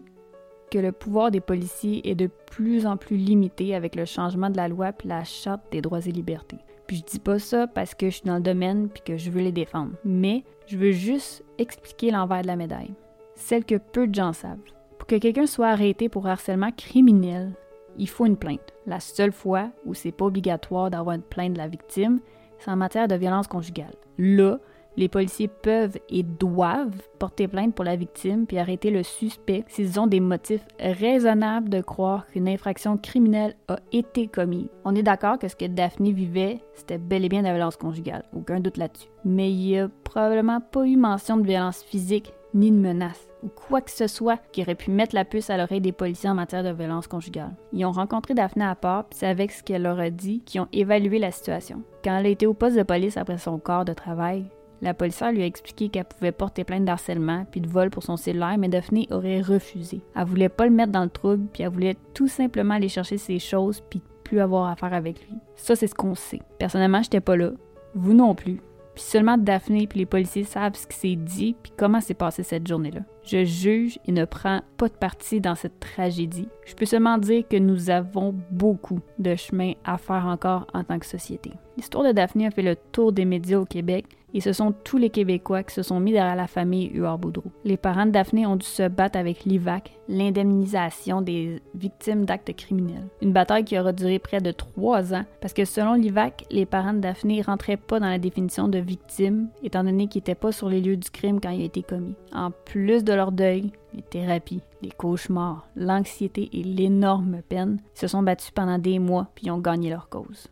que 0.70 0.79
le 0.79 0.92
pouvoir 0.92 1.31
des 1.31 1.40
policiers 1.40 2.09
est 2.09 2.14
de 2.14 2.29
plus 2.51 2.87
en 2.87 2.96
plus 2.96 3.16
limité 3.16 3.74
avec 3.74 3.96
le 3.96 4.05
changement 4.05 4.51
de 4.51 4.57
la 4.57 4.68
loi 4.68 4.92
puis 4.92 5.09
la 5.09 5.24
charte 5.24 5.62
des 5.72 5.81
droits 5.81 6.07
et 6.07 6.12
libertés. 6.12 6.59
Puis 6.87 6.98
je 6.98 7.05
dis 7.05 7.18
pas 7.18 7.38
ça 7.38 7.66
parce 7.66 7.94
que 7.94 8.11
je 8.11 8.16
suis 8.16 8.27
dans 8.27 8.37
le 8.37 8.42
domaine 8.42 8.88
puis 8.88 9.03
que 9.03 9.16
je 9.16 9.31
veux 9.31 9.40
les 9.40 9.53
défendre, 9.53 9.92
mais 10.05 10.44
je 10.66 10.77
veux 10.77 10.92
juste 10.92 11.44
expliquer 11.59 12.11
l'envers 12.11 12.42
de 12.42 12.46
la 12.46 12.57
médaille 12.57 12.94
celle 13.38 13.64
que 13.64 13.77
peu 13.77 14.07
de 14.07 14.14
gens 14.14 14.33
savent. 14.33 14.59
Pour 14.98 15.07
que 15.07 15.16
quelqu'un 15.16 15.46
soit 15.46 15.68
arrêté 15.68 16.09
pour 16.09 16.27
harcèlement 16.27 16.72
criminel, 16.72 17.53
il 17.96 18.09
faut 18.09 18.27
une 18.27 18.37
plainte. 18.37 18.74
La 18.87 19.01
seule 19.01 19.33
fois 19.33 19.70
où 19.87 19.94
c'est 19.94 20.12
pas 20.12 20.27
obligatoire 20.27 20.90
d'avoir 20.90 21.16
une 21.16 21.22
plainte 21.22 21.55
de 21.55 21.59
la 21.59 21.68
victime, 21.68 22.20
c'est 22.59 22.70
en 22.70 22.77
matière 22.77 23.09
de 23.09 23.14
violence 23.14 23.46
conjugale. 23.46 23.94
Là, 24.18 24.59
Les 24.98 25.09
policiers 25.09 25.46
peuvent 25.46 25.96
et 26.09 26.24
doivent 26.24 27.01
porter 27.20 27.46
plainte 27.46 27.72
pour 27.72 27.85
la 27.85 27.94
victime 27.94 28.46
puis 28.46 28.59
arrêter 28.59 28.90
le 28.90 29.05
suspect 29.05 29.64
s'ils 29.68 30.01
ont 30.01 30.09
des 30.09 30.18
motifs 30.18 30.66
raisonnables 30.81 31.68
de 31.68 31.81
croire 31.81 32.27
qu'une 32.27 32.48
infraction 32.48 32.96
criminelle 32.96 33.55
a 33.68 33.79
été 33.92 34.27
commise. 34.27 34.66
On 34.85 34.96
est 34.96 35.05
d'accord 35.05 35.38
que 35.38 35.46
ce 35.46 35.55
que 35.55 35.66
Daphne 35.66 36.11
vivait, 36.11 36.59
c'était 36.74 36.98
bel 36.98 37.24
et 37.24 37.29
bien 37.29 37.42
de 37.42 37.46
la 37.46 37.55
violence 37.55 37.77
conjugale, 37.77 38.24
aucun 38.37 38.59
doute 38.59 38.77
là-dessus. 38.77 39.07
Mais 39.24 39.53
il 39.53 39.59
n'y 39.59 39.79
a 39.79 39.88
probablement 40.03 40.61
pas 40.61 40.85
eu 40.85 40.96
mention 40.96 41.37
de 41.37 41.46
violence 41.46 41.85
physique 41.85 42.33
ni 42.53 42.72
de 42.72 42.77
menace 42.77 43.27
ou 43.42 43.48
quoi 43.48 43.81
que 43.81 43.90
ce 43.90 44.07
soit 44.07 44.40
qui 44.53 44.62
aurait 44.62 44.74
pu 44.74 44.90
mettre 44.90 45.14
la 45.14 45.24
puce 45.24 45.51
à 45.51 45.57
l'oreille 45.57 45.81
des 45.81 45.92
policiers 45.92 46.31
en 46.31 46.35
matière 46.35 46.64
de 46.64 46.72
violence 46.72 47.07
conjugale. 47.07 47.55
Ils 47.72 47.85
ont 47.85 47.92
rencontré 47.92 48.35
Daphne 48.35 48.62
à 48.62 48.74
part, 48.74 49.05
puis 49.05 49.18
c'est 49.18 49.27
avec 49.27 49.53
ce 49.53 49.62
qu'elle 49.62 49.83
leur 49.83 50.01
a 50.01 50.11
dit 50.11 50.40
qu'ils 50.40 50.61
ont 50.61 50.68
évalué 50.72 51.18
la 51.18 51.31
situation. 51.31 51.83
Quand 52.05 52.18
elle 52.18 52.27
a 52.27 52.31
été 52.31 52.46
au 52.46 52.55
poste 52.55 52.77
de 52.77 52.83
police 52.83 53.16
après 53.16 53.38
son 53.38 53.59
corps 53.59 53.85
de 53.85 53.92
travail, 53.92 54.46
la 54.81 54.94
policière 54.94 55.33
lui 55.33 55.42
a 55.42 55.46
expliqué 55.46 55.88
qu'elle 55.88 56.05
pouvait 56.05 56.33
porter 56.33 56.62
plainte 56.62 56.85
d'harcèlement 56.85 57.44
puis 57.51 57.61
de 57.61 57.68
vol 57.68 57.90
pour 57.90 58.05
son 58.05 58.16
cellulaire, 58.16 58.57
mais 58.59 58.68
Daphne 58.68 59.07
aurait 59.11 59.40
refusé. 59.40 60.03
Elle 60.14 60.24
voulait 60.24 60.48
pas 60.48 60.66
le 60.66 60.72
mettre 60.72 60.92
dans 60.92 61.03
le 61.03 61.11
trouble, 61.11 61.46
puis 61.53 61.64
elle 61.64 61.70
voulait 61.70 61.96
tout 62.14 62.29
simplement 62.29 62.74
aller 62.74 62.88
chercher 62.88 63.18
ses 63.18 63.38
choses 63.38 63.83
puis 63.90 64.03
plus 64.22 64.40
avoir 64.40 64.68
affaire 64.68 64.94
avec 64.94 65.27
lui. 65.27 65.37
Ça, 65.57 65.74
c'est 65.74 65.87
ce 65.87 65.94
qu'on 65.94 66.14
sait. 66.14 66.42
Personnellement, 66.59 67.03
j'étais 67.03 67.20
pas 67.20 67.37
là. 67.37 67.51
Vous 67.94 68.12
non 68.12 68.35
plus. 68.35 68.61
Puis 68.98 69.06
seulement 69.06 69.38
Daphné 69.38 69.87
puis 69.87 70.00
les 70.00 70.06
policiers 70.06 70.42
savent 70.42 70.74
ce 70.74 70.84
qui 70.84 70.96
s'est 70.96 71.14
dit 71.14 71.54
puis 71.62 71.70
comment 71.76 72.00
s'est 72.00 72.14
passée 72.14 72.42
cette 72.42 72.66
journée-là. 72.66 73.02
Je 73.22 73.44
juge 73.44 73.96
et 74.08 74.11
ne 74.11 74.24
prends 74.24 74.62
pas 74.76 74.88
de 74.88 74.92
parti 74.92 75.40
dans 75.40 75.54
cette 75.54 75.78
tragédie. 75.78 76.48
Je 76.66 76.74
peux 76.74 76.84
seulement 76.84 77.16
dire 77.16 77.46
que 77.46 77.56
nous 77.56 77.90
avons 77.90 78.34
beaucoup 78.50 78.98
de 79.20 79.37
chemin 79.37 79.74
à 79.84 79.98
faire 79.98 80.26
encore 80.26 80.66
en 80.74 80.82
tant 80.82 80.98
que 80.98 81.06
société. 81.06 81.52
L'histoire 81.76 82.02
de 82.02 82.11
Daphné 82.11 82.48
a 82.48 82.50
fait 82.50 82.62
le 82.62 82.74
tour 82.74 83.12
des 83.12 83.24
médias 83.24 83.61
au 83.61 83.66
Québec 83.66 84.04
et 84.34 84.40
ce 84.40 84.52
sont 84.52 84.72
tous 84.84 84.98
les 84.98 85.10
Québécois 85.10 85.62
qui 85.62 85.74
se 85.74 85.82
sont 85.82 86.00
mis 86.00 86.12
derrière 86.12 86.36
la 86.36 86.46
famille 86.46 86.90
Huard-Boudreau. 86.94 87.50
Les 87.64 87.76
parents 87.76 88.06
de 88.06 88.10
Daphné 88.10 88.46
ont 88.46 88.56
dû 88.56 88.66
se 88.66 88.86
battre 88.88 89.18
avec 89.18 89.44
l'IVAC, 89.44 89.92
l'indemnisation 90.08 91.22
des 91.22 91.62
victimes 91.74 92.24
d'actes 92.24 92.54
criminels. 92.54 93.08
Une 93.22 93.32
bataille 93.32 93.64
qui 93.64 93.78
aura 93.78 93.92
duré 93.92 94.18
près 94.18 94.40
de 94.40 94.50
trois 94.50 95.14
ans 95.14 95.24
parce 95.40 95.52
que 95.54 95.64
selon 95.64 95.94
l'IVAC, 95.94 96.44
les 96.50 96.66
parents 96.66 96.92
de 96.92 97.00
Daphné 97.00 97.42
rentraient 97.42 97.76
pas 97.76 98.00
dans 98.00 98.08
la 98.08 98.18
définition 98.18 98.68
de 98.68 98.78
victime 98.78 99.48
étant 99.62 99.84
donné 99.84 100.08
qu'ils 100.08 100.20
n'étaient 100.20 100.34
pas 100.34 100.52
sur 100.52 100.68
les 100.68 100.80
lieux 100.80 100.96
du 100.96 101.10
crime 101.10 101.40
quand 101.40 101.50
il 101.50 101.62
a 101.62 101.66
été 101.66 101.82
commis. 101.82 102.14
En 102.32 102.50
plus 102.50 103.04
de 103.04 103.12
leur 103.12 103.32
deuil, 103.32 103.72
les 103.94 104.02
thérapies, 104.02 104.62
les 104.82 104.90
cauchemars, 104.90 105.66
l'anxiété 105.74 106.50
et 106.52 106.62
l'énorme 106.62 107.40
peine, 107.48 107.80
ils 107.94 108.00
se 108.00 108.06
sont 108.06 108.22
battus 108.22 108.50
pendant 108.50 108.78
des 108.78 108.98
mois 108.98 109.28
puis 109.34 109.50
ont 109.50 109.58
gagné 109.58 109.90
leur 109.90 110.08
cause. 110.08 110.48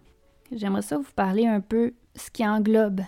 J'aimerais 0.52 0.82
ça 0.82 0.96
vous 0.96 1.04
parler 1.14 1.46
un 1.46 1.60
peu 1.60 1.92
ce 2.14 2.30
qui 2.30 2.46
englobe 2.46 3.00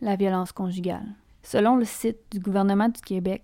la 0.00 0.16
violence 0.16 0.52
conjugale. 0.52 1.06
Selon 1.42 1.76
le 1.76 1.84
site 1.84 2.18
du 2.30 2.40
gouvernement 2.40 2.88
du 2.88 3.00
Québec, 3.00 3.42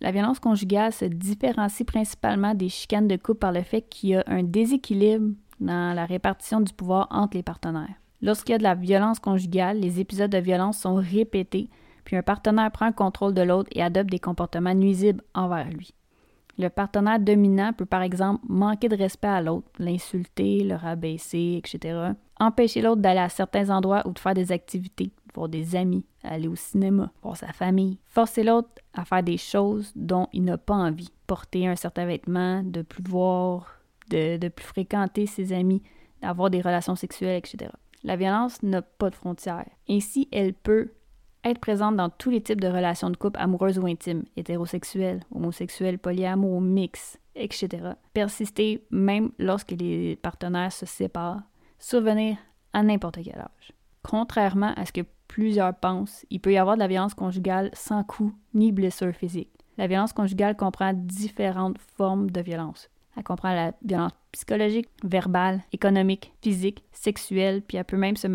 la 0.00 0.12
violence 0.12 0.38
conjugale 0.38 0.92
se 0.92 1.04
différencie 1.04 1.86
principalement 1.86 2.54
des 2.54 2.68
chicanes 2.68 3.08
de 3.08 3.16
couple 3.16 3.40
par 3.40 3.52
le 3.52 3.62
fait 3.62 3.82
qu'il 3.82 4.10
y 4.10 4.14
a 4.14 4.22
un 4.26 4.42
déséquilibre 4.42 5.34
dans 5.60 5.94
la 5.94 6.04
répartition 6.04 6.60
du 6.60 6.72
pouvoir 6.72 7.08
entre 7.10 7.36
les 7.36 7.42
partenaires. 7.42 7.94
Lorsqu'il 8.22 8.52
y 8.52 8.54
a 8.54 8.58
de 8.58 8.62
la 8.62 8.74
violence 8.74 9.18
conjugale, 9.18 9.80
les 9.80 10.00
épisodes 10.00 10.30
de 10.30 10.38
violence 10.38 10.78
sont 10.78 10.96
répétés, 10.96 11.68
puis 12.04 12.16
un 12.16 12.22
partenaire 12.22 12.70
prend 12.70 12.86
le 12.86 12.92
contrôle 12.92 13.34
de 13.34 13.42
l'autre 13.42 13.70
et 13.72 13.82
adopte 13.82 14.10
des 14.10 14.18
comportements 14.18 14.74
nuisibles 14.74 15.22
envers 15.34 15.68
lui. 15.68 15.94
Le 16.58 16.68
partenaire 16.68 17.20
dominant 17.20 17.72
peut 17.72 17.86
par 17.86 18.02
exemple 18.02 18.44
manquer 18.48 18.88
de 18.88 18.96
respect 18.96 19.28
à 19.28 19.40
l'autre, 19.40 19.68
l'insulter, 19.78 20.64
le 20.64 20.74
rabaisser, 20.74 21.60
etc. 21.62 22.12
Empêcher 22.40 22.82
l'autre 22.82 23.00
d'aller 23.00 23.20
à 23.20 23.28
certains 23.28 23.70
endroits 23.70 24.02
ou 24.06 24.12
de 24.12 24.18
faire 24.18 24.34
des 24.34 24.50
activités, 24.50 25.12
voir 25.38 25.48
des 25.48 25.76
amis, 25.76 26.04
aller 26.22 26.48
au 26.48 26.56
cinéma, 26.56 27.10
voir 27.22 27.36
sa 27.36 27.52
famille. 27.52 27.98
Forcer 28.08 28.44
l'autre 28.44 28.68
à 28.92 29.04
faire 29.04 29.22
des 29.22 29.38
choses 29.38 29.92
dont 29.96 30.28
il 30.32 30.44
n'a 30.44 30.58
pas 30.58 30.74
envie. 30.74 31.10
Porter 31.26 31.66
un 31.66 31.76
certain 31.76 32.06
vêtement, 32.06 32.62
de 32.62 32.82
plus 32.82 33.02
voir, 33.02 33.80
de, 34.10 34.36
de 34.36 34.48
plus 34.48 34.66
fréquenter 34.66 35.26
ses 35.26 35.52
amis, 35.52 35.82
d'avoir 36.22 36.50
des 36.50 36.60
relations 36.60 36.96
sexuelles, 36.96 37.38
etc. 37.38 37.70
La 38.04 38.16
violence 38.16 38.62
n'a 38.62 38.82
pas 38.82 39.10
de 39.10 39.14
frontières. 39.14 39.68
Ainsi, 39.88 40.28
elle 40.32 40.54
peut 40.54 40.92
être 41.44 41.60
présente 41.60 41.96
dans 41.96 42.10
tous 42.10 42.30
les 42.30 42.40
types 42.40 42.60
de 42.60 42.68
relations 42.68 43.10
de 43.10 43.16
couple 43.16 43.40
amoureuses 43.40 43.78
ou 43.78 43.86
intimes, 43.86 44.24
hétérosexuelles, 44.36 45.20
homosexuelles, 45.34 45.98
polyamour, 45.98 46.60
mix, 46.60 47.18
etc. 47.34 47.68
Persister 48.12 48.84
même 48.90 49.30
lorsque 49.38 49.70
les 49.72 50.16
partenaires 50.16 50.72
se 50.72 50.86
séparent, 50.86 51.42
survenir 51.78 52.36
à 52.72 52.82
n'importe 52.82 53.20
quel 53.24 53.38
âge. 53.38 53.72
Contrairement 54.08 54.72
à 54.74 54.86
ce 54.86 54.92
que 54.92 55.02
plusieurs 55.28 55.74
pensent, 55.74 56.24
il 56.30 56.40
peut 56.40 56.54
y 56.54 56.56
avoir 56.56 56.76
de 56.76 56.80
la 56.80 56.88
violence 56.88 57.12
conjugale 57.12 57.68
sans 57.74 58.04
coup 58.04 58.32
ni 58.54 58.72
blessure 58.72 59.12
physique. 59.12 59.50
La 59.76 59.86
violence 59.86 60.14
conjugale 60.14 60.56
comprend 60.56 60.94
différentes 60.94 61.76
formes 61.78 62.30
de 62.30 62.40
violence. 62.40 62.88
Elle 63.18 63.22
comprend 63.22 63.52
la 63.52 63.74
violence 63.84 64.12
psychologique, 64.32 64.88
verbale, 65.04 65.60
économique, 65.72 66.32
physique, 66.40 66.84
sexuelle, 66.90 67.60
puis 67.60 67.76
elle 67.76 67.84
peut 67.84 67.98
même 67.98 68.16
se, 68.16 68.28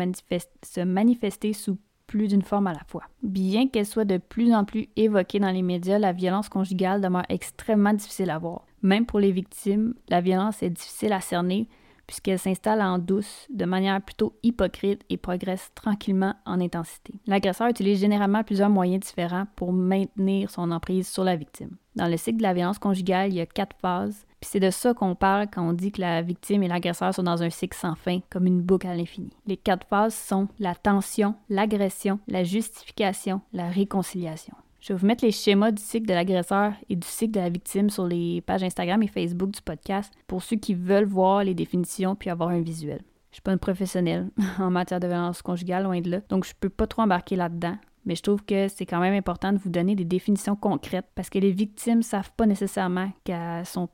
se 0.62 0.80
manifester 0.80 1.52
sous 1.52 1.76
plus 2.06 2.28
d'une 2.28 2.42
forme 2.42 2.68
à 2.68 2.72
la 2.72 2.84
fois. 2.86 3.02
Bien 3.24 3.66
qu'elle 3.66 3.84
soit 3.84 4.04
de 4.04 4.18
plus 4.18 4.54
en 4.54 4.64
plus 4.64 4.88
évoquée 4.94 5.40
dans 5.40 5.50
les 5.50 5.62
médias, 5.62 5.98
la 5.98 6.12
violence 6.12 6.48
conjugale 6.48 7.00
demeure 7.00 7.26
extrêmement 7.28 7.94
difficile 7.94 8.30
à 8.30 8.38
voir. 8.38 8.64
Même 8.82 9.06
pour 9.06 9.18
les 9.18 9.32
victimes, 9.32 9.94
la 10.08 10.20
violence 10.20 10.62
est 10.62 10.70
difficile 10.70 11.12
à 11.12 11.20
cerner 11.20 11.68
puisqu'elle 12.06 12.38
s'installe 12.38 12.82
en 12.82 12.98
douce, 12.98 13.46
de 13.50 13.64
manière 13.64 14.00
plutôt 14.02 14.36
hypocrite 14.42 15.02
et 15.08 15.16
progresse 15.16 15.70
tranquillement 15.74 16.34
en 16.44 16.60
intensité. 16.60 17.14
L'agresseur 17.26 17.68
utilise 17.68 18.00
généralement 18.00 18.44
plusieurs 18.44 18.70
moyens 18.70 19.06
différents 19.06 19.46
pour 19.56 19.72
maintenir 19.72 20.50
son 20.50 20.70
emprise 20.70 21.08
sur 21.08 21.24
la 21.24 21.36
victime. 21.36 21.76
Dans 21.96 22.08
le 22.08 22.16
cycle 22.16 22.38
de 22.38 22.42
la 22.42 22.54
violence 22.54 22.78
conjugale, 22.78 23.30
il 23.30 23.36
y 23.36 23.40
a 23.40 23.46
quatre 23.46 23.76
phases, 23.80 24.26
puis 24.40 24.50
c'est 24.50 24.60
de 24.60 24.70
ça 24.70 24.94
qu'on 24.94 25.14
parle 25.14 25.46
quand 25.52 25.66
on 25.66 25.72
dit 25.72 25.92
que 25.92 26.00
la 26.00 26.22
victime 26.22 26.62
et 26.62 26.68
l'agresseur 26.68 27.14
sont 27.14 27.22
dans 27.22 27.42
un 27.42 27.50
cycle 27.50 27.76
sans 27.76 27.94
fin, 27.94 28.18
comme 28.30 28.46
une 28.46 28.62
boucle 28.62 28.88
à 28.88 28.96
l'infini. 28.96 29.30
Les 29.46 29.56
quatre 29.56 29.86
phases 29.86 30.14
sont 30.14 30.48
la 30.58 30.74
tension, 30.74 31.34
l'agression, 31.48 32.18
la 32.26 32.42
justification, 32.42 33.40
la 33.52 33.68
réconciliation. 33.68 34.54
Je 34.84 34.92
vais 34.92 34.98
vous 34.98 35.06
mettre 35.06 35.24
les 35.24 35.32
schémas 35.32 35.70
du 35.70 35.82
cycle 35.82 36.06
de 36.06 36.12
l'agresseur 36.12 36.74
et 36.90 36.96
du 36.96 37.08
cycle 37.08 37.32
de 37.32 37.40
la 37.40 37.48
victime 37.48 37.88
sur 37.88 38.06
les 38.06 38.42
pages 38.42 38.62
Instagram 38.62 39.02
et 39.02 39.06
Facebook 39.06 39.50
du 39.50 39.62
podcast 39.62 40.12
pour 40.26 40.42
ceux 40.42 40.56
qui 40.56 40.74
veulent 40.74 41.06
voir 41.06 41.42
les 41.42 41.54
définitions 41.54 42.14
puis 42.14 42.28
avoir 42.28 42.50
un 42.50 42.60
visuel. 42.60 43.00
Je 43.30 43.36
suis 43.36 43.42
pas 43.42 43.52
une 43.52 43.58
professionnelle 43.58 44.28
en 44.58 44.70
matière 44.70 45.00
de 45.00 45.06
violence 45.06 45.40
conjugale, 45.40 45.84
loin 45.84 46.02
de 46.02 46.10
là, 46.10 46.20
donc 46.28 46.44
je 46.44 46.52
peux 46.60 46.68
pas 46.68 46.86
trop 46.86 47.00
embarquer 47.00 47.34
là-dedans. 47.34 47.78
Mais 48.04 48.14
je 48.14 48.22
trouve 48.22 48.44
que 48.44 48.68
c'est 48.68 48.84
quand 48.84 49.00
même 49.00 49.14
important 49.14 49.54
de 49.54 49.58
vous 49.58 49.70
donner 49.70 49.94
des 49.94 50.04
définitions 50.04 50.54
concrètes 50.54 51.08
parce 51.14 51.30
que 51.30 51.38
les 51.38 51.52
victimes 51.52 52.02
savent 52.02 52.32
pas 52.36 52.44
nécessairement 52.44 53.10
qu'elles 53.24 53.64
sont, 53.64 53.88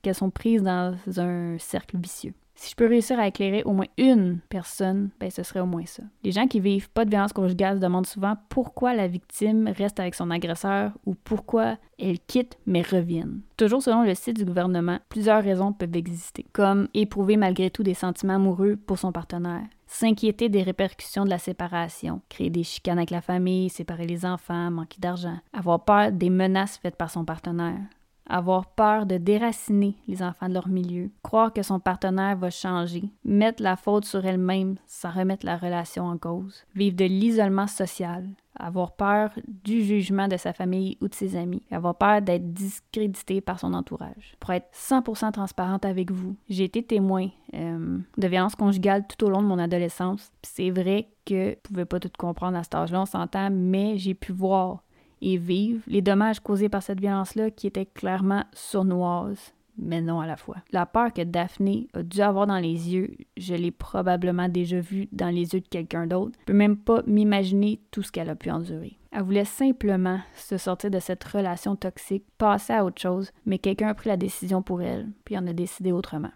qu'elles 0.00 0.14
sont 0.14 0.30
prises 0.30 0.62
dans 0.62 0.94
un 1.16 1.58
cercle 1.58 1.98
vicieux. 1.98 2.34
Si 2.60 2.70
je 2.70 2.74
peux 2.74 2.88
réussir 2.88 3.20
à 3.20 3.28
éclairer 3.28 3.62
au 3.62 3.72
moins 3.72 3.86
une 3.98 4.40
personne, 4.48 5.10
ben 5.20 5.30
ce 5.30 5.44
serait 5.44 5.60
au 5.60 5.66
moins 5.66 5.86
ça. 5.86 6.02
Les 6.24 6.32
gens 6.32 6.48
qui 6.48 6.58
vivent 6.58 6.90
pas 6.90 7.04
de 7.04 7.10
violence 7.10 7.32
conjugale 7.32 7.76
se 7.76 7.80
demandent 7.80 8.04
souvent 8.04 8.34
pourquoi 8.48 8.94
la 8.94 9.06
victime 9.06 9.72
reste 9.76 10.00
avec 10.00 10.16
son 10.16 10.28
agresseur 10.32 10.90
ou 11.06 11.14
pourquoi 11.14 11.76
elle 12.00 12.18
quitte 12.18 12.58
mais 12.66 12.82
revienne. 12.82 13.42
Toujours 13.56 13.80
selon 13.80 14.02
le 14.02 14.12
site 14.16 14.38
du 14.38 14.44
gouvernement, 14.44 14.98
plusieurs 15.08 15.44
raisons 15.44 15.72
peuvent 15.72 15.94
exister, 15.94 16.46
comme 16.52 16.88
éprouver 16.94 17.36
malgré 17.36 17.70
tout 17.70 17.84
des 17.84 17.94
sentiments 17.94 18.34
amoureux 18.34 18.74
pour 18.74 18.98
son 18.98 19.12
partenaire, 19.12 19.62
s'inquiéter 19.86 20.48
des 20.48 20.64
répercussions 20.64 21.24
de 21.24 21.30
la 21.30 21.38
séparation, 21.38 22.22
créer 22.28 22.50
des 22.50 22.64
chicanes 22.64 22.98
avec 22.98 23.10
la 23.10 23.20
famille, 23.20 23.70
séparer 23.70 24.06
les 24.08 24.26
enfants, 24.26 24.72
manquer 24.72 24.98
d'argent, 24.98 25.38
avoir 25.52 25.84
peur 25.84 26.10
des 26.10 26.28
menaces 26.28 26.78
faites 26.78 26.96
par 26.96 27.10
son 27.10 27.24
partenaire, 27.24 27.78
avoir 28.28 28.66
peur 28.66 29.06
de 29.06 29.16
déraciner 29.16 29.96
les 30.06 30.22
enfants 30.22 30.48
de 30.48 30.54
leur 30.54 30.68
milieu, 30.68 31.10
croire 31.22 31.52
que 31.52 31.62
son 31.62 31.80
partenaire 31.80 32.36
va 32.36 32.50
changer, 32.50 33.04
mettre 33.24 33.62
la 33.62 33.76
faute 33.76 34.04
sur 34.04 34.24
elle-même 34.24 34.76
sans 34.86 35.10
remettre 35.10 35.46
la 35.46 35.56
relation 35.56 36.04
en 36.04 36.18
cause, 36.18 36.64
vivre 36.74 36.96
de 36.96 37.04
l'isolement 37.04 37.66
social, 37.66 38.28
avoir 38.58 38.92
peur 38.92 39.30
du 39.46 39.82
jugement 39.82 40.28
de 40.28 40.36
sa 40.36 40.52
famille 40.52 40.98
ou 41.00 41.08
de 41.08 41.14
ses 41.14 41.36
amis, 41.36 41.62
avoir 41.70 41.94
peur 41.94 42.22
d'être 42.22 42.52
discrédité 42.52 43.40
par 43.40 43.60
son 43.60 43.72
entourage. 43.72 44.36
Pour 44.40 44.50
être 44.50 44.68
100% 44.74 45.32
transparente 45.32 45.84
avec 45.84 46.10
vous, 46.10 46.36
j'ai 46.48 46.64
été 46.64 46.82
témoin 46.82 47.28
euh, 47.54 47.98
de 48.16 48.28
violences 48.28 48.56
conjugales 48.56 49.06
tout 49.06 49.24
au 49.24 49.30
long 49.30 49.42
de 49.42 49.46
mon 49.46 49.58
adolescence. 49.58 50.32
C'est 50.42 50.70
vrai 50.70 51.08
que 51.24 51.50
je 51.50 51.54
pouvais 51.62 51.84
pas 51.84 52.00
tout 52.00 52.10
comprendre 52.18 52.56
à 52.58 52.64
cet 52.64 52.74
âge-là, 52.74 53.02
on 53.02 53.06
s'entend, 53.06 53.50
mais 53.50 53.96
j'ai 53.96 54.14
pu 54.14 54.32
voir 54.32 54.82
et 55.20 55.36
vivre 55.36 55.82
les 55.86 56.02
dommages 56.02 56.40
causés 56.40 56.68
par 56.68 56.82
cette 56.82 57.00
violence-là 57.00 57.50
qui 57.50 57.66
était 57.66 57.86
clairement 57.86 58.44
sournoise, 58.52 59.52
mais 59.76 60.00
non 60.00 60.20
à 60.20 60.26
la 60.26 60.36
fois. 60.36 60.56
La 60.72 60.86
peur 60.86 61.12
que 61.12 61.22
Daphné 61.22 61.88
a 61.94 62.02
dû 62.02 62.20
avoir 62.20 62.46
dans 62.46 62.58
les 62.58 62.92
yeux, 62.92 63.16
je 63.36 63.54
l'ai 63.54 63.70
probablement 63.70 64.48
déjà 64.48 64.80
vue 64.80 65.08
dans 65.12 65.28
les 65.28 65.54
yeux 65.54 65.60
de 65.60 65.68
quelqu'un 65.68 66.06
d'autre. 66.06 66.38
Je 66.40 66.44
peux 66.46 66.52
même 66.52 66.76
pas 66.76 67.02
m'imaginer 67.06 67.80
tout 67.90 68.02
ce 68.02 68.12
qu'elle 68.12 68.30
a 68.30 68.36
pu 68.36 68.50
endurer. 68.50 68.98
Elle 69.10 69.22
voulait 69.22 69.44
simplement 69.44 70.20
se 70.34 70.58
sortir 70.58 70.90
de 70.90 70.98
cette 70.98 71.24
relation 71.24 71.76
toxique, 71.76 72.24
passer 72.36 72.74
à 72.74 72.84
autre 72.84 73.00
chose, 73.00 73.30
mais 73.46 73.58
quelqu'un 73.58 73.88
a 73.88 73.94
pris 73.94 74.08
la 74.10 74.16
décision 74.16 74.62
pour 74.62 74.82
elle, 74.82 75.08
puis 75.24 75.38
en 75.38 75.46
a 75.46 75.52
décidé 75.52 75.92
autrement. 75.92 76.30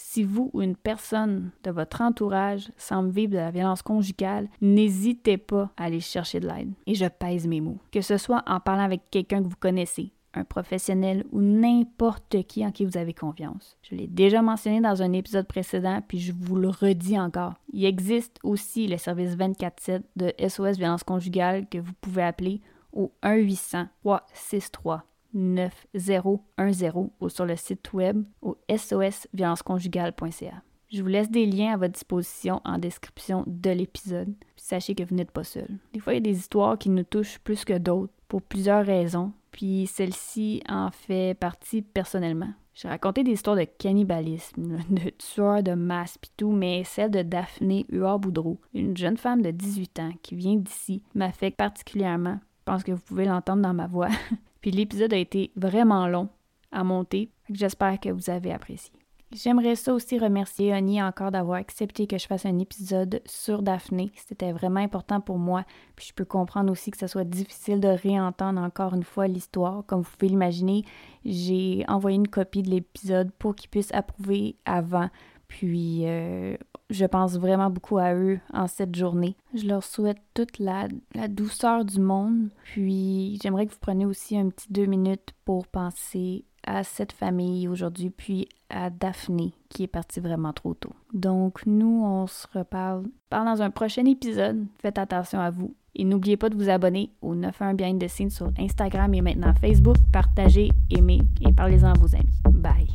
Si 0.00 0.22
vous 0.22 0.48
ou 0.52 0.62
une 0.62 0.76
personne 0.76 1.50
de 1.64 1.72
votre 1.72 2.02
entourage 2.02 2.70
semble 2.76 3.10
vivre 3.10 3.32
de 3.32 3.38
la 3.38 3.50
violence 3.50 3.82
conjugale, 3.82 4.48
n'hésitez 4.60 5.38
pas 5.38 5.72
à 5.76 5.86
aller 5.86 5.98
chercher 5.98 6.38
de 6.38 6.46
l'aide. 6.46 6.70
Et 6.86 6.94
je 6.94 7.06
pèse 7.06 7.48
mes 7.48 7.60
mots. 7.60 7.78
Que 7.90 8.00
ce 8.00 8.16
soit 8.16 8.44
en 8.46 8.60
parlant 8.60 8.84
avec 8.84 9.10
quelqu'un 9.10 9.42
que 9.42 9.48
vous 9.48 9.56
connaissez, 9.58 10.12
un 10.34 10.44
professionnel 10.44 11.24
ou 11.32 11.40
n'importe 11.40 12.44
qui 12.44 12.64
en 12.64 12.70
qui 12.70 12.84
vous 12.84 12.96
avez 12.96 13.12
confiance. 13.12 13.76
Je 13.82 13.96
l'ai 13.96 14.06
déjà 14.06 14.40
mentionné 14.40 14.80
dans 14.80 15.02
un 15.02 15.12
épisode 15.12 15.48
précédent, 15.48 16.00
puis 16.06 16.20
je 16.20 16.32
vous 16.32 16.54
le 16.54 16.68
redis 16.68 17.18
encore. 17.18 17.54
Il 17.72 17.84
existe 17.84 18.38
aussi 18.44 18.86
le 18.86 18.98
service 18.98 19.36
24-7 19.36 20.02
de 20.14 20.32
SOS 20.38 20.78
violence 20.78 21.02
conjugale 21.02 21.68
que 21.68 21.78
vous 21.78 21.94
pouvez 22.00 22.22
appeler 22.22 22.60
au 22.92 23.10
1-800-363. 23.24 25.00
9010 25.34 27.10
ou 27.20 27.28
sur 27.28 27.46
le 27.46 27.56
site 27.56 27.92
web 27.92 28.24
au 28.42 28.56
sosviolenceconjugale.ca. 28.68 30.62
Je 30.90 31.02
vous 31.02 31.08
laisse 31.08 31.30
des 31.30 31.44
liens 31.44 31.74
à 31.74 31.76
votre 31.76 31.92
disposition 31.92 32.62
en 32.64 32.78
description 32.78 33.44
de 33.46 33.70
l'épisode. 33.70 34.34
Sachez 34.56 34.94
que 34.94 35.02
vous 35.02 35.14
n'êtes 35.14 35.30
pas 35.30 35.44
seul. 35.44 35.68
Des 35.92 36.00
fois, 36.00 36.14
il 36.14 36.16
y 36.16 36.18
a 36.18 36.32
des 36.32 36.38
histoires 36.38 36.78
qui 36.78 36.88
nous 36.88 37.02
touchent 37.02 37.38
plus 37.40 37.64
que 37.66 37.76
d'autres 37.76 38.12
pour 38.26 38.40
plusieurs 38.40 38.86
raisons, 38.86 39.32
puis 39.50 39.86
celle-ci 39.86 40.62
en 40.66 40.90
fait 40.90 41.34
partie 41.38 41.82
personnellement. 41.82 42.52
J'ai 42.74 42.88
raconté 42.88 43.24
des 43.24 43.32
histoires 43.32 43.56
de 43.56 43.64
cannibalisme, 43.64 44.78
de 44.88 45.10
tueurs 45.10 45.62
de 45.62 45.72
masse 45.72 46.16
pis 46.16 46.30
tout, 46.36 46.52
mais 46.52 46.84
celle 46.84 47.10
de 47.10 47.22
Daphné 47.22 47.84
Huard-Boudreau, 47.90 48.60
une 48.72 48.96
jeune 48.96 49.16
femme 49.16 49.42
de 49.42 49.50
18 49.50 49.98
ans 49.98 50.12
qui 50.22 50.36
vient 50.36 50.56
d'ici, 50.56 51.02
m'affecte 51.14 51.58
particulièrement. 51.58 52.38
Je 52.60 52.64
pense 52.64 52.84
que 52.84 52.92
vous 52.92 53.00
pouvez 53.00 53.24
l'entendre 53.24 53.62
dans 53.62 53.74
ma 53.74 53.88
voix. 53.88 54.08
puis 54.60 54.70
l'épisode 54.70 55.12
a 55.12 55.18
été 55.18 55.52
vraiment 55.56 56.06
long 56.08 56.28
à 56.72 56.84
monter. 56.84 57.30
J'espère 57.50 57.98
que 58.00 58.10
vous 58.10 58.30
avez 58.30 58.52
apprécié. 58.52 58.92
J'aimerais 59.30 59.76
ça 59.76 59.92
aussi 59.92 60.18
remercier 60.18 60.72
Oni 60.72 61.02
encore 61.02 61.30
d'avoir 61.30 61.58
accepté 61.58 62.06
que 62.06 62.16
je 62.16 62.26
fasse 62.26 62.46
un 62.46 62.58
épisode 62.58 63.20
sur 63.26 63.60
Daphné. 63.60 64.10
C'était 64.26 64.52
vraiment 64.52 64.80
important 64.80 65.20
pour 65.20 65.38
moi. 65.38 65.64
Puis 65.96 66.06
je 66.08 66.14
peux 66.14 66.24
comprendre 66.24 66.72
aussi 66.72 66.90
que 66.90 66.96
ce 66.96 67.06
soit 67.06 67.24
difficile 67.24 67.78
de 67.78 67.88
réentendre 67.88 68.58
encore 68.58 68.94
une 68.94 69.02
fois 69.02 69.26
l'histoire. 69.26 69.84
Comme 69.86 70.00
vous 70.00 70.10
pouvez 70.18 70.30
l'imaginer, 70.30 70.82
j'ai 71.26 71.84
envoyé 71.88 72.16
une 72.16 72.28
copie 72.28 72.62
de 72.62 72.70
l'épisode 72.70 73.30
pour 73.38 73.54
qu'ils 73.54 73.68
puissent 73.68 73.92
approuver 73.92 74.56
avant. 74.64 75.10
Puis 75.46 76.06
euh, 76.06 76.56
je 76.90 77.04
pense 77.04 77.38
vraiment 77.38 77.70
beaucoup 77.70 77.98
à 77.98 78.14
eux 78.14 78.38
en 78.52 78.66
cette 78.66 78.94
journée. 78.94 79.36
Je 79.54 79.66
leur 79.66 79.82
souhaite 79.82 80.20
toute 80.34 80.58
la, 80.58 80.88
douceur 81.28 81.84
du 81.84 82.00
monde. 82.00 82.48
Puis 82.64 83.38
j'aimerais 83.42 83.66
que 83.66 83.72
vous 83.72 83.78
preniez 83.80 84.06
aussi 84.06 84.38
un 84.38 84.48
petit 84.48 84.72
deux 84.72 84.86
minutes 84.86 85.34
pour 85.44 85.66
penser 85.66 86.44
à 86.66 86.84
cette 86.84 87.12
famille 87.12 87.68
aujourd'hui, 87.68 88.10
puis 88.10 88.48
à 88.68 88.90
Daphné 88.90 89.54
qui 89.68 89.84
est 89.84 89.88
partie 89.88 90.20
vraiment 90.20 90.52
trop 90.52 90.74
tôt. 90.74 90.92
Donc 91.14 91.64
nous, 91.66 92.02
on 92.04 92.26
se 92.26 92.46
reparle 92.52 93.04
dans 93.30 93.62
un 93.62 93.70
prochain 93.70 94.04
épisode. 94.04 94.66
Faites 94.80 94.98
attention 94.98 95.40
à 95.40 95.50
vous. 95.50 95.74
Et 95.94 96.04
n'oubliez 96.04 96.36
pas 96.36 96.48
de 96.48 96.54
vous 96.54 96.68
abonner 96.68 97.10
au 97.22 97.34
91 97.34 97.76
Behind 97.76 98.00
the 98.00 98.08
Scenes 98.08 98.30
sur 98.30 98.52
Instagram 98.58 99.12
et 99.14 99.20
maintenant 99.20 99.52
Facebook. 99.54 99.96
Partagez, 100.12 100.70
aimez 100.90 101.20
et 101.40 101.52
parlez-en 101.52 101.88
à 101.88 101.98
vos 101.98 102.14
amis. 102.14 102.40
Bye! 102.52 102.88